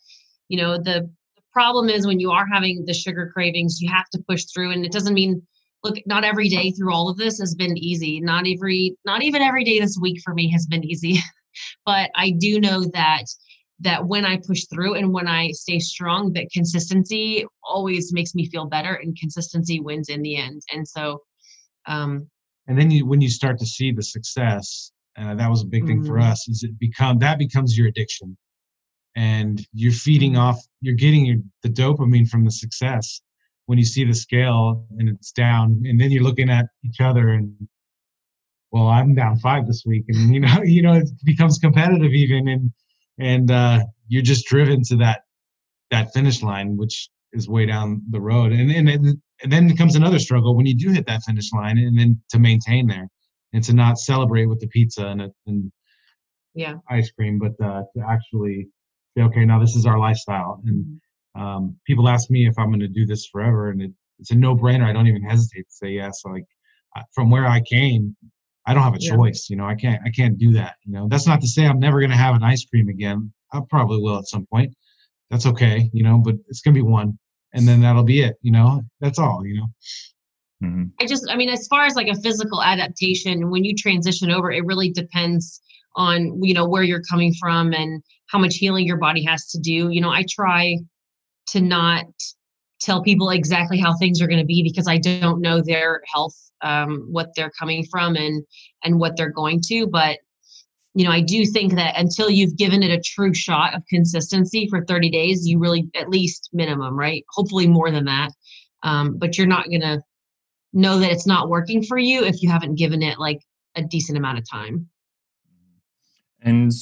you 0.48 0.58
know 0.58 0.78
the 0.78 1.10
problem 1.52 1.88
is 1.88 2.06
when 2.06 2.20
you 2.20 2.30
are 2.30 2.46
having 2.52 2.84
the 2.86 2.94
sugar 2.94 3.30
cravings, 3.32 3.80
you 3.80 3.90
have 3.90 4.08
to 4.10 4.22
push 4.28 4.44
through, 4.44 4.72
and 4.72 4.84
it 4.84 4.92
doesn't 4.92 5.14
mean 5.14 5.42
look 5.84 5.96
not 6.06 6.24
every 6.24 6.48
day 6.48 6.70
through 6.70 6.92
all 6.92 7.08
of 7.08 7.16
this 7.16 7.38
has 7.38 7.54
been 7.54 7.76
easy. 7.76 8.20
Not 8.20 8.46
every 8.46 8.96
not 9.04 9.22
even 9.22 9.42
every 9.42 9.64
day 9.64 9.80
this 9.80 9.98
week 10.00 10.20
for 10.24 10.34
me 10.34 10.50
has 10.50 10.66
been 10.66 10.84
easy, 10.84 11.20
but 11.86 12.10
I 12.14 12.30
do 12.30 12.60
know 12.60 12.84
that 12.92 13.24
that 13.80 14.06
when 14.06 14.24
I 14.24 14.38
push 14.38 14.64
through 14.66 14.94
and 14.94 15.12
when 15.12 15.28
I 15.28 15.50
stay 15.52 15.78
strong, 15.78 16.32
that 16.32 16.50
consistency 16.52 17.46
always 17.62 18.12
makes 18.12 18.34
me 18.34 18.48
feel 18.48 18.66
better 18.66 18.94
and 18.94 19.16
consistency 19.16 19.80
wins 19.80 20.08
in 20.08 20.22
the 20.22 20.36
end. 20.36 20.62
And 20.72 20.86
so, 20.86 21.22
um, 21.86 22.28
and 22.66 22.78
then 22.78 22.90
you, 22.90 23.06
when 23.06 23.20
you 23.20 23.30
start 23.30 23.58
to 23.58 23.66
see 23.66 23.92
the 23.92 24.02
success, 24.02 24.90
uh, 25.16 25.34
that 25.36 25.48
was 25.48 25.62
a 25.62 25.66
big 25.66 25.86
thing 25.86 26.00
mm-hmm. 26.00 26.08
for 26.08 26.18
us 26.18 26.48
is 26.48 26.64
it 26.64 26.76
become, 26.78 27.18
that 27.20 27.38
becomes 27.38 27.78
your 27.78 27.86
addiction 27.86 28.36
and 29.14 29.64
you're 29.72 29.92
feeding 29.92 30.32
mm-hmm. 30.32 30.40
off, 30.40 30.60
you're 30.80 30.94
getting 30.94 31.24
your, 31.24 31.36
the 31.62 31.68
dopamine 31.68 32.28
from 32.28 32.44
the 32.44 32.50
success 32.50 33.20
when 33.68 33.76
you 33.76 33.84
see 33.84 34.02
the 34.02 34.14
scale 34.14 34.86
and 34.98 35.10
it's 35.10 35.30
down 35.30 35.82
and 35.84 36.00
then 36.00 36.10
you're 36.10 36.22
looking 36.22 36.48
at 36.48 36.64
each 36.86 37.02
other 37.02 37.28
and 37.28 37.54
well, 38.70 38.86
I'm 38.86 39.14
down 39.14 39.38
five 39.38 39.66
this 39.66 39.84
week 39.84 40.04
and 40.08 40.34
you 40.34 40.40
know, 40.40 40.62
you 40.64 40.80
know, 40.80 40.94
it 40.94 41.10
becomes 41.22 41.58
competitive 41.58 42.12
even. 42.12 42.48
And, 42.48 42.70
and 43.18 43.50
uh, 43.50 43.80
you're 44.08 44.22
just 44.22 44.46
driven 44.46 44.82
to 44.84 44.96
that 44.96 45.20
that 45.90 46.14
finish 46.14 46.42
line, 46.42 46.78
which 46.78 47.10
is 47.34 47.46
way 47.46 47.66
down 47.66 48.00
the 48.08 48.20
road. 48.20 48.52
And 48.52 48.70
and, 48.70 48.88
and 48.88 49.52
then 49.52 49.76
comes 49.76 49.96
another 49.96 50.18
struggle 50.18 50.56
when 50.56 50.64
you 50.64 50.74
do 50.74 50.90
hit 50.90 51.06
that 51.06 51.22
finish 51.24 51.52
line, 51.52 51.76
and 51.76 51.98
then 51.98 52.22
to 52.30 52.38
maintain 52.38 52.86
there 52.86 53.08
and 53.52 53.62
to 53.64 53.74
not 53.74 53.98
celebrate 53.98 54.46
with 54.46 54.60
the 54.60 54.68
pizza 54.68 55.06
and, 55.08 55.30
and 55.46 55.72
yeah 56.54 56.76
ice 56.88 57.10
cream, 57.10 57.38
but 57.38 57.52
uh, 57.62 57.82
to 57.94 58.02
actually 58.08 58.68
say, 59.14 59.24
okay, 59.24 59.44
now 59.44 59.58
this 59.58 59.76
is 59.76 59.84
our 59.84 59.98
lifestyle. 59.98 60.62
And 60.64 60.84
mm-hmm. 60.84 60.96
Um, 61.38 61.76
people 61.86 62.08
ask 62.08 62.30
me 62.30 62.46
if 62.46 62.58
I'm 62.58 62.68
going 62.68 62.80
to 62.80 62.88
do 62.88 63.06
this 63.06 63.26
forever, 63.26 63.70
and 63.70 63.80
it, 63.82 63.92
it's 64.18 64.30
a 64.30 64.34
no-brainer. 64.34 64.84
I 64.84 64.92
don't 64.92 65.06
even 65.06 65.22
hesitate 65.22 65.62
to 65.68 65.74
say 65.74 65.90
yes. 65.90 66.22
Like 66.24 66.44
from 67.14 67.30
where 67.30 67.46
I 67.46 67.60
came, 67.60 68.16
I 68.66 68.74
don't 68.74 68.82
have 68.82 68.94
a 68.94 69.00
yeah. 69.00 69.14
choice. 69.14 69.48
You 69.48 69.56
know, 69.56 69.66
I 69.66 69.74
can't 69.74 70.00
I 70.04 70.10
can't 70.10 70.38
do 70.38 70.52
that. 70.52 70.74
You 70.84 70.92
know, 70.92 71.08
that's 71.08 71.26
not 71.26 71.40
to 71.40 71.48
say 71.48 71.66
I'm 71.66 71.78
never 71.78 72.00
going 72.00 72.10
to 72.10 72.16
have 72.16 72.34
an 72.34 72.42
ice 72.42 72.64
cream 72.64 72.88
again. 72.88 73.32
I 73.52 73.60
probably 73.70 74.00
will 74.00 74.18
at 74.18 74.28
some 74.28 74.46
point. 74.52 74.74
That's 75.30 75.46
okay. 75.46 75.88
You 75.92 76.02
know, 76.02 76.18
but 76.18 76.34
it's 76.48 76.60
going 76.60 76.74
to 76.74 76.78
be 76.78 76.86
one, 76.86 77.18
and 77.54 77.66
then 77.66 77.80
that'll 77.80 78.02
be 78.02 78.20
it. 78.20 78.36
You 78.42 78.52
know, 78.52 78.82
that's 79.00 79.18
all. 79.18 79.46
You 79.46 79.56
know. 79.56 79.66
Mm-hmm. 80.62 80.84
I 81.00 81.06
just, 81.06 81.30
I 81.30 81.36
mean, 81.36 81.50
as 81.50 81.68
far 81.68 81.84
as 81.84 81.94
like 81.94 82.08
a 82.08 82.20
physical 82.20 82.60
adaptation, 82.60 83.48
when 83.48 83.64
you 83.64 83.76
transition 83.76 84.30
over, 84.30 84.50
it 84.50 84.64
really 84.64 84.90
depends 84.90 85.60
on 85.94 86.42
you 86.42 86.52
know 86.52 86.68
where 86.68 86.82
you're 86.82 87.02
coming 87.08 87.32
from 87.40 87.72
and 87.72 88.02
how 88.26 88.38
much 88.38 88.56
healing 88.56 88.86
your 88.86 88.96
body 88.96 89.24
has 89.24 89.46
to 89.50 89.58
do. 89.60 89.88
You 89.88 90.00
know, 90.00 90.10
I 90.10 90.24
try 90.28 90.78
to 91.50 91.60
not 91.60 92.06
tell 92.80 93.02
people 93.02 93.30
exactly 93.30 93.78
how 93.78 93.96
things 93.96 94.20
are 94.20 94.28
going 94.28 94.40
to 94.40 94.46
be 94.46 94.62
because 94.62 94.86
I 94.86 94.98
don't 94.98 95.40
know 95.40 95.60
their 95.60 96.02
health 96.12 96.36
um, 96.62 97.06
what 97.10 97.30
they're 97.36 97.52
coming 97.58 97.84
from 97.90 98.16
and 98.16 98.44
and 98.84 98.98
what 98.98 99.16
they're 99.16 99.30
going 99.30 99.60
to 99.66 99.86
but 99.86 100.18
you 100.94 101.04
know 101.04 101.10
i 101.10 101.20
do 101.20 101.44
think 101.44 101.74
that 101.74 101.96
until 101.96 102.30
you've 102.30 102.56
given 102.56 102.82
it 102.82 102.90
a 102.90 103.00
true 103.00 103.32
shot 103.32 103.74
of 103.74 103.82
consistency 103.88 104.66
for 104.68 104.84
30 104.84 105.10
days 105.10 105.46
you 105.46 105.58
really 105.58 105.88
at 105.94 106.08
least 106.08 106.48
minimum 106.52 106.98
right? 106.98 107.24
Hopefully 107.30 107.68
more 107.68 107.90
than 107.90 108.06
that 108.06 108.30
um, 108.82 109.18
but 109.18 109.36
you're 109.36 109.46
not 109.46 109.66
going 109.66 109.80
to 109.80 110.00
know 110.72 110.98
that 110.98 111.10
it's 111.10 111.26
not 111.26 111.48
working 111.48 111.82
for 111.82 111.98
you 111.98 112.24
if 112.24 112.42
you 112.42 112.50
haven't 112.50 112.76
given 112.76 113.02
it 113.02 113.18
like 113.18 113.40
a 113.76 113.82
decent 113.82 114.18
amount 114.18 114.38
of 114.38 114.48
time. 114.48 114.88
And 116.42 116.72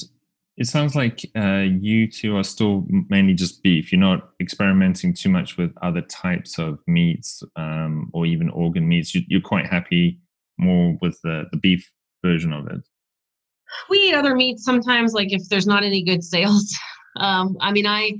it 0.57 0.65
sounds 0.65 0.95
like 0.95 1.23
uh, 1.35 1.65
you 1.79 2.09
two 2.09 2.35
are 2.35 2.43
still 2.43 2.85
mainly 3.09 3.35
just 3.35 3.61
beef. 3.61 3.91
You're 3.91 4.01
not 4.01 4.31
experimenting 4.41 5.13
too 5.13 5.29
much 5.29 5.55
with 5.55 5.71
other 5.83 6.01
types 6.01 6.57
of 6.57 6.79
meats 6.87 7.43
um, 7.55 8.09
or 8.11 8.25
even 8.25 8.49
organ 8.49 8.87
meats. 8.87 9.13
You, 9.13 9.37
are 9.37 9.41
quite 9.41 9.67
happy 9.67 10.19
more 10.57 10.97
with 10.99 11.19
the, 11.23 11.45
the 11.51 11.57
beef 11.57 11.89
version 12.25 12.53
of 12.53 12.65
it. 12.67 12.81
We 13.89 13.99
eat 13.99 14.15
other 14.15 14.33
meats 14.33 14.63
sometimes, 14.63 15.13
like 15.13 15.31
if 15.31 15.47
there's 15.49 15.67
not 15.67 15.83
any 15.83 16.03
good 16.03 16.23
sales. 16.23 16.75
Um, 17.19 17.57
I 17.61 17.71
mean, 17.71 17.87
I 17.87 18.13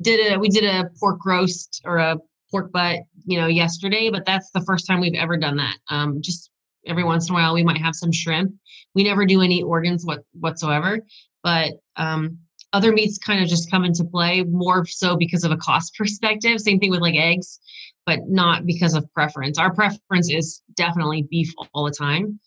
did 0.00 0.32
a 0.32 0.38
we 0.38 0.48
did 0.48 0.64
a 0.64 0.88
pork 0.98 1.26
roast 1.26 1.82
or 1.84 1.98
a 1.98 2.16
pork 2.50 2.72
butt, 2.72 3.00
you 3.26 3.38
know, 3.38 3.46
yesterday, 3.46 4.08
but 4.08 4.24
that's 4.24 4.50
the 4.52 4.62
first 4.62 4.86
time 4.86 5.00
we've 5.00 5.12
ever 5.12 5.36
done 5.36 5.58
that. 5.58 5.76
Um, 5.90 6.22
just 6.22 6.50
every 6.86 7.04
once 7.04 7.28
in 7.28 7.34
a 7.34 7.38
while, 7.38 7.52
we 7.52 7.62
might 7.62 7.76
have 7.76 7.94
some 7.94 8.10
shrimp. 8.10 8.54
We 8.94 9.04
never 9.04 9.26
do 9.26 9.42
any 9.42 9.62
organs 9.62 10.06
what, 10.06 10.20
whatsoever 10.32 11.00
but 11.48 11.72
um, 11.96 12.38
other 12.74 12.92
meats 12.92 13.16
kind 13.16 13.42
of 13.42 13.48
just 13.48 13.70
come 13.70 13.82
into 13.82 14.04
play 14.04 14.42
more 14.42 14.84
so 14.84 15.16
because 15.16 15.44
of 15.44 15.50
a 15.50 15.56
cost 15.56 15.94
perspective. 15.98 16.60
Same 16.60 16.78
thing 16.78 16.90
with 16.90 17.00
like 17.00 17.14
eggs, 17.14 17.58
but 18.04 18.20
not 18.28 18.66
because 18.66 18.94
of 18.94 19.10
preference. 19.14 19.58
Our 19.58 19.72
preference 19.72 20.30
is 20.30 20.62
definitely 20.74 21.22
beef 21.22 21.50
all 21.72 21.86
the 21.86 21.90
time. 21.90 22.38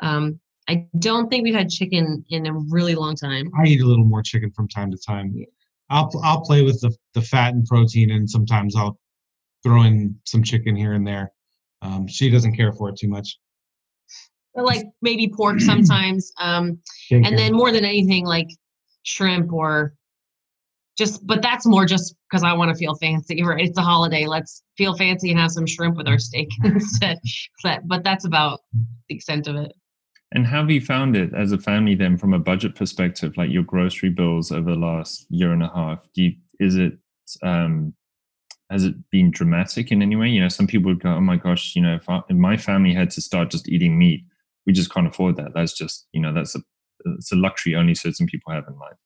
Um, 0.00 0.40
I 0.68 0.86
don't 0.98 1.30
think 1.30 1.44
we've 1.44 1.54
had 1.54 1.70
chicken 1.70 2.24
in 2.30 2.46
a 2.46 2.52
really 2.52 2.96
long 2.96 3.14
time. 3.14 3.48
I 3.56 3.64
eat 3.66 3.80
a 3.80 3.86
little 3.86 4.04
more 4.04 4.22
chicken 4.22 4.50
from 4.50 4.66
time 4.66 4.90
to 4.90 4.98
time. 4.98 5.32
I'll 5.88 6.10
I'll 6.24 6.40
play 6.40 6.62
with 6.62 6.80
the 6.80 6.94
the 7.14 7.22
fat 7.22 7.54
and 7.54 7.64
protein, 7.64 8.10
and 8.10 8.28
sometimes 8.28 8.74
I'll 8.76 8.98
throw 9.62 9.82
in 9.82 10.16
some 10.24 10.42
chicken 10.42 10.74
here 10.74 10.94
and 10.94 11.06
there. 11.06 11.32
Um, 11.80 12.08
she 12.08 12.28
doesn't 12.28 12.56
care 12.56 12.72
for 12.72 12.88
it 12.88 12.96
too 12.96 13.08
much 13.08 13.38
like 14.54 14.86
maybe 15.02 15.28
pork 15.28 15.60
sometimes. 15.60 16.32
Um, 16.38 16.78
and 17.10 17.38
then 17.38 17.52
more 17.52 17.72
than 17.72 17.84
anything, 17.84 18.24
like 18.24 18.48
shrimp 19.02 19.52
or 19.52 19.94
just, 20.96 21.24
but 21.26 21.42
that's 21.42 21.64
more 21.64 21.86
just 21.86 22.14
because 22.28 22.42
I 22.42 22.52
want 22.52 22.70
to 22.70 22.74
feel 22.74 22.94
fancy, 22.96 23.42
right? 23.42 23.64
It's 23.64 23.78
a 23.78 23.82
holiday. 23.82 24.26
Let's 24.26 24.62
feel 24.76 24.96
fancy 24.96 25.30
and 25.30 25.38
have 25.38 25.52
some 25.52 25.66
shrimp 25.66 25.96
with 25.96 26.08
our 26.08 26.18
steak 26.18 26.48
instead. 26.64 27.18
But, 27.62 27.86
but 27.86 28.02
that's 28.02 28.24
about 28.24 28.60
the 29.08 29.14
extent 29.14 29.46
of 29.46 29.56
it. 29.56 29.72
And 30.32 30.46
how 30.46 30.60
have 30.60 30.70
you 30.70 30.80
found 30.80 31.16
it 31.16 31.32
as 31.34 31.52
a 31.52 31.58
family 31.58 31.94
then 31.94 32.18
from 32.18 32.34
a 32.34 32.38
budget 32.38 32.74
perspective, 32.74 33.36
like 33.36 33.50
your 33.50 33.62
grocery 33.62 34.10
bills 34.10 34.52
over 34.52 34.72
the 34.72 34.78
last 34.78 35.26
year 35.30 35.52
and 35.52 35.62
a 35.62 35.70
half? 35.74 36.06
Do 36.14 36.24
you, 36.24 36.32
is 36.60 36.76
it, 36.76 36.98
um, 37.42 37.94
has 38.70 38.84
it 38.84 38.94
been 39.10 39.30
dramatic 39.30 39.90
in 39.90 40.02
any 40.02 40.16
way? 40.16 40.28
You 40.28 40.42
know, 40.42 40.48
some 40.48 40.66
people 40.66 40.90
would 40.90 41.02
go, 41.02 41.14
"Oh 41.14 41.20
my 41.20 41.36
gosh, 41.36 41.74
you 41.74 41.82
know, 41.82 41.94
if, 41.94 42.08
I, 42.08 42.20
if 42.28 42.36
my 42.36 42.56
family 42.56 42.92
had 42.92 43.10
to 43.12 43.22
start 43.22 43.50
just 43.50 43.68
eating 43.68 43.98
meat, 43.98 44.24
we 44.68 44.74
just 44.74 44.92
can't 44.92 45.06
afford 45.06 45.36
that. 45.36 45.52
That's 45.54 45.72
just 45.72 46.06
you 46.12 46.20
know 46.20 46.32
that's 46.32 46.54
a 46.54 46.60
it's 47.16 47.32
a 47.32 47.36
luxury 47.36 47.74
only 47.74 47.94
certain 47.94 48.26
people 48.26 48.52
have 48.52 48.64
in 48.68 48.78
life. 48.78 48.98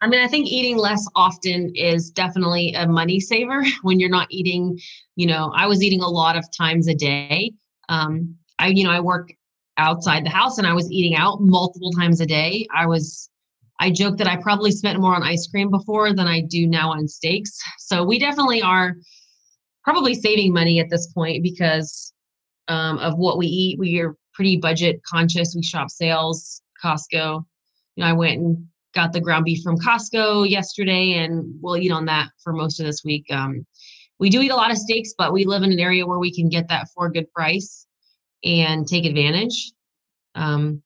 I 0.00 0.06
mean, 0.06 0.20
I 0.20 0.28
think 0.28 0.46
eating 0.46 0.76
less 0.76 1.04
often 1.16 1.72
is 1.74 2.08
definitely 2.08 2.72
a 2.74 2.86
money 2.86 3.18
saver 3.18 3.64
when 3.82 3.98
you're 3.98 4.08
not 4.08 4.28
eating. 4.30 4.78
You 5.16 5.26
know, 5.26 5.52
I 5.56 5.66
was 5.66 5.82
eating 5.82 6.00
a 6.00 6.08
lot 6.08 6.36
of 6.36 6.46
times 6.56 6.86
a 6.86 6.94
day. 6.94 7.50
Um, 7.88 8.36
I, 8.60 8.68
you 8.68 8.84
know, 8.84 8.92
I 8.92 9.00
work 9.00 9.32
outside 9.76 10.24
the 10.24 10.30
house 10.30 10.56
and 10.56 10.68
I 10.68 10.72
was 10.72 10.90
eating 10.90 11.16
out 11.16 11.40
multiple 11.40 11.90
times 11.90 12.20
a 12.20 12.26
day. 12.26 12.66
I 12.72 12.86
was, 12.86 13.28
I 13.80 13.90
joke 13.90 14.18
that 14.18 14.28
I 14.28 14.36
probably 14.36 14.70
spent 14.70 15.00
more 15.00 15.16
on 15.16 15.22
ice 15.24 15.48
cream 15.48 15.68
before 15.68 16.14
than 16.14 16.28
I 16.28 16.42
do 16.42 16.66
now 16.66 16.92
on 16.92 17.08
steaks. 17.08 17.58
So 17.78 18.04
we 18.04 18.20
definitely 18.20 18.62
are 18.62 18.94
probably 19.82 20.14
saving 20.14 20.52
money 20.52 20.78
at 20.78 20.90
this 20.90 21.12
point 21.12 21.42
because 21.42 22.12
um, 22.68 22.98
of 22.98 23.18
what 23.18 23.38
we 23.38 23.46
eat. 23.46 23.78
We 23.78 24.00
are 24.00 24.14
pretty 24.38 24.56
budget 24.56 25.02
conscious. 25.02 25.52
We 25.56 25.64
shop 25.64 25.90
sales, 25.90 26.62
Costco. 26.82 27.44
You 27.96 28.04
know, 28.04 28.06
I 28.06 28.12
went 28.12 28.40
and 28.40 28.68
got 28.94 29.12
the 29.12 29.20
ground 29.20 29.44
beef 29.44 29.64
from 29.64 29.76
Costco 29.76 30.48
yesterday, 30.48 31.14
and 31.14 31.56
we'll 31.60 31.76
eat 31.76 31.90
on 31.90 32.04
that 32.04 32.28
for 32.44 32.52
most 32.52 32.78
of 32.78 32.86
this 32.86 33.02
week. 33.04 33.24
Um, 33.32 33.66
we 34.20 34.30
do 34.30 34.40
eat 34.40 34.52
a 34.52 34.54
lot 34.54 34.70
of 34.70 34.78
steaks, 34.78 35.12
but 35.18 35.32
we 35.32 35.44
live 35.44 35.64
in 35.64 35.72
an 35.72 35.80
area 35.80 36.06
where 36.06 36.20
we 36.20 36.32
can 36.32 36.48
get 36.48 36.68
that 36.68 36.86
for 36.94 37.06
a 37.06 37.12
good 37.12 37.28
price 37.32 37.84
and 38.44 38.86
take 38.86 39.04
advantage. 39.04 39.72
Um, 40.36 40.84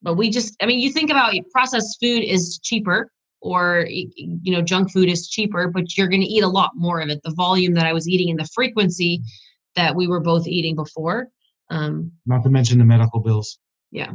but 0.00 0.14
we 0.14 0.30
just, 0.30 0.54
I 0.62 0.66
mean, 0.66 0.78
you 0.78 0.92
think 0.92 1.10
about 1.10 1.34
it, 1.34 1.50
processed 1.50 1.98
food 2.00 2.22
is 2.22 2.60
cheaper 2.62 3.10
or 3.40 3.86
you 3.88 4.52
know 4.52 4.60
junk 4.60 4.90
food 4.90 5.08
is 5.08 5.28
cheaper 5.28 5.68
but 5.68 5.96
you're 5.96 6.08
going 6.08 6.20
to 6.20 6.26
eat 6.26 6.42
a 6.42 6.48
lot 6.48 6.72
more 6.74 7.00
of 7.00 7.08
it 7.08 7.20
the 7.22 7.32
volume 7.36 7.72
that 7.72 7.86
i 7.86 7.92
was 7.92 8.08
eating 8.08 8.30
and 8.30 8.40
the 8.40 8.48
frequency 8.52 9.22
that 9.76 9.94
we 9.94 10.08
were 10.08 10.18
both 10.18 10.48
eating 10.48 10.74
before 10.74 11.28
um, 11.70 12.12
not 12.26 12.42
to 12.44 12.50
mention 12.50 12.78
the 12.78 12.84
medical 12.84 13.20
bills. 13.20 13.58
Yeah. 13.90 14.12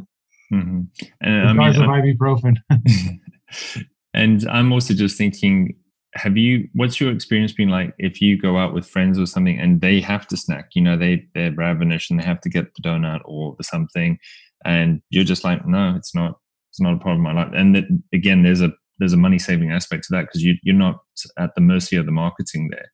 Mm-hmm. 0.52 0.82
and 1.22 1.50
I 1.50 1.54
mean, 1.54 1.70
of 1.70 1.76
ibuprofen. 1.76 2.58
And 4.14 4.48
i'm 4.50 4.72
also 4.72 4.94
just 4.94 5.18
thinking 5.18 5.76
have 6.16 6.38
you 6.38 6.68
what's 6.74 7.02
your 7.02 7.12
experience 7.12 7.52
been 7.52 7.70
like 7.70 7.94
if 7.98 8.22
you 8.22 8.40
go 8.40 8.58
out 8.58 8.74
with 8.74 8.88
friends 8.88 9.20
or 9.20 9.26
something 9.26 9.60
and 9.60 9.82
they 9.82 10.00
have 10.00 10.28
to 10.28 10.38
snack 10.38 10.70
you 10.76 10.82
know 10.82 10.96
they 10.96 11.26
they're 11.34 11.54
ravenous 11.54 12.10
and 12.10 12.20
they 12.20 12.24
have 12.24 12.40
to 12.42 12.50
get 12.50 12.74
the 12.76 12.82
donut 12.82 13.22
or 13.26 13.56
the 13.58 13.64
something 13.64 14.18
and 14.66 15.02
you're 15.10 15.24
just 15.24 15.44
like 15.44 15.66
no 15.66 15.96
it's 15.98 16.14
not 16.14 16.38
it's 16.72 16.80
not 16.80 16.94
a 16.94 17.00
problem 17.00 17.26
i 17.26 17.34
like 17.34 17.50
and 17.56 17.76
that, 17.76 17.86
again 18.14 18.44
there's 18.44 18.62
a 18.62 18.72
there's 19.00 19.14
a 19.14 19.18
money 19.18 19.40
saving 19.40 19.72
aspect 19.72 20.04
to 20.04 20.10
that 20.12 20.22
because 20.22 20.44
you 20.44 20.56
you're 20.62 20.76
not 20.76 21.00
at 21.40 21.56
the 21.56 21.62
mercy 21.62 21.96
of 21.96 22.06
the 22.06 22.12
marketing 22.12 22.70
there 22.70 22.92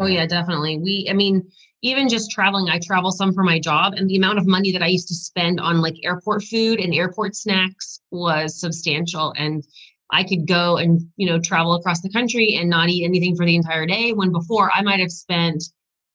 oh 0.00 0.06
yeah 0.06 0.26
definitely 0.26 0.78
we 0.78 1.06
i 1.10 1.12
mean 1.12 1.42
even 1.82 2.08
just 2.08 2.30
traveling 2.30 2.68
i 2.68 2.78
travel 2.78 3.10
some 3.10 3.32
for 3.32 3.42
my 3.42 3.58
job 3.58 3.94
and 3.94 4.08
the 4.08 4.16
amount 4.16 4.38
of 4.38 4.46
money 4.46 4.72
that 4.72 4.82
i 4.82 4.86
used 4.86 5.08
to 5.08 5.14
spend 5.14 5.60
on 5.60 5.80
like 5.80 5.94
airport 6.02 6.42
food 6.42 6.80
and 6.80 6.94
airport 6.94 7.36
snacks 7.36 8.00
was 8.10 8.60
substantial 8.60 9.32
and 9.36 9.64
I 10.12 10.24
could 10.24 10.46
go 10.46 10.76
and, 10.76 11.00
you 11.16 11.26
know, 11.28 11.38
travel 11.38 11.74
across 11.74 12.00
the 12.00 12.10
country 12.10 12.56
and 12.56 12.68
not 12.68 12.88
eat 12.88 13.04
anything 13.04 13.36
for 13.36 13.46
the 13.46 13.54
entire 13.54 13.86
day 13.86 14.12
when 14.12 14.32
before 14.32 14.70
I 14.74 14.82
might 14.82 15.00
have 15.00 15.12
spent, 15.12 15.62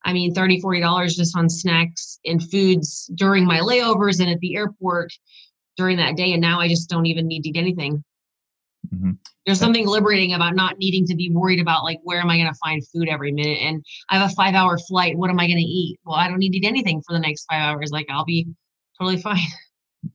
I 0.03 0.13
mean, 0.13 0.33
30, 0.33 0.59
40 0.59 0.81
dollars 0.81 1.15
just 1.15 1.35
on 1.35 1.49
snacks 1.49 2.19
and 2.25 2.43
foods 2.43 3.09
during 3.15 3.45
my 3.45 3.59
layovers 3.59 4.19
and 4.19 4.29
at 4.29 4.39
the 4.39 4.55
airport 4.55 5.13
during 5.77 5.97
that 5.97 6.17
day. 6.17 6.33
And 6.33 6.41
now 6.41 6.59
I 6.59 6.67
just 6.67 6.89
don't 6.89 7.05
even 7.05 7.27
need 7.27 7.43
to 7.43 7.49
eat 7.49 7.57
anything. 7.57 8.03
Mm-hmm. 8.93 9.11
There's 9.45 9.59
something 9.59 9.87
liberating 9.87 10.33
about 10.33 10.55
not 10.55 10.77
needing 10.79 11.05
to 11.07 11.15
be 11.15 11.29
worried 11.31 11.59
about 11.59 11.83
like 11.83 11.99
where 12.03 12.19
am 12.19 12.29
I 12.29 12.37
going 12.37 12.51
to 12.51 12.59
find 12.63 12.81
food 12.87 13.07
every 13.09 13.31
minute 13.31 13.59
and 13.61 13.83
I 14.09 14.17
have 14.17 14.31
a 14.31 14.33
5 14.33 14.55
hour 14.55 14.77
flight 14.77 15.17
what 15.17 15.29
am 15.29 15.39
I 15.39 15.47
going 15.47 15.57
to 15.57 15.63
eat 15.63 15.99
well 16.05 16.15
I 16.15 16.27
don't 16.27 16.39
need 16.39 16.51
to 16.51 16.57
eat 16.57 16.65
anything 16.65 17.01
for 17.05 17.13
the 17.13 17.19
next 17.19 17.45
5 17.51 17.59
hours 17.59 17.91
like 17.91 18.07
I'll 18.09 18.25
be 18.25 18.47
totally 18.97 19.21
fine 19.21 19.47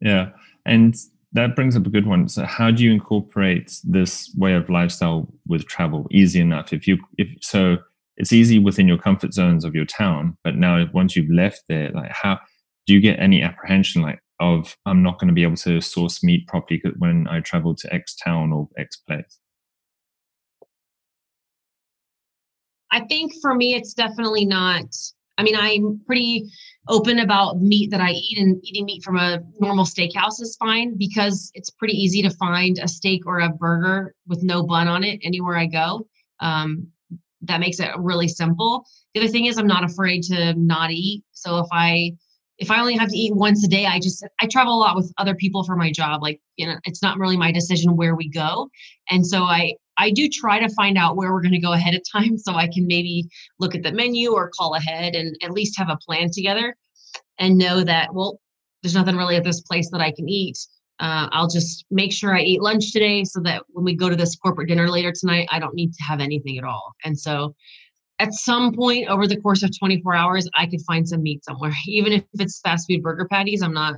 yeah 0.00 0.30
and 0.66 0.96
that 1.32 1.54
brings 1.54 1.76
up 1.76 1.86
a 1.86 1.90
good 1.90 2.06
one. 2.06 2.28
So, 2.28 2.44
how 2.44 2.70
do 2.70 2.82
you 2.82 2.90
incorporate 2.90 3.78
this 3.84 4.32
way 4.36 4.54
of 4.54 4.68
lifestyle 4.68 5.32
with 5.46 5.66
travel? 5.66 6.06
Easy 6.10 6.40
enough. 6.40 6.72
If 6.72 6.88
you, 6.88 6.98
if 7.18 7.28
so, 7.40 7.78
it's 8.16 8.32
easy 8.32 8.58
within 8.58 8.88
your 8.88 8.98
comfort 8.98 9.32
zones 9.32 9.64
of 9.64 9.74
your 9.74 9.84
town. 9.84 10.36
But 10.42 10.56
now, 10.56 10.84
once 10.92 11.14
you've 11.14 11.30
left 11.30 11.62
there, 11.68 11.90
like 11.92 12.10
how 12.10 12.38
do 12.86 12.94
you 12.94 13.00
get 13.00 13.20
any 13.20 13.42
apprehension, 13.42 14.02
like 14.02 14.20
of 14.41 14.76
I'm 14.86 15.03
not 15.03 15.18
going 15.18 15.28
to 15.28 15.34
be 15.34 15.43
able 15.43 15.57
to 15.57 15.80
source 15.80 16.24
meat 16.24 16.47
properly 16.49 16.82
when 16.99 17.28
I 17.28 17.41
travel 17.41 17.74
to 17.74 17.95
X 17.95 18.16
town 18.16 18.53
or 18.53 18.68
X 18.78 18.97
place? 18.97 19.38
I 22.93 23.01
think 23.01 23.32
for 23.41 23.55
me, 23.55 23.74
it's 23.74 23.95
definitely 23.95 24.45
not 24.45 24.86
I 25.41 25.43
mean, 25.43 25.57
I'm 25.57 25.99
pretty 26.07 26.51
open 26.86 27.20
about 27.20 27.62
meat 27.62 27.91
that 27.93 28.01
I 28.03 28.11
eat, 28.11 28.36
and 28.36 28.61
eating 28.62 28.84
meat 28.84 29.03
from 29.03 29.16
a 29.16 29.41
normal 29.59 29.86
steakhouse 29.86 30.38
is 30.38 30.55
fine 30.61 30.99
because 30.99 31.51
it's 31.55 31.70
pretty 31.70 31.95
easy 31.95 32.20
to 32.20 32.28
find 32.28 32.78
a 32.78 32.86
steak 32.86 33.22
or 33.24 33.41
a 33.41 33.49
burger 33.49 34.14
with 34.26 34.43
no 34.43 34.62
bun 34.62 34.86
on 34.86 35.03
it 35.03 35.18
anywhere 35.22 35.57
I 35.57 35.64
go. 35.64 36.07
Um, 36.41 36.88
that 37.41 37.61
makes 37.61 37.80
it 37.80 37.88
really 37.97 38.28
simple. 38.28 38.84
The 39.14 39.20
other 39.20 39.30
thing 39.30 39.47
is, 39.47 39.57
I'm 39.57 39.66
not 39.66 39.82
afraid 39.82 40.24
to 40.24 40.53
not 40.59 40.91
eat. 40.91 41.24
So 41.32 41.61
if 41.61 41.68
I 41.72 42.12
if 42.61 42.70
I 42.70 42.78
only 42.78 42.96
have 42.96 43.08
to 43.08 43.16
eat 43.16 43.34
once 43.34 43.64
a 43.64 43.68
day, 43.68 43.86
I 43.86 43.98
just 43.98 44.24
I 44.40 44.46
travel 44.46 44.74
a 44.74 44.78
lot 44.78 44.94
with 44.94 45.12
other 45.18 45.34
people 45.34 45.64
for 45.64 45.76
my 45.76 45.90
job. 45.90 46.22
Like 46.22 46.40
you 46.56 46.66
know, 46.66 46.76
it's 46.84 47.02
not 47.02 47.18
really 47.18 47.36
my 47.36 47.50
decision 47.50 47.96
where 47.96 48.14
we 48.14 48.28
go, 48.28 48.68
and 49.11 49.26
so 49.26 49.44
I 49.44 49.74
I 50.00 50.11
do 50.11 50.28
try 50.28 50.58
to 50.58 50.74
find 50.74 50.96
out 50.96 51.16
where 51.16 51.32
we're 51.32 51.42
going 51.42 51.52
to 51.52 51.58
go 51.58 51.74
ahead 51.74 51.94
of 51.94 52.02
time 52.11 52.38
so 52.38 52.54
I 52.54 52.68
can 52.68 52.86
maybe 52.86 53.28
look 53.58 53.74
at 53.74 53.82
the 53.82 53.92
menu 53.92 54.32
or 54.32 54.50
call 54.58 54.74
ahead 54.74 55.14
and 55.14 55.36
at 55.42 55.50
least 55.50 55.76
have 55.78 55.90
a 55.90 55.98
plan 55.98 56.30
together 56.32 56.74
and 57.38 57.58
know 57.58 57.84
that, 57.84 58.14
well, 58.14 58.40
there's 58.82 58.94
nothing 58.94 59.16
really 59.16 59.36
at 59.36 59.44
this 59.44 59.61
place 59.61 59.90
that 59.90 60.00
I 60.00 60.11
can 60.11 60.26
eat. 60.26 60.56
Uh, 61.00 61.28
I'll 61.32 61.48
just 61.48 61.84
make 61.90 62.12
sure 62.12 62.34
I 62.34 62.40
eat 62.40 62.62
lunch 62.62 62.92
today 62.92 63.24
so 63.24 63.40
that 63.40 63.62
when 63.68 63.84
we 63.84 63.94
go 63.94 64.08
to 64.08 64.16
this 64.16 64.36
corporate 64.36 64.68
dinner 64.68 64.88
later 64.88 65.12
tonight, 65.12 65.48
I 65.50 65.58
don't 65.58 65.74
need 65.74 65.92
to 65.92 66.02
have 66.02 66.20
anything 66.20 66.56
at 66.56 66.64
all. 66.64 66.94
And 67.04 67.18
so 67.18 67.54
at 68.20 68.34
some 68.34 68.72
point 68.74 69.08
over 69.08 69.26
the 69.26 69.40
course 69.40 69.62
of 69.62 69.76
24 69.76 70.14
hours, 70.14 70.48
I 70.54 70.66
could 70.66 70.82
find 70.82 71.08
some 71.08 71.22
meat 71.22 71.44
somewhere. 71.44 71.72
Even 71.86 72.12
if 72.12 72.24
it's 72.34 72.60
fast 72.60 72.86
food 72.88 73.02
burger 73.02 73.26
patties, 73.26 73.62
I'm 73.62 73.74
not 73.74 73.94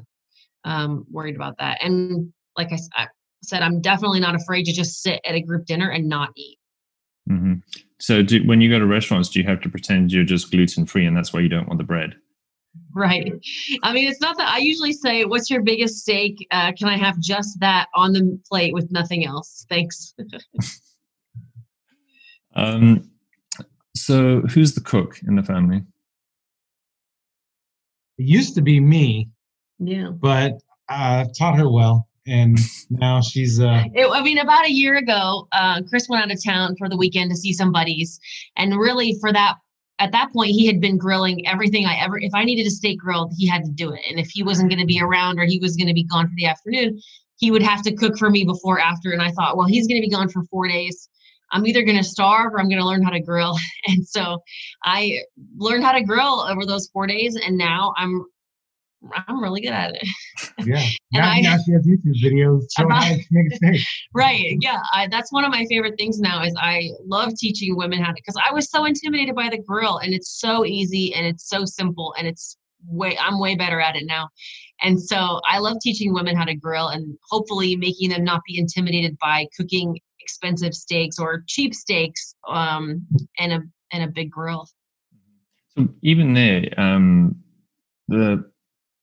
um, 0.64 1.04
worried 1.10 1.36
about 1.36 1.58
that. 1.58 1.78
And 1.82 2.32
like 2.56 2.70
I, 2.72 3.08
said, 3.42 3.62
I'm 3.62 3.80
definitely 3.80 4.20
not 4.20 4.36
afraid 4.36 4.64
to 4.64 4.72
just 4.72 5.02
sit 5.02 5.20
at 5.24 5.34
a 5.34 5.40
group 5.40 5.66
dinner 5.66 5.90
and 5.90 6.08
not 6.08 6.30
eat. 6.36 6.58
Mm-hmm. 7.28 7.54
So, 7.98 8.22
do, 8.22 8.40
when 8.46 8.60
you 8.60 8.70
go 8.70 8.78
to 8.78 8.86
restaurants, 8.86 9.28
do 9.28 9.40
you 9.40 9.46
have 9.48 9.60
to 9.62 9.68
pretend 9.68 10.12
you're 10.12 10.24
just 10.24 10.50
gluten 10.50 10.86
free 10.86 11.06
and 11.06 11.16
that's 11.16 11.32
why 11.32 11.40
you 11.40 11.48
don't 11.48 11.66
want 11.66 11.78
the 11.78 11.84
bread? 11.84 12.14
Right. 12.94 13.32
I 13.82 13.92
mean, 13.92 14.08
it's 14.08 14.20
not 14.20 14.38
that 14.38 14.48
I 14.48 14.58
usually 14.58 14.92
say, 14.92 15.24
What's 15.24 15.50
your 15.50 15.62
biggest 15.62 15.98
steak? 15.98 16.46
Uh, 16.50 16.72
can 16.78 16.88
I 16.88 16.96
have 16.96 17.18
just 17.18 17.58
that 17.60 17.88
on 17.94 18.12
the 18.12 18.38
plate 18.48 18.74
with 18.74 18.90
nothing 18.92 19.24
else? 19.24 19.66
Thanks. 19.68 20.14
um, 22.54 23.11
so, 23.94 24.40
who's 24.42 24.74
the 24.74 24.80
cook 24.80 25.18
in 25.26 25.36
the 25.36 25.42
family? 25.42 25.82
It 28.18 28.26
used 28.26 28.54
to 28.54 28.62
be 28.62 28.80
me. 28.80 29.30
Yeah. 29.78 30.10
But 30.10 30.60
I 30.88 31.22
uh, 31.22 31.24
taught 31.36 31.56
her 31.56 31.70
well 31.70 32.08
and 32.26 32.58
now 32.90 33.20
she's 33.20 33.60
uh 33.60 33.84
it, 33.94 34.08
i 34.12 34.22
mean 34.22 34.38
about 34.38 34.66
a 34.66 34.72
year 34.72 34.96
ago 34.96 35.46
uh 35.52 35.80
chris 35.88 36.08
went 36.08 36.22
out 36.22 36.30
of 36.30 36.42
town 36.44 36.76
for 36.76 36.88
the 36.88 36.96
weekend 36.96 37.30
to 37.30 37.36
see 37.36 37.52
some 37.52 37.72
buddies 37.72 38.20
and 38.56 38.78
really 38.78 39.16
for 39.20 39.32
that 39.32 39.56
at 39.98 40.12
that 40.12 40.32
point 40.32 40.50
he 40.50 40.66
had 40.66 40.80
been 40.80 40.96
grilling 40.96 41.46
everything 41.46 41.86
i 41.86 41.96
ever 41.96 42.18
if 42.18 42.32
i 42.34 42.44
needed 42.44 42.66
a 42.66 42.70
steak 42.70 42.98
grilled 42.98 43.32
he 43.36 43.46
had 43.46 43.64
to 43.64 43.70
do 43.70 43.92
it 43.92 44.00
and 44.08 44.18
if 44.18 44.30
he 44.30 44.42
wasn't 44.42 44.68
going 44.68 44.80
to 44.80 44.86
be 44.86 45.00
around 45.00 45.38
or 45.38 45.44
he 45.44 45.58
was 45.58 45.76
going 45.76 45.88
to 45.88 45.94
be 45.94 46.04
gone 46.04 46.26
for 46.26 46.34
the 46.36 46.46
afternoon 46.46 46.98
he 47.36 47.50
would 47.50 47.62
have 47.62 47.82
to 47.82 47.94
cook 47.94 48.16
for 48.16 48.30
me 48.30 48.44
before 48.44 48.78
after 48.78 49.10
and 49.10 49.22
i 49.22 49.30
thought 49.32 49.56
well 49.56 49.66
he's 49.66 49.86
going 49.86 50.00
to 50.00 50.06
be 50.06 50.12
gone 50.12 50.28
for 50.28 50.42
four 50.44 50.68
days 50.68 51.08
i'm 51.52 51.66
either 51.66 51.82
going 51.82 51.96
to 51.96 52.04
starve 52.04 52.52
or 52.52 52.60
i'm 52.60 52.68
going 52.68 52.80
to 52.80 52.86
learn 52.86 53.02
how 53.02 53.10
to 53.10 53.20
grill 53.20 53.56
and 53.86 54.06
so 54.06 54.38
i 54.84 55.18
learned 55.56 55.84
how 55.84 55.92
to 55.92 56.02
grill 56.02 56.40
over 56.48 56.66
those 56.66 56.88
four 56.92 57.06
days 57.06 57.36
and 57.36 57.56
now 57.56 57.92
i'm 57.96 58.24
I'm 59.26 59.42
really 59.42 59.60
good 59.60 59.72
at 59.72 59.94
it. 59.94 60.08
Yeah. 60.64 60.76
and 60.76 60.94
now, 61.12 61.30
I, 61.30 61.40
now 61.40 61.56
she 61.64 61.72
has 61.72 61.86
YouTube 61.86 62.22
videos 62.22 62.62
showing 62.76 62.90
how 62.90 63.08
to 63.08 63.22
make 63.30 63.52
steak. 63.54 63.80
Right. 64.14 64.56
Yeah. 64.60 64.80
I, 64.92 65.08
that's 65.08 65.32
one 65.32 65.44
of 65.44 65.50
my 65.50 65.66
favorite 65.68 65.94
things 65.98 66.20
now 66.20 66.42
is 66.42 66.54
I 66.60 66.90
love 67.04 67.34
teaching 67.36 67.76
women 67.76 68.00
how 68.00 68.08
to, 68.08 68.14
because 68.14 68.36
I 68.48 68.52
was 68.52 68.70
so 68.70 68.84
intimidated 68.84 69.34
by 69.34 69.48
the 69.48 69.58
grill 69.58 69.98
and 69.98 70.14
it's 70.14 70.38
so 70.38 70.64
easy 70.64 71.14
and 71.14 71.26
it's 71.26 71.48
so 71.48 71.64
simple 71.64 72.14
and 72.16 72.28
it's 72.28 72.56
way, 72.86 73.16
I'm 73.18 73.40
way 73.40 73.56
better 73.56 73.80
at 73.80 73.96
it 73.96 74.04
now. 74.06 74.28
And 74.82 75.00
so 75.00 75.40
I 75.48 75.58
love 75.58 75.78
teaching 75.82 76.12
women 76.12 76.36
how 76.36 76.44
to 76.44 76.54
grill 76.54 76.88
and 76.88 77.16
hopefully 77.28 77.76
making 77.76 78.10
them 78.10 78.24
not 78.24 78.42
be 78.46 78.58
intimidated 78.58 79.16
by 79.20 79.46
cooking 79.56 79.98
expensive 80.22 80.74
steaks 80.74 81.18
or 81.18 81.44
cheap 81.46 81.74
steaks 81.74 82.34
um, 82.48 83.06
and 83.38 83.52
a, 83.52 83.60
and 83.92 84.04
a 84.04 84.08
big 84.08 84.30
grill. 84.30 84.68
So 85.76 85.88
even 86.02 86.34
there, 86.34 86.68
um, 86.78 87.36
the 88.08 88.44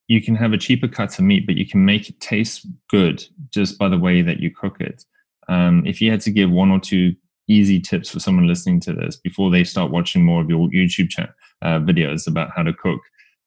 you 0.08 0.22
can 0.22 0.36
have 0.36 0.54
a 0.54 0.58
cheaper 0.58 0.88
cut 0.88 1.18
of 1.18 1.24
meat, 1.24 1.46
but 1.46 1.56
you 1.56 1.68
can 1.68 1.86
make 1.86 2.10
it 2.10 2.20
taste 2.20 2.66
good 2.90 3.24
just 3.54 3.78
by 3.78 3.88
the 3.88 3.98
way 3.98 4.24
that 4.24 4.40
you 4.40 4.50
cook 4.50 4.82
it. 4.82 5.06
Um, 5.48 5.84
if 5.86 6.02
you 6.02 6.10
had 6.10 6.22
to 6.22 6.32
give 6.32 6.50
one 6.50 6.72
or 6.72 6.80
two 6.80 7.16
easy 7.48 7.80
tips 7.80 8.10
for 8.10 8.20
someone 8.20 8.48
listening 8.48 8.80
to 8.82 8.94
this 8.94 9.18
before 9.18 9.50
they 9.52 9.64
start 9.64 9.92
watching 9.92 10.26
more 10.26 10.42
of 10.42 10.50
your 10.50 10.68
YouTube 10.70 11.12
uh, 11.62 11.80
videos 11.80 12.28
about 12.28 12.50
how 12.56 12.64
to 12.64 12.74
cook, 12.74 13.00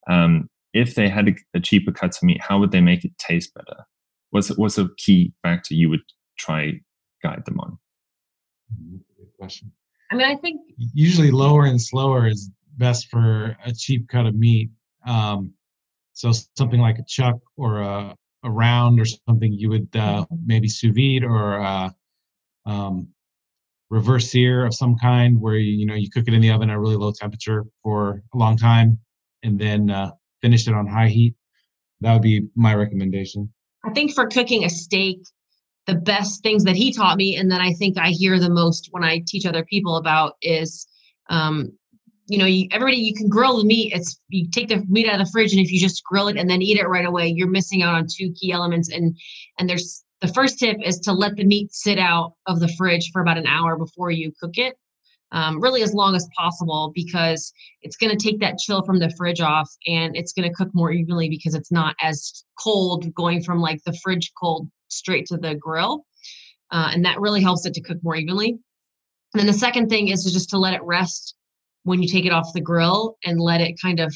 um, 0.09 0.49
if 0.73 0.95
they 0.95 1.09
had 1.09 1.29
a, 1.29 1.33
a, 1.53 1.59
cheaper 1.59 1.91
cut 1.91 2.15
of 2.15 2.23
meat, 2.23 2.41
how 2.41 2.59
would 2.59 2.71
they 2.71 2.81
make 2.81 3.05
it 3.05 3.17
taste 3.17 3.53
better? 3.53 3.83
What's 4.31 4.49
what's 4.57 4.77
a 4.77 4.89
key 4.97 5.33
factor 5.43 5.75
you 5.75 5.89
would 5.89 6.01
try 6.37 6.79
guide 7.23 7.43
them 7.45 7.59
on? 7.59 7.77
Good 9.17 9.31
question. 9.39 9.71
I 10.11 10.15
mean, 10.15 10.27
I 10.27 10.35
think 10.35 10.61
usually 10.93 11.31
lower 11.31 11.65
and 11.65 11.81
slower 11.81 12.27
is 12.27 12.51
best 12.77 13.09
for 13.09 13.57
a 13.65 13.71
cheap 13.73 14.07
cut 14.07 14.25
of 14.25 14.35
meat. 14.35 14.69
Um, 15.05 15.53
so 16.13 16.31
something 16.55 16.79
like 16.79 16.99
a 16.99 17.05
chuck 17.07 17.37
or 17.57 17.81
a, 17.81 18.15
a 18.43 18.51
round 18.51 18.99
or 18.99 19.05
something 19.05 19.51
you 19.51 19.69
would 19.69 19.89
uh, 19.95 20.21
mm-hmm. 20.21 20.35
maybe 20.45 20.67
sous 20.67 20.93
vide 20.93 21.23
or 21.23 21.59
uh, 21.59 21.89
um, 22.65 23.07
reverse 23.89 24.29
sear 24.31 24.65
of 24.65 24.73
some 24.73 24.97
kind 24.97 25.39
where 25.39 25.55
you, 25.55 25.73
you 25.73 25.85
know 25.85 25.95
you 25.95 26.09
cook 26.09 26.25
it 26.27 26.33
in 26.33 26.41
the 26.41 26.51
oven 26.51 26.69
at 26.69 26.75
a 26.75 26.79
really 26.79 26.95
low 26.95 27.11
temperature 27.11 27.65
for 27.81 28.21
a 28.33 28.37
long 28.37 28.57
time 28.57 28.99
and 29.43 29.59
then 29.59 29.89
uh, 29.89 30.11
finish 30.41 30.67
it 30.67 30.73
on 30.73 30.87
high 30.87 31.09
heat. 31.09 31.35
That 32.01 32.13
would 32.13 32.21
be 32.21 32.47
my 32.55 32.75
recommendation. 32.75 33.51
I 33.85 33.91
think 33.91 34.13
for 34.13 34.27
cooking 34.27 34.63
a 34.63 34.69
steak, 34.69 35.19
the 35.87 35.95
best 35.95 36.41
things 36.43 36.63
that 36.63 36.75
he 36.75 36.93
taught 36.93 37.17
me, 37.17 37.35
and 37.35 37.51
that 37.51 37.61
I 37.61 37.73
think 37.73 37.97
I 37.97 38.09
hear 38.09 38.39
the 38.39 38.49
most 38.49 38.89
when 38.91 39.03
I 39.03 39.21
teach 39.27 39.45
other 39.45 39.65
people 39.65 39.97
about 39.97 40.35
is 40.41 40.87
um, 41.29 41.71
you 42.27 42.37
know, 42.37 42.45
you, 42.45 42.67
everybody 42.71 42.97
you 42.97 43.13
can 43.13 43.27
grill 43.27 43.57
the 43.57 43.65
meat. 43.65 43.91
It's 43.93 44.19
you 44.29 44.49
take 44.49 44.69
the 44.69 44.83
meat 44.87 45.07
out 45.07 45.19
of 45.19 45.25
the 45.25 45.31
fridge, 45.31 45.51
and 45.51 45.61
if 45.61 45.71
you 45.71 45.79
just 45.79 46.03
grill 46.03 46.29
it 46.29 46.37
and 46.37 46.49
then 46.49 46.61
eat 46.61 46.79
it 46.79 46.87
right 46.87 47.05
away, 47.05 47.27
you're 47.27 47.49
missing 47.49 47.83
out 47.83 47.95
on 47.95 48.07
two 48.09 48.31
key 48.33 48.51
elements. 48.51 48.89
And 48.89 49.17
and 49.59 49.69
there's 49.69 50.03
the 50.21 50.29
first 50.29 50.59
tip 50.59 50.77
is 50.83 50.99
to 51.01 51.11
let 51.11 51.35
the 51.35 51.43
meat 51.43 51.73
sit 51.73 51.99
out 51.99 52.33
of 52.47 52.59
the 52.59 52.69
fridge 52.77 53.09
for 53.11 53.21
about 53.21 53.37
an 53.37 53.47
hour 53.47 53.77
before 53.77 54.09
you 54.09 54.31
cook 54.39 54.57
it 54.57 54.75
um, 55.33 55.59
really 55.59 55.81
as 55.81 55.93
long 55.93 56.15
as 56.15 56.29
possible 56.37 56.91
because 56.95 57.51
it's 57.81 57.97
going 57.97 58.15
to 58.15 58.23
take 58.23 58.39
that 58.39 58.57
chill 58.59 58.83
from 58.83 58.99
the 58.99 59.13
fridge 59.17 59.41
off 59.41 59.69
and 59.87 60.15
it's 60.15 60.31
going 60.31 60.47
to 60.47 60.55
cook 60.55 60.69
more 60.73 60.91
evenly 60.91 61.27
because 61.27 61.55
it's 61.55 61.71
not 61.71 61.95
as 62.01 62.45
cold 62.59 63.13
going 63.15 63.43
from 63.43 63.59
like 63.59 63.83
the 63.85 63.97
fridge 64.03 64.31
cold 64.39 64.69
straight 64.93 65.25
to 65.27 65.37
the 65.37 65.55
grill. 65.55 66.05
Uh, 66.71 66.89
and 66.91 67.05
that 67.05 67.19
really 67.19 67.41
helps 67.41 67.65
it 67.65 67.73
to 67.75 67.81
cook 67.81 67.97
more 68.03 68.15
evenly. 68.15 68.49
And 68.49 69.39
then 69.39 69.47
the 69.47 69.53
second 69.53 69.89
thing 69.89 70.09
is 70.09 70.23
to 70.23 70.31
just 70.31 70.49
to 70.49 70.57
let 70.57 70.73
it 70.73 70.83
rest 70.83 71.35
when 71.83 72.01
you 72.01 72.07
take 72.07 72.25
it 72.25 72.31
off 72.31 72.53
the 72.53 72.61
grill 72.61 73.17
and 73.25 73.39
let 73.39 73.61
it 73.61 73.75
kind 73.81 73.99
of 73.99 74.13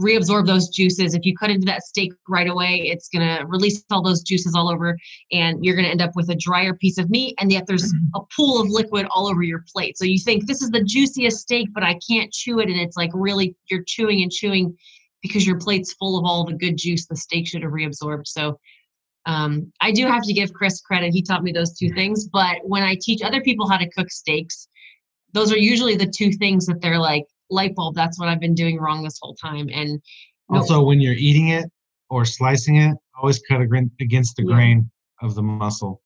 reabsorb 0.00 0.46
those 0.46 0.68
juices. 0.68 1.14
If 1.14 1.26
you 1.26 1.36
cut 1.36 1.50
into 1.50 1.66
that 1.66 1.82
steak 1.82 2.12
right 2.28 2.48
away, 2.48 2.82
it's 2.86 3.08
going 3.08 3.26
to 3.26 3.44
release 3.46 3.84
all 3.90 4.02
those 4.02 4.22
juices 4.22 4.54
all 4.54 4.70
over, 4.70 4.96
and 5.30 5.62
you're 5.64 5.74
going 5.74 5.84
to 5.84 5.90
end 5.90 6.00
up 6.00 6.12
with 6.14 6.30
a 6.30 6.34
drier 6.34 6.74
piece 6.74 6.98
of 6.98 7.10
meat, 7.10 7.34
and 7.38 7.52
yet 7.52 7.66
there's 7.66 7.92
mm-hmm. 7.92 8.16
a 8.16 8.20
pool 8.34 8.60
of 8.60 8.68
liquid 8.68 9.06
all 9.10 9.28
over 9.28 9.42
your 9.42 9.62
plate. 9.72 9.98
So 9.98 10.04
you 10.04 10.18
think 10.18 10.46
this 10.46 10.62
is 10.62 10.70
the 10.70 10.82
juiciest 10.82 11.40
steak, 11.40 11.68
but 11.74 11.82
I 11.82 11.98
can't 12.08 12.32
chew 12.32 12.60
it, 12.60 12.68
and 12.68 12.80
it's 12.80 12.96
like 12.96 13.10
really 13.12 13.54
you're 13.70 13.84
chewing 13.86 14.22
and 14.22 14.32
chewing 14.32 14.76
because 15.22 15.46
your 15.46 15.58
plate's 15.58 15.92
full 15.94 16.18
of 16.18 16.24
all 16.24 16.44
the 16.44 16.54
good 16.54 16.78
juice 16.78 17.06
the 17.06 17.16
steak 17.16 17.46
should 17.46 17.62
have 17.62 17.72
reabsorbed. 17.72 18.26
So 18.26 18.58
um, 19.26 19.72
I 19.80 19.92
do 19.92 20.06
have 20.06 20.22
to 20.22 20.32
give 20.32 20.52
Chris 20.52 20.80
credit. 20.80 21.12
He 21.12 21.22
taught 21.22 21.42
me 21.42 21.52
those 21.52 21.76
two 21.76 21.90
things. 21.90 22.28
But 22.28 22.58
when 22.62 22.82
I 22.82 22.96
teach 23.00 23.22
other 23.22 23.40
people 23.40 23.68
how 23.68 23.76
to 23.76 23.88
cook 23.90 24.10
steaks, 24.10 24.66
those 25.32 25.52
are 25.52 25.58
usually 25.58 25.96
the 25.96 26.06
two 26.06 26.32
things 26.32 26.66
that 26.66 26.80
they're 26.80 26.98
like, 26.98 27.26
light 27.50 27.74
bulb 27.74 27.94
that's 27.94 28.18
what 28.18 28.28
i've 28.28 28.40
been 28.40 28.54
doing 28.54 28.78
wrong 28.78 29.02
this 29.02 29.18
whole 29.20 29.34
time 29.34 29.68
and 29.72 30.00
also 30.48 30.74
no, 30.74 30.82
when 30.82 31.00
you're 31.00 31.14
eating 31.14 31.48
it 31.48 31.70
or 32.08 32.24
slicing 32.24 32.76
it 32.76 32.96
always 33.20 33.40
cut 33.40 33.60
against 33.60 34.36
the 34.36 34.44
yeah. 34.44 34.54
grain 34.54 34.90
of 35.20 35.34
the 35.34 35.42
muscle 35.42 36.00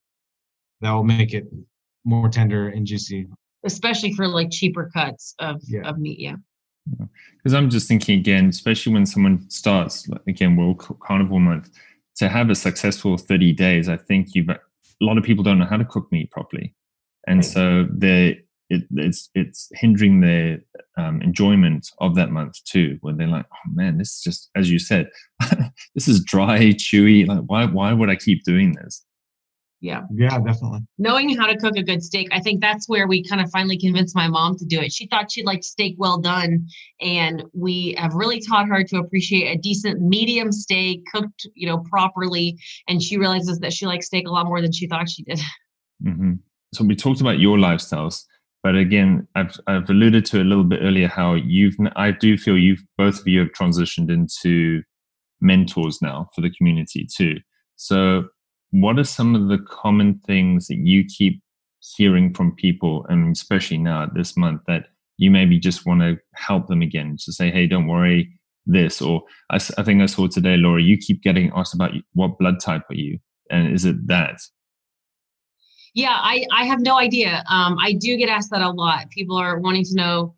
that 0.81 0.91
will 0.91 1.03
make 1.03 1.33
it 1.33 1.45
more 2.03 2.29
tender 2.29 2.69
and 2.69 2.85
juicy 2.85 3.27
especially 3.63 4.13
for 4.13 4.27
like 4.27 4.49
cheaper 4.51 4.91
cuts 4.93 5.33
of, 5.39 5.61
yeah. 5.67 5.81
of 5.81 5.97
meat 5.97 6.19
yeah 6.19 6.35
because 7.37 7.53
i'm 7.53 7.69
just 7.69 7.87
thinking 7.87 8.19
again 8.19 8.49
especially 8.49 8.93
when 8.93 9.05
someone 9.05 9.49
starts 9.49 10.07
again 10.27 10.55
world 10.55 10.79
carnivore 10.99 11.39
month 11.39 11.69
to 12.17 12.29
have 12.29 12.49
a 12.49 12.55
successful 12.55 13.17
30 13.17 13.53
days 13.53 13.89
i 13.89 13.97
think 13.97 14.29
you've 14.33 14.49
a 14.49 14.59
lot 15.01 15.17
of 15.17 15.23
people 15.23 15.43
don't 15.43 15.59
know 15.59 15.65
how 15.65 15.77
to 15.77 15.85
cook 15.85 16.07
meat 16.11 16.31
properly 16.31 16.73
and 17.27 17.37
right. 17.37 17.45
so 17.45 17.87
they 17.91 18.39
it, 18.69 18.83
it's 18.95 19.29
it's 19.35 19.69
hindering 19.73 20.21
their 20.21 20.59
um, 20.97 21.21
enjoyment 21.21 21.87
of 21.99 22.15
that 22.15 22.31
month 22.31 22.63
too. 22.63 22.97
When 23.01 23.17
they're 23.17 23.27
like, 23.27 23.45
"Oh 23.51 23.71
man, 23.71 23.97
this 23.97 24.15
is 24.15 24.21
just 24.21 24.49
as 24.55 24.71
you 24.71 24.79
said, 24.79 25.09
this 25.95 26.07
is 26.07 26.23
dry, 26.23 26.59
chewy. 26.73 27.27
Like, 27.27 27.43
why 27.45 27.65
why 27.65 27.93
would 27.93 28.09
I 28.09 28.15
keep 28.15 28.43
doing 28.43 28.73
this?" 28.73 29.05
Yeah, 29.81 30.01
yeah, 30.11 30.39
definitely. 30.39 30.79
Knowing 30.97 31.37
how 31.37 31.45
to 31.45 31.57
cook 31.57 31.77
a 31.77 31.83
good 31.83 32.01
steak, 32.01 32.29
I 32.31 32.39
think 32.39 32.61
that's 32.61 32.89
where 32.89 33.07
we 33.07 33.23
kind 33.23 33.41
of 33.41 33.51
finally 33.51 33.77
convinced 33.77 34.15
my 34.15 34.27
mom 34.27 34.57
to 34.57 34.65
do 34.65 34.79
it. 34.79 34.91
She 34.91 35.05
thought 35.07 35.31
she'd 35.31 35.45
like 35.45 35.63
steak 35.63 35.95
well 35.97 36.17
done, 36.17 36.67
and 37.01 37.43
we 37.53 37.95
have 37.97 38.13
really 38.13 38.39
taught 38.39 38.67
her 38.67 38.83
to 38.83 38.97
appreciate 38.97 39.55
a 39.55 39.59
decent 39.59 40.01
medium 40.01 40.51
steak 40.51 41.03
cooked, 41.13 41.47
you 41.53 41.67
know, 41.67 41.79
properly. 41.89 42.57
And 42.87 43.01
she 43.01 43.17
realizes 43.17 43.59
that 43.59 43.73
she 43.73 43.85
likes 43.85 44.07
steak 44.07 44.27
a 44.27 44.31
lot 44.31 44.45
more 44.47 44.61
than 44.61 44.71
she 44.71 44.87
thought 44.87 45.09
she 45.09 45.23
did. 45.23 45.39
Mm-hmm. 46.05 46.33
So 46.73 46.83
we 46.83 46.93
talked 46.93 47.21
about 47.21 47.39
your 47.39 47.57
lifestyles 47.57 48.23
but 48.65 48.75
again, 48.75 49.27
I've, 49.35 49.55
I've 49.67 49.87
alluded 49.91 50.25
to 50.25 50.41
a 50.41 50.43
little 50.43 50.63
bit 50.63 50.79
earlier 50.81 51.07
how 51.07 51.35
you've, 51.35 51.75
I 51.95 52.09
do 52.09 52.35
feel 52.35 52.57
you've, 52.57 52.83
both 52.97 53.19
of 53.19 53.27
you 53.27 53.41
have 53.41 53.49
transitioned 53.49 54.09
into 54.09 54.81
mentors 55.39 56.01
now 56.01 56.29
for 56.33 56.41
the 56.41 56.49
community 56.49 57.07
too. 57.15 57.35
So, 57.75 58.23
what 58.71 58.99
are 58.99 59.03
some 59.03 59.35
of 59.35 59.47
the 59.47 59.59
common 59.69 60.19
things 60.25 60.67
that 60.67 60.77
you 60.77 61.05
keep 61.05 61.41
hearing 61.95 62.33
from 62.33 62.55
people, 62.55 63.05
and 63.09 63.35
especially 63.35 63.77
now 63.77 64.07
this 64.13 64.35
month, 64.35 64.61
that 64.67 64.87
you 65.17 65.31
maybe 65.31 65.59
just 65.59 65.85
want 65.85 66.01
to 66.01 66.17
help 66.33 66.67
them 66.67 66.81
again 66.81 67.17
to 67.23 67.31
say, 67.31 67.51
hey, 67.51 67.67
don't 67.67 67.87
worry, 67.87 68.31
this. 68.65 69.01
Or 69.01 69.23
I, 69.49 69.55
I 69.77 69.83
think 69.83 70.01
I 70.01 70.07
saw 70.07 70.27
today, 70.27 70.57
Laura, 70.57 70.81
you 70.81 70.97
keep 70.97 71.21
getting 71.21 71.51
asked 71.55 71.73
about 71.73 71.91
what 72.13 72.37
blood 72.37 72.59
type 72.59 72.83
are 72.89 72.95
you? 72.95 73.19
And 73.49 73.73
is 73.73 73.85
it 73.85 74.07
that? 74.07 74.39
Yeah, 75.93 76.17
I, 76.19 76.45
I 76.51 76.65
have 76.65 76.81
no 76.81 76.97
idea. 76.97 77.43
Um, 77.49 77.77
I 77.79 77.93
do 77.93 78.17
get 78.17 78.27
asked 78.27 78.51
that 78.51 78.61
a 78.61 78.69
lot. 78.69 79.09
People 79.11 79.37
are 79.37 79.59
wanting 79.59 79.85
to 79.85 79.95
know. 79.95 80.35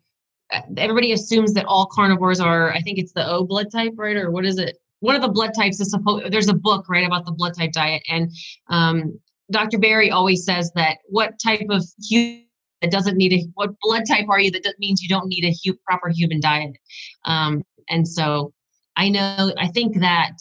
Uh, 0.52 0.60
everybody 0.76 1.12
assumes 1.12 1.52
that 1.54 1.64
all 1.64 1.86
carnivores 1.86 2.38
are. 2.38 2.72
I 2.72 2.80
think 2.80 2.98
it's 2.98 3.12
the 3.12 3.28
O 3.28 3.44
blood 3.44 3.72
type, 3.72 3.94
right? 3.96 4.16
Or 4.16 4.30
what 4.30 4.46
is 4.46 4.58
it? 4.58 4.78
One 5.00 5.14
of 5.14 5.22
the 5.22 5.28
blood 5.28 5.52
types 5.54 5.80
is 5.80 5.90
supposed. 5.90 6.32
There's 6.32 6.48
a 6.48 6.54
book 6.54 6.88
right 6.88 7.06
about 7.06 7.24
the 7.24 7.32
blood 7.32 7.54
type 7.56 7.72
diet, 7.72 8.02
and 8.08 8.30
um, 8.68 9.18
Dr. 9.50 9.78
Berry 9.78 10.10
always 10.10 10.44
says 10.44 10.70
that 10.74 10.98
what 11.06 11.38
type 11.42 11.66
of 11.70 11.84
human 12.02 12.44
that 12.80 12.90
doesn't 12.90 13.16
need 13.16 13.32
a 13.32 13.44
what 13.54 13.70
blood 13.80 14.04
type 14.08 14.26
are 14.28 14.40
you 14.40 14.50
that 14.50 14.74
means 14.78 15.02
you 15.02 15.08
don't 15.08 15.26
need 15.28 15.44
a 15.44 15.54
hu- 15.64 15.78
proper 15.86 16.08
human 16.08 16.40
diet. 16.40 16.76
Um, 17.24 17.62
and 17.88 18.06
so 18.06 18.52
I 18.96 19.08
know 19.08 19.52
I 19.58 19.68
think 19.68 20.00
that 20.00 20.32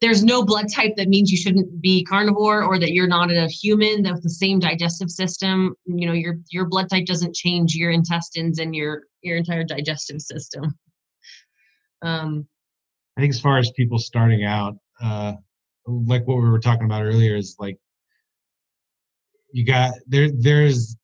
there's 0.00 0.24
no 0.24 0.44
blood 0.44 0.66
type 0.74 0.96
that 0.96 1.08
means 1.08 1.30
you 1.30 1.36
shouldn't 1.36 1.80
be 1.80 2.04
carnivore 2.04 2.64
or 2.64 2.78
that 2.78 2.92
you're 2.92 3.06
not 3.06 3.30
a 3.30 3.46
human 3.46 4.02
with 4.02 4.22
the 4.22 4.30
same 4.30 4.58
digestive 4.58 5.10
system 5.10 5.74
you 5.86 6.06
know 6.06 6.12
your 6.12 6.36
your 6.50 6.66
blood 6.66 6.90
type 6.90 7.06
doesn't 7.06 7.34
change 7.34 7.74
your 7.74 7.90
intestines 7.90 8.58
and 8.58 8.74
your 8.74 9.04
your 9.22 9.36
entire 9.36 9.64
digestive 9.64 10.20
system 10.20 10.74
um 12.02 12.46
i 13.16 13.20
think 13.20 13.32
as 13.32 13.40
far 13.40 13.58
as 13.58 13.70
people 13.72 13.98
starting 13.98 14.44
out 14.44 14.76
uh 15.02 15.32
like 15.86 16.26
what 16.26 16.36
we 16.36 16.48
were 16.48 16.58
talking 16.58 16.84
about 16.84 17.02
earlier 17.02 17.36
is 17.36 17.56
like 17.58 17.76
you 19.52 19.64
got 19.64 19.92
there 20.06 20.30
there's 20.38 20.96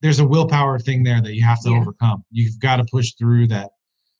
there's 0.00 0.18
a 0.18 0.26
willpower 0.26 0.78
thing 0.78 1.02
there 1.02 1.22
that 1.22 1.34
you 1.34 1.44
have 1.44 1.60
to 1.60 1.70
yeah. 1.70 1.78
overcome 1.78 2.24
you've 2.30 2.58
got 2.58 2.76
to 2.76 2.84
push 2.90 3.12
through 3.18 3.46
that 3.46 3.70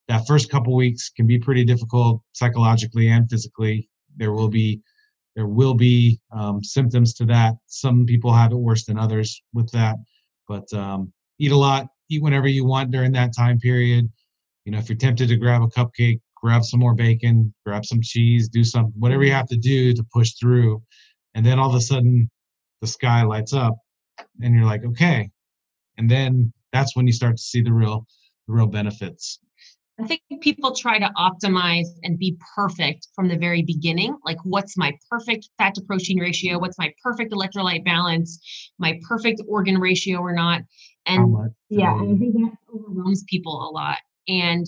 that 0.09 0.27
first 0.27 0.51
couple 0.51 0.75
weeks 0.75 1.11
can 1.11 1.27
be 1.27 1.39
pretty 1.39 1.65
difficult 1.65 2.23
psychologically 2.33 3.09
and 3.09 3.29
physically 3.31 3.89
there 4.17 4.33
will 4.33 4.49
be 4.49 4.81
there 5.35 5.47
will 5.47 5.75
be 5.75 6.21
um, 6.31 6.63
symptoms 6.63 7.15
to 7.15 7.25
that. 7.27 7.55
Some 7.67 8.05
people 8.05 8.33
have 8.33 8.53
it 8.53 8.57
worse 8.57 8.85
than 8.85 8.99
others 8.99 9.43
with 9.55 9.71
that, 9.73 9.97
but 10.47 10.71
um, 10.75 11.13
eat 11.39 11.53
a 11.53 11.57
lot, 11.57 11.87
eat 12.11 12.23
whenever 12.23 12.49
you 12.49 12.65
want 12.65 12.91
during 12.91 13.13
that 13.13 13.35
time 13.37 13.59
period. 13.59 14.11
You 14.65 14.73
know, 14.73 14.79
if 14.79 14.89
you're 14.89 14.99
tempted 14.99 15.29
to 15.29 15.37
grab 15.37 15.63
a 15.63 15.69
cupcake, 15.69 16.21
grab 16.43 16.65
some 16.65 16.81
more 16.81 16.95
bacon, 16.95 17.55
grab 17.65 17.85
some 17.85 18.01
cheese, 18.03 18.49
do 18.49 18.65
some 18.65 18.87
whatever 18.99 19.23
you 19.23 19.31
mm-hmm. 19.31 19.37
have 19.37 19.49
to 19.49 19.57
do 19.57 19.95
to 19.95 20.05
push 20.13 20.33
through, 20.41 20.83
and 21.35 21.45
then 21.47 21.59
all 21.59 21.69
of 21.69 21.77
a 21.77 21.81
sudden 21.81 22.31
the 22.81 22.87
sky 22.87 23.23
lights 23.23 23.53
up, 23.53 23.77
and 24.43 24.55
you're 24.55 24.65
like, 24.65 24.85
okay, 24.85 25.31
and 25.99 26.11
then 26.11 26.53
that's 26.73 26.97
when 26.97 27.07
you 27.07 27.13
start 27.13 27.37
to 27.37 27.43
see 27.43 27.63
the 27.63 27.73
real 27.73 28.07
the 28.49 28.55
real 28.55 28.67
benefits. 28.67 29.39
I 30.01 30.07
think 30.07 30.23
people 30.41 30.75
try 30.75 30.99
to 30.99 31.11
optimize 31.17 31.87
and 32.03 32.19
be 32.19 32.37
perfect 32.57 33.09
from 33.15 33.29
the 33.29 33.37
very 33.37 33.63
beginning. 33.63 34.17
Like, 34.25 34.39
what's 34.43 34.77
my 34.77 34.93
perfect 35.11 35.51
fat 35.59 35.75
to 35.75 35.83
protein 35.83 36.19
ratio? 36.19 36.59
What's 36.59 36.79
my 36.79 36.93
perfect 37.03 37.33
electrolyte 37.33 37.85
balance? 37.85 38.41
My 38.79 38.99
perfect 39.07 39.43
organ 39.47 39.79
ratio 39.79 40.19
or 40.19 40.33
not? 40.33 40.63
And 41.07 41.37
yeah, 41.69 41.93
I 41.93 41.99
um 41.99 42.19
think 42.19 42.35
that 42.35 42.53
overwhelms 42.75 43.25
people 43.29 43.69
a 43.69 43.71
lot. 43.71 43.99
And 44.29 44.67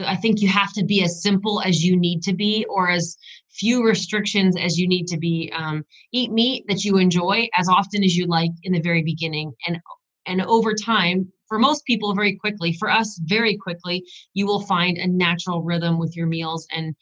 I 0.00 0.16
think 0.16 0.40
you 0.40 0.48
have 0.48 0.72
to 0.74 0.84
be 0.84 1.02
as 1.02 1.22
simple 1.22 1.60
as 1.60 1.84
you 1.84 1.96
need 1.96 2.22
to 2.22 2.32
be, 2.32 2.64
or 2.68 2.90
as 2.90 3.16
few 3.50 3.84
restrictions 3.84 4.56
as 4.56 4.78
you 4.78 4.88
need 4.88 5.06
to 5.08 5.18
be. 5.18 5.52
Um, 5.54 5.84
eat 6.12 6.32
meat 6.32 6.64
that 6.68 6.84
you 6.84 6.96
enjoy 6.96 7.48
as 7.56 7.68
often 7.68 8.02
as 8.02 8.16
you 8.16 8.26
like 8.26 8.52
in 8.62 8.72
the 8.72 8.80
very 8.80 9.02
beginning, 9.02 9.52
and 9.66 9.78
and 10.26 10.42
over 10.42 10.74
time 10.74 11.30
for 11.48 11.58
most 11.58 11.84
people 11.84 12.14
very 12.14 12.36
quickly 12.36 12.72
for 12.72 12.90
us 12.90 13.20
very 13.24 13.56
quickly 13.56 14.04
you 14.34 14.46
will 14.46 14.60
find 14.60 14.98
a 14.98 15.06
natural 15.06 15.62
rhythm 15.62 15.98
with 15.98 16.16
your 16.16 16.26
meals 16.26 16.66
and 16.72 16.94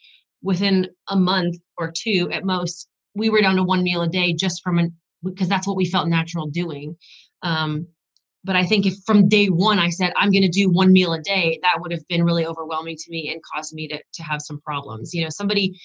within 0.42 0.88
a 1.08 1.16
month 1.16 1.56
or 1.76 1.92
two 1.94 2.30
at 2.32 2.44
most 2.44 2.88
we 3.14 3.28
were 3.28 3.40
down 3.40 3.56
to 3.56 3.62
one 3.62 3.82
meal 3.82 4.02
a 4.02 4.08
day 4.08 4.32
just 4.32 4.62
from 4.62 4.78
an 4.78 4.94
because 5.22 5.48
that's 5.48 5.66
what 5.66 5.76
we 5.76 5.84
felt 5.84 6.08
natural 6.08 6.46
doing 6.46 6.96
um, 7.42 7.86
but 8.44 8.56
i 8.56 8.64
think 8.64 8.86
if 8.86 8.94
from 9.06 9.28
day 9.28 9.46
one 9.46 9.78
i 9.78 9.88
said 9.88 10.12
i'm 10.16 10.30
going 10.30 10.42
to 10.42 10.48
do 10.48 10.68
one 10.70 10.92
meal 10.92 11.12
a 11.12 11.20
day 11.20 11.58
that 11.62 11.80
would 11.80 11.92
have 11.92 12.06
been 12.08 12.24
really 12.24 12.46
overwhelming 12.46 12.96
to 12.96 13.10
me 13.10 13.30
and 13.30 13.40
caused 13.54 13.74
me 13.74 13.88
to, 13.88 13.98
to 14.12 14.22
have 14.22 14.40
some 14.40 14.60
problems 14.60 15.12
you 15.14 15.22
know 15.22 15.30
somebody 15.30 15.78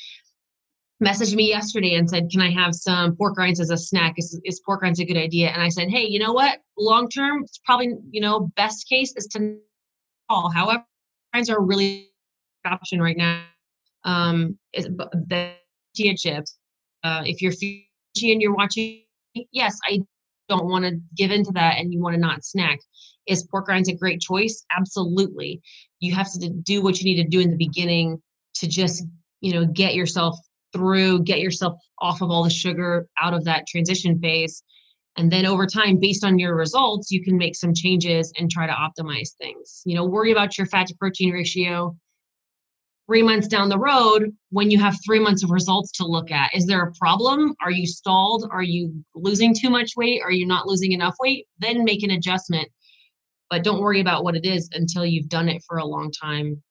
messaged 1.03 1.35
me 1.35 1.49
yesterday 1.49 1.95
and 1.95 2.09
said, 2.09 2.29
Can 2.29 2.41
I 2.41 2.51
have 2.51 2.73
some 2.73 3.15
pork 3.15 3.37
rinds 3.37 3.59
as 3.59 3.69
a 3.69 3.77
snack? 3.77 4.15
Is, 4.17 4.39
is 4.43 4.61
pork 4.65 4.81
rinds 4.81 4.99
a 4.99 5.05
good 5.05 5.17
idea? 5.17 5.49
And 5.49 5.61
I 5.61 5.69
said, 5.69 5.89
Hey, 5.89 6.05
you 6.05 6.19
know 6.19 6.33
what? 6.33 6.59
Long 6.77 7.09
term, 7.09 7.43
it's 7.43 7.59
probably, 7.65 7.93
you 8.11 8.21
know, 8.21 8.51
best 8.55 8.87
case 8.87 9.13
is 9.15 9.27
to 9.27 9.57
call. 10.29 10.49
However, 10.49 10.83
rinds 11.33 11.49
are 11.49 11.57
a 11.57 11.61
really 11.61 12.11
option 12.65 13.01
right 13.01 13.17
now. 13.17 13.43
Um, 14.03 14.57
is 14.73 14.85
the 14.85 15.53
chia 15.95 16.15
chips. 16.15 16.57
Uh, 17.03 17.23
if 17.25 17.41
you're 17.41 17.53
and 18.23 18.41
you're 18.41 18.55
watching, 18.55 19.01
yes, 19.51 19.77
I 19.87 19.99
don't 20.49 20.69
want 20.69 20.85
to 20.85 20.99
give 21.15 21.31
into 21.31 21.51
that 21.53 21.77
and 21.77 21.93
you 21.93 22.01
want 22.01 22.15
to 22.15 22.19
not 22.19 22.45
snack. 22.45 22.79
Is 23.27 23.47
pork 23.49 23.67
rinds 23.67 23.89
a 23.89 23.95
great 23.95 24.21
choice? 24.21 24.63
Absolutely. 24.75 25.61
You 25.99 26.13
have 26.13 26.31
to 26.33 26.49
do 26.49 26.81
what 26.81 26.99
you 26.99 27.05
need 27.05 27.23
to 27.23 27.27
do 27.27 27.39
in 27.39 27.49
the 27.49 27.57
beginning 27.57 28.21
to 28.55 28.67
just, 28.67 29.03
you 29.41 29.53
know, 29.53 29.65
get 29.65 29.95
yourself 29.95 30.37
through, 30.73 31.23
get 31.23 31.39
yourself 31.39 31.73
off 31.99 32.21
of 32.21 32.29
all 32.29 32.43
the 32.43 32.49
sugar, 32.49 33.07
out 33.21 33.33
of 33.33 33.45
that 33.45 33.65
transition 33.67 34.19
phase. 34.19 34.63
And 35.17 35.31
then 35.31 35.45
over 35.45 35.65
time, 35.65 35.97
based 35.99 36.25
on 36.25 36.37
your 36.37 36.55
results, 36.55 37.09
you 37.09 37.23
can 37.23 37.37
make 37.37 37.55
some 37.55 37.73
changes 37.73 38.33
and 38.37 38.51
try 38.51 38.67
to 38.67 38.73
optimize 38.73 39.29
things. 39.39 39.81
You 39.85 39.95
know, 39.95 40.05
worry 40.05 40.31
about 40.31 40.57
your 40.57 40.67
fat 40.67 40.87
to 40.87 40.95
protein 40.95 41.31
ratio 41.31 41.95
three 43.07 43.21
months 43.21 43.47
down 43.47 43.69
the 43.69 43.77
road 43.77 44.35
when 44.49 44.71
you 44.71 44.79
have 44.79 44.97
three 45.05 45.19
months 45.19 45.43
of 45.43 45.51
results 45.51 45.91
to 45.93 46.05
look 46.05 46.31
at. 46.31 46.53
Is 46.53 46.65
there 46.65 46.83
a 46.83 46.91
problem? 46.93 47.53
Are 47.61 47.71
you 47.71 47.85
stalled? 47.85 48.47
Are 48.51 48.63
you 48.63 48.93
losing 49.13 49.53
too 49.53 49.69
much 49.69 49.91
weight? 49.95 50.21
Are 50.23 50.31
you 50.31 50.47
not 50.47 50.67
losing 50.67 50.91
enough 50.91 51.15
weight? 51.19 51.45
Then 51.59 51.83
make 51.83 52.03
an 52.03 52.11
adjustment. 52.11 52.67
But 53.49 53.63
don't 53.63 53.81
worry 53.81 54.01
about 54.01 54.23
what 54.23 54.35
it 54.35 54.45
is 54.45 54.69
until 54.73 55.05
you've 55.05 55.29
done 55.29 55.49
it 55.49 55.63
for 55.67 55.77
a 55.77 55.85
long 55.85 56.11
time, 56.11 56.61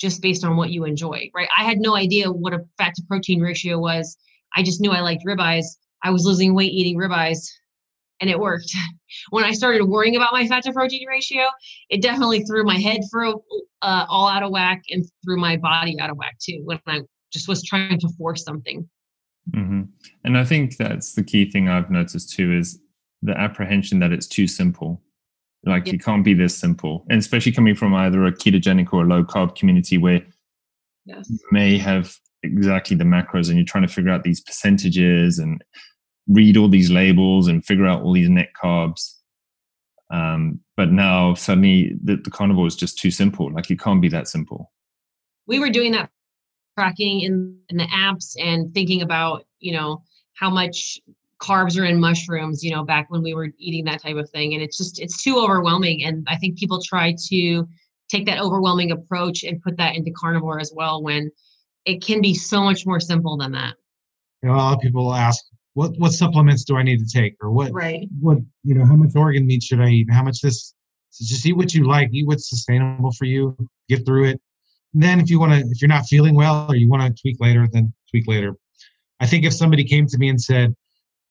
just 0.00 0.22
based 0.22 0.44
on 0.44 0.56
what 0.56 0.70
you 0.70 0.84
enjoy, 0.84 1.30
right? 1.34 1.48
I 1.56 1.64
had 1.64 1.78
no 1.78 1.94
idea 1.94 2.32
what 2.32 2.54
a 2.54 2.64
fat 2.78 2.94
to 2.94 3.02
protein 3.06 3.40
ratio 3.40 3.78
was. 3.78 4.16
I 4.56 4.62
just 4.62 4.80
knew 4.80 4.90
I 4.90 5.00
liked 5.00 5.26
ribeyes. 5.26 5.66
I 6.02 6.10
was 6.10 6.24
losing 6.24 6.54
weight 6.54 6.72
eating 6.72 6.96
ribeyes 6.96 7.46
and 8.22 8.30
it 8.30 8.38
worked. 8.38 8.72
When 9.28 9.44
I 9.44 9.52
started 9.52 9.84
worrying 9.84 10.16
about 10.16 10.32
my 10.32 10.46
fat 10.46 10.62
to 10.62 10.72
protein 10.72 11.06
ratio, 11.06 11.42
it 11.90 12.00
definitely 12.00 12.44
threw 12.44 12.64
my 12.64 12.78
head 12.78 13.00
for 13.10 13.26
uh, 13.82 14.06
all 14.08 14.28
out 14.28 14.42
of 14.42 14.50
whack 14.50 14.84
and 14.88 15.04
threw 15.22 15.36
my 15.36 15.58
body 15.58 16.00
out 16.00 16.08
of 16.08 16.16
whack 16.16 16.38
too. 16.40 16.62
When 16.64 16.80
I 16.86 17.00
just 17.30 17.48
was 17.48 17.62
trying 17.62 17.98
to 17.98 18.08
force 18.16 18.44
something. 18.44 18.88
Mm-hmm. 19.50 19.82
And 20.24 20.38
I 20.38 20.44
think 20.44 20.76
that's 20.76 21.14
the 21.14 21.24
key 21.24 21.50
thing 21.50 21.68
I've 21.68 21.90
noticed 21.90 22.30
too 22.30 22.52
is 22.52 22.80
the 23.22 23.38
apprehension 23.38 23.98
that 23.98 24.12
it's 24.12 24.26
too 24.26 24.46
simple. 24.46 25.02
Like 25.64 25.88
yeah. 25.88 25.94
it 25.94 26.04
can't 26.04 26.24
be 26.24 26.34
this 26.34 26.56
simple, 26.56 27.04
and 27.08 27.18
especially 27.20 27.52
coming 27.52 27.74
from 27.74 27.94
either 27.94 28.24
a 28.24 28.32
ketogenic 28.32 28.92
or 28.92 29.02
a 29.02 29.06
low 29.06 29.24
carb 29.24 29.56
community 29.56 29.96
where 29.98 30.22
yes. 31.04 31.28
you 31.30 31.38
may 31.52 31.78
have 31.78 32.16
exactly 32.42 32.96
the 32.96 33.04
macros 33.04 33.48
and 33.48 33.56
you're 33.56 33.64
trying 33.64 33.86
to 33.86 33.92
figure 33.92 34.10
out 34.10 34.24
these 34.24 34.40
percentages 34.40 35.38
and 35.38 35.62
read 36.28 36.56
all 36.56 36.68
these 36.68 36.90
labels 36.90 37.48
and 37.48 37.64
figure 37.64 37.86
out 37.86 38.02
all 38.02 38.12
these 38.12 38.28
net 38.28 38.50
carbs. 38.60 39.14
Um, 40.10 40.60
but 40.76 40.92
now 40.92 41.34
suddenly 41.34 41.94
the, 42.02 42.16
the 42.16 42.30
carnivore 42.30 42.66
is 42.66 42.76
just 42.76 42.98
too 42.98 43.10
simple. 43.10 43.52
Like 43.52 43.70
it 43.70 43.80
can't 43.80 44.02
be 44.02 44.08
that 44.10 44.28
simple. 44.28 44.70
We 45.46 45.58
were 45.58 45.70
doing 45.70 45.92
that 45.92 46.10
tracking 46.78 47.22
in, 47.22 47.58
in 47.68 47.76
the 47.76 47.86
apps 47.86 48.34
and 48.38 48.72
thinking 48.72 49.02
about, 49.02 49.46
you 49.58 49.72
know, 49.72 50.02
how 50.34 50.50
much 50.50 51.00
carbs 51.40 51.78
are 51.80 51.84
in 51.84 51.98
mushrooms, 51.98 52.62
you 52.62 52.70
know, 52.70 52.84
back 52.84 53.10
when 53.10 53.22
we 53.22 53.34
were 53.34 53.48
eating 53.58 53.84
that 53.84 54.00
type 54.00 54.16
of 54.16 54.30
thing. 54.30 54.54
And 54.54 54.62
it's 54.62 54.76
just, 54.76 55.00
it's 55.00 55.22
too 55.22 55.38
overwhelming. 55.38 56.04
And 56.04 56.26
I 56.28 56.36
think 56.36 56.58
people 56.58 56.80
try 56.80 57.16
to 57.28 57.68
take 58.08 58.26
that 58.26 58.38
overwhelming 58.40 58.92
approach 58.92 59.42
and 59.42 59.62
put 59.62 59.76
that 59.78 59.96
into 59.96 60.12
carnivore 60.12 60.60
as 60.60 60.72
well 60.74 61.02
when 61.02 61.30
it 61.84 62.04
can 62.04 62.20
be 62.20 62.34
so 62.34 62.62
much 62.62 62.86
more 62.86 63.00
simple 63.00 63.36
than 63.36 63.52
that. 63.52 63.74
You 64.42 64.50
know, 64.50 64.54
a 64.54 64.56
lot 64.56 64.74
of 64.74 64.80
people 64.80 65.12
ask, 65.14 65.44
what 65.74 65.92
what 65.98 66.12
supplements 66.12 66.64
do 66.64 66.76
I 66.76 66.82
need 66.82 66.98
to 66.98 67.06
take? 67.06 67.36
Or 67.40 67.50
what 67.50 67.72
right. 67.72 68.08
what 68.20 68.38
you 68.62 68.74
know 68.74 68.84
how 68.84 68.96
much 68.96 69.14
organ 69.14 69.46
meat 69.46 69.62
should 69.62 69.80
I 69.80 69.88
eat? 69.88 70.08
How 70.10 70.22
much 70.22 70.40
this 70.40 70.74
so 71.10 71.24
just 71.26 71.44
eat 71.44 71.54
what 71.54 71.74
you 71.74 71.86
like 71.86 72.10
eat 72.12 72.26
what's 72.26 72.48
sustainable 72.48 73.12
for 73.12 73.24
you 73.24 73.56
get 73.88 74.04
through 74.04 74.24
it. 74.24 74.40
And 74.94 75.02
then 75.02 75.20
if 75.20 75.30
you 75.30 75.40
want 75.40 75.52
to 75.52 75.58
if 75.70 75.80
you're 75.80 75.88
not 75.88 76.06
feeling 76.06 76.34
well 76.34 76.66
or 76.68 76.76
you 76.76 76.88
want 76.88 77.02
to 77.02 77.22
tweak 77.22 77.36
later 77.40 77.66
then 77.70 77.92
tweak 78.10 78.26
later. 78.26 78.54
I 79.20 79.26
think 79.26 79.44
if 79.44 79.52
somebody 79.52 79.84
came 79.84 80.06
to 80.06 80.18
me 80.18 80.28
and 80.28 80.40
said 80.40 80.74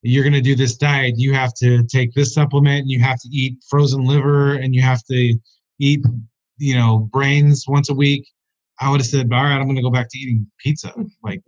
you're 0.02 0.24
going 0.24 0.34
to 0.34 0.42
do 0.42 0.56
this 0.56 0.76
diet 0.76 1.16
you 1.18 1.34
have 1.34 1.54
to 1.56 1.84
take 1.84 2.14
this 2.14 2.34
supplement 2.34 2.82
and 2.82 2.90
you 2.90 3.00
have 3.00 3.20
to 3.20 3.30
eat 3.32 3.58
frozen 3.70 4.06
liver 4.06 4.56
and 4.56 4.74
you 4.74 4.82
have 4.82 5.04
to 5.06 5.38
eat 5.80 6.04
you 6.58 6.76
know 6.76 7.10
brains 7.12 7.66
once 7.68 7.90
a 7.90 7.94
week 7.94 8.28
I 8.80 8.90
would 8.90 9.00
have 9.00 9.08
said 9.08 9.32
all 9.32 9.44
right 9.44 9.58
I'm 9.58 9.66
going 9.66 9.76
to 9.76 9.84
go 9.84 9.92
back 9.92 10.10
to 10.10 10.18
eating 10.18 10.50
pizza. 10.60 10.94
Like 11.24 11.42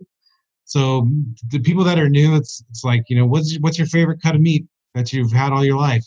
so 0.64 1.08
the 1.50 1.60
people 1.60 1.84
that 1.84 1.98
are 1.98 2.08
new, 2.08 2.34
it's 2.36 2.64
it's 2.70 2.84
like 2.84 3.04
you 3.08 3.16
know 3.16 3.26
what's 3.26 3.56
what's 3.58 3.78
your 3.78 3.86
favorite 3.86 4.22
cut 4.22 4.34
of 4.34 4.40
meat 4.40 4.66
that 4.94 5.12
you've 5.12 5.32
had 5.32 5.52
all 5.52 5.64
your 5.64 5.76
life? 5.76 6.04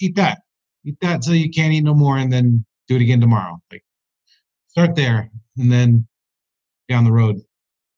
Eat 0.00 0.16
that, 0.16 0.40
eat 0.84 0.96
that 1.00 1.16
until 1.16 1.34
you 1.34 1.50
can't 1.50 1.72
eat 1.72 1.84
no 1.84 1.94
more, 1.94 2.18
and 2.18 2.32
then 2.32 2.64
do 2.88 2.96
it 2.96 3.02
again 3.02 3.20
tomorrow. 3.20 3.60
Like 3.70 3.84
start 4.68 4.96
there, 4.96 5.30
and 5.56 5.70
then 5.70 6.06
down 6.88 7.04
the 7.04 7.12
road, 7.12 7.40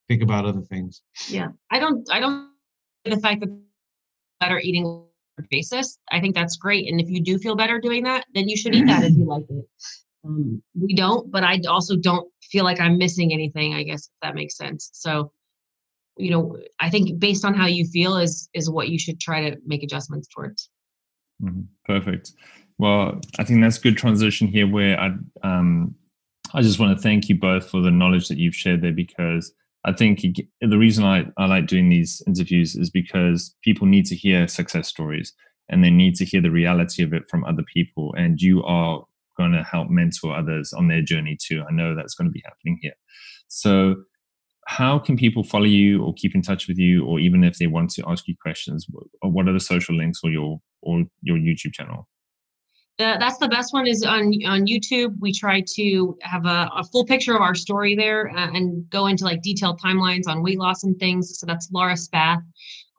think 0.07 0.21
about 0.21 0.45
other 0.45 0.61
things. 0.61 1.01
Yeah, 1.27 1.49
I 1.71 1.79
don't 1.79 2.07
I 2.11 2.19
don't 2.19 2.49
the 3.05 3.19
fact 3.19 3.41
that 3.41 3.59
better 4.39 4.59
eating 4.59 5.05
basis. 5.49 5.97
I 6.11 6.19
think 6.19 6.35
that's 6.35 6.57
great, 6.57 6.91
and 6.91 7.01
if 7.01 7.09
you 7.09 7.23
do 7.23 7.39
feel 7.39 7.55
better 7.55 7.79
doing 7.79 8.03
that, 8.03 8.25
then 8.35 8.47
you 8.47 8.55
should 8.55 8.75
eat 8.75 8.85
that 8.85 9.03
if 9.03 9.13
you 9.13 9.25
like 9.25 9.45
it. 9.49 9.67
Um, 10.25 10.63
we 10.79 10.93
don't, 10.95 11.29
but 11.31 11.43
I 11.43 11.59
also 11.67 11.97
don't 11.97 12.31
feel 12.43 12.63
like 12.63 12.79
I'm 12.79 12.97
missing 12.97 13.33
anything. 13.33 13.73
I 13.73 13.83
guess 13.83 14.05
if 14.05 14.13
that 14.21 14.35
makes 14.35 14.55
sense. 14.55 14.89
So 14.93 15.31
you 16.17 16.31
know 16.31 16.57
i 16.79 16.89
think 16.89 17.19
based 17.19 17.45
on 17.45 17.53
how 17.53 17.65
you 17.65 17.85
feel 17.85 18.17
is 18.17 18.49
is 18.53 18.69
what 18.69 18.89
you 18.89 18.99
should 18.99 19.19
try 19.19 19.49
to 19.49 19.57
make 19.65 19.83
adjustments 19.83 20.27
towards. 20.27 20.69
Mm-hmm. 21.41 21.61
perfect. 21.85 22.31
Well 22.77 23.19
i 23.39 23.43
think 23.43 23.61
that's 23.61 23.77
good 23.77 23.97
transition 23.97 24.47
here 24.47 24.67
where 24.67 24.99
i 24.99 25.11
um 25.43 25.95
i 26.53 26.61
just 26.61 26.79
want 26.79 26.95
to 26.95 27.01
thank 27.01 27.29
you 27.29 27.37
both 27.37 27.69
for 27.69 27.81
the 27.81 27.91
knowledge 27.91 28.27
that 28.27 28.37
you've 28.37 28.55
shared 28.55 28.81
there 28.81 28.91
because 28.91 29.53
i 29.85 29.91
think 29.91 30.21
the 30.61 30.77
reason 30.77 31.03
i, 31.03 31.25
I 31.37 31.45
like 31.45 31.67
doing 31.67 31.89
these 31.89 32.21
interviews 32.25 32.75
is 32.75 32.89
because 32.89 33.55
people 33.63 33.87
need 33.87 34.05
to 34.07 34.15
hear 34.15 34.47
success 34.47 34.87
stories 34.87 35.33
and 35.69 35.83
they 35.83 35.91
need 35.91 36.15
to 36.15 36.25
hear 36.25 36.41
the 36.41 36.51
reality 36.51 37.03
of 37.03 37.13
it 37.13 37.29
from 37.29 37.45
other 37.45 37.63
people 37.73 38.13
and 38.17 38.39
you 38.41 38.63
are 38.63 39.05
going 39.37 39.51
to 39.51 39.63
help 39.63 39.89
mentor 39.89 40.35
others 40.35 40.73
on 40.73 40.87
their 40.87 41.01
journey 41.01 41.37
too. 41.41 41.63
I 41.67 41.73
know 41.73 41.95
that's 41.95 42.15
going 42.15 42.27
to 42.27 42.31
be 42.31 42.43
happening 42.45 42.79
here. 42.81 42.93
So 43.47 43.95
how 44.67 44.97
can 44.99 45.17
people 45.17 45.43
follow 45.43 45.65
you 45.65 46.03
or 46.03 46.13
keep 46.13 46.35
in 46.35 46.41
touch 46.41 46.67
with 46.67 46.77
you 46.77 47.05
or 47.05 47.19
even 47.19 47.43
if 47.43 47.57
they 47.57 47.67
want 47.67 47.89
to 47.91 48.03
ask 48.07 48.27
you 48.27 48.35
questions 48.41 48.87
what 49.21 49.47
are 49.47 49.53
the 49.53 49.59
social 49.59 49.95
links 49.95 50.19
or 50.23 50.29
your 50.29 50.59
or 50.81 51.03
your 51.21 51.37
youtube 51.37 51.73
channel? 51.73 52.07
Uh, 52.99 53.17
that's 53.17 53.39
the 53.39 53.47
best 53.47 53.73
one 53.73 53.87
is 53.87 54.03
on 54.03 54.31
on 54.45 54.67
youtube. 54.67 55.15
We 55.19 55.33
try 55.33 55.63
to 55.75 56.17
have 56.21 56.45
a, 56.45 56.69
a 56.75 56.83
full 56.91 57.05
picture 57.05 57.35
of 57.35 57.41
our 57.41 57.55
story 57.55 57.95
there 57.95 58.29
uh, 58.29 58.51
and 58.53 58.87
go 58.89 59.07
into 59.07 59.23
like 59.23 59.41
detailed 59.41 59.81
timelines 59.81 60.27
on 60.27 60.43
weight 60.43 60.59
loss 60.59 60.83
and 60.83 60.97
things. 60.99 61.39
So 61.39 61.47
that's 61.47 61.69
laura 61.71 61.97
spath 61.97 62.41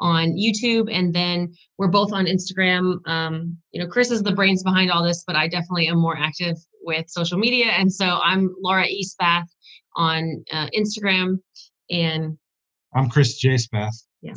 on 0.00 0.32
youtube 0.32 0.88
and 0.92 1.14
then 1.14 1.52
we're 1.78 1.88
both 1.88 2.12
on 2.12 2.26
instagram. 2.26 3.06
Um, 3.08 3.56
you 3.72 3.80
know 3.80 3.88
chris 3.88 4.10
is 4.10 4.22
the 4.22 4.32
brains 4.32 4.62
behind 4.62 4.90
all 4.90 5.04
this 5.04 5.22
but 5.24 5.36
i 5.36 5.46
definitely 5.46 5.88
am 5.88 5.98
more 5.98 6.16
active 6.16 6.56
with 6.82 7.08
social 7.08 7.38
media 7.38 7.66
and 7.66 7.92
so 7.92 8.18
i'm 8.22 8.54
laura 8.60 8.86
e. 8.86 9.04
Spath 9.04 9.48
on 9.96 10.44
uh, 10.52 10.68
Instagram. 10.76 11.40
And 11.90 12.38
I'm 12.94 13.08
Chris 13.08 13.36
J. 13.36 13.56
Spath. 13.56 13.94
Yeah. 14.22 14.34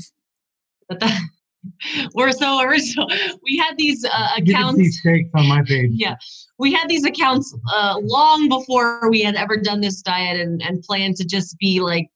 But 0.90 1.00
that, 1.00 1.22
we're 2.14 2.32
so 2.32 2.62
original. 2.62 3.10
We 3.44 3.58
had 3.58 3.78
these 3.78 4.06
uh, 4.06 4.30
accounts. 4.38 4.80
These 4.80 5.02
on 5.36 5.48
my 5.48 5.64
page. 5.64 5.92
Yeah, 5.94 6.16
we 6.58 6.74
had 6.74 6.88
these 6.88 7.06
accounts 7.06 7.56
uh, 7.74 8.00
long 8.02 8.50
before 8.50 9.10
we 9.10 9.22
had 9.22 9.36
ever 9.36 9.58
done 9.58 9.82
this 9.82 10.02
diet 10.02 10.40
and 10.40 10.62
and 10.62 10.82
planned 10.84 11.18
to 11.18 11.26
just 11.26 11.58
be 11.58 11.80
like, 11.80 12.08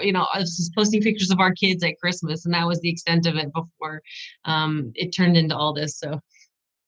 you 0.00 0.12
know, 0.12 0.26
I 0.32 0.40
was 0.40 0.56
just 0.56 0.74
posting 0.74 1.02
pictures 1.02 1.30
of 1.30 1.40
our 1.40 1.52
kids 1.52 1.82
at 1.84 1.98
Christmas, 1.98 2.44
and 2.44 2.54
that 2.54 2.66
was 2.66 2.80
the 2.80 2.90
extent 2.90 3.26
of 3.26 3.36
it 3.36 3.52
before 3.52 4.02
um, 4.44 4.92
it 4.94 5.10
turned 5.10 5.36
into 5.36 5.56
all 5.56 5.72
this. 5.72 5.98
So 5.98 6.20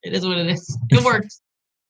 it 0.03 0.13
is 0.13 0.27
what 0.27 0.39
it 0.39 0.47
is. 0.49 0.79
It 0.91 1.05
works 1.05 1.41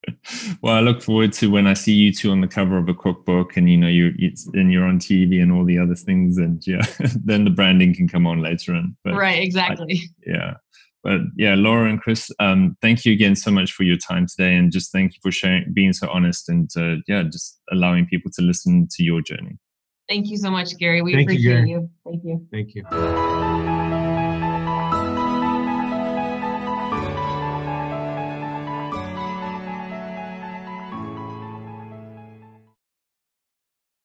well, 0.63 0.75
I 0.75 0.81
look 0.81 1.03
forward 1.03 1.33
to 1.35 1.51
when 1.51 1.67
I 1.67 1.75
see 1.75 1.93
you 1.93 2.13
two 2.13 2.31
on 2.31 2.41
the 2.41 2.49
cover 2.49 2.77
of 2.79 2.89
a 2.89 2.95
cookbook, 2.95 3.57
and 3.57 3.71
you 3.71 3.77
know 3.77 3.89
you 3.89 4.13
and 4.55 4.73
you're 4.73 4.87
on 4.87 4.99
TV 4.99 5.43
and 5.43 5.53
all 5.53 5.65
the 5.65 5.79
other 5.79 5.95
things, 5.95 6.39
and 6.39 6.63
yeah, 6.67 6.83
then 7.25 7.45
the 7.45 7.51
branding 7.51 7.95
can 7.95 8.09
come 8.09 8.27
on 8.27 8.41
later 8.41 8.75
on. 8.75 8.97
But 9.05 9.15
right, 9.15 9.43
exactly. 9.43 10.01
I, 10.03 10.31
yeah, 10.31 10.55
but 11.03 11.21
yeah, 11.37 11.55
Laura 11.55 11.89
and 11.89 12.01
Chris, 12.01 12.31
um, 12.41 12.77
thank 12.83 13.05
you 13.05 13.13
again 13.13 13.37
so 13.37 13.51
much 13.51 13.73
for 13.73 13.85
your 13.85 13.97
time 13.97 14.27
today, 14.27 14.55
and 14.55 14.73
just 14.73 14.93
thank 14.93 15.15
you 15.15 15.19
for 15.23 15.33
sharing, 15.33 15.73
being 15.73 15.93
so 15.93 16.09
honest, 16.11 16.49
and 16.49 16.71
uh, 16.77 16.97
yeah, 17.07 17.23
just 17.23 17.61
allowing 17.71 18.07
people 18.07 18.31
to 18.33 18.43
listen 18.43 18.89
to 18.93 19.03
your 19.03 19.21
journey. 19.21 19.59
Thank 20.09 20.29
you 20.29 20.37
so 20.37 20.51
much, 20.51 20.77
Gary. 20.77 21.03
We 21.03 21.13
thank 21.15 21.29
appreciate 21.29 21.69
you, 21.69 21.83
you. 21.83 21.91
Thank 22.05 22.25
you. 22.25 22.47
Thank 22.51 22.75
you. 22.75 24.10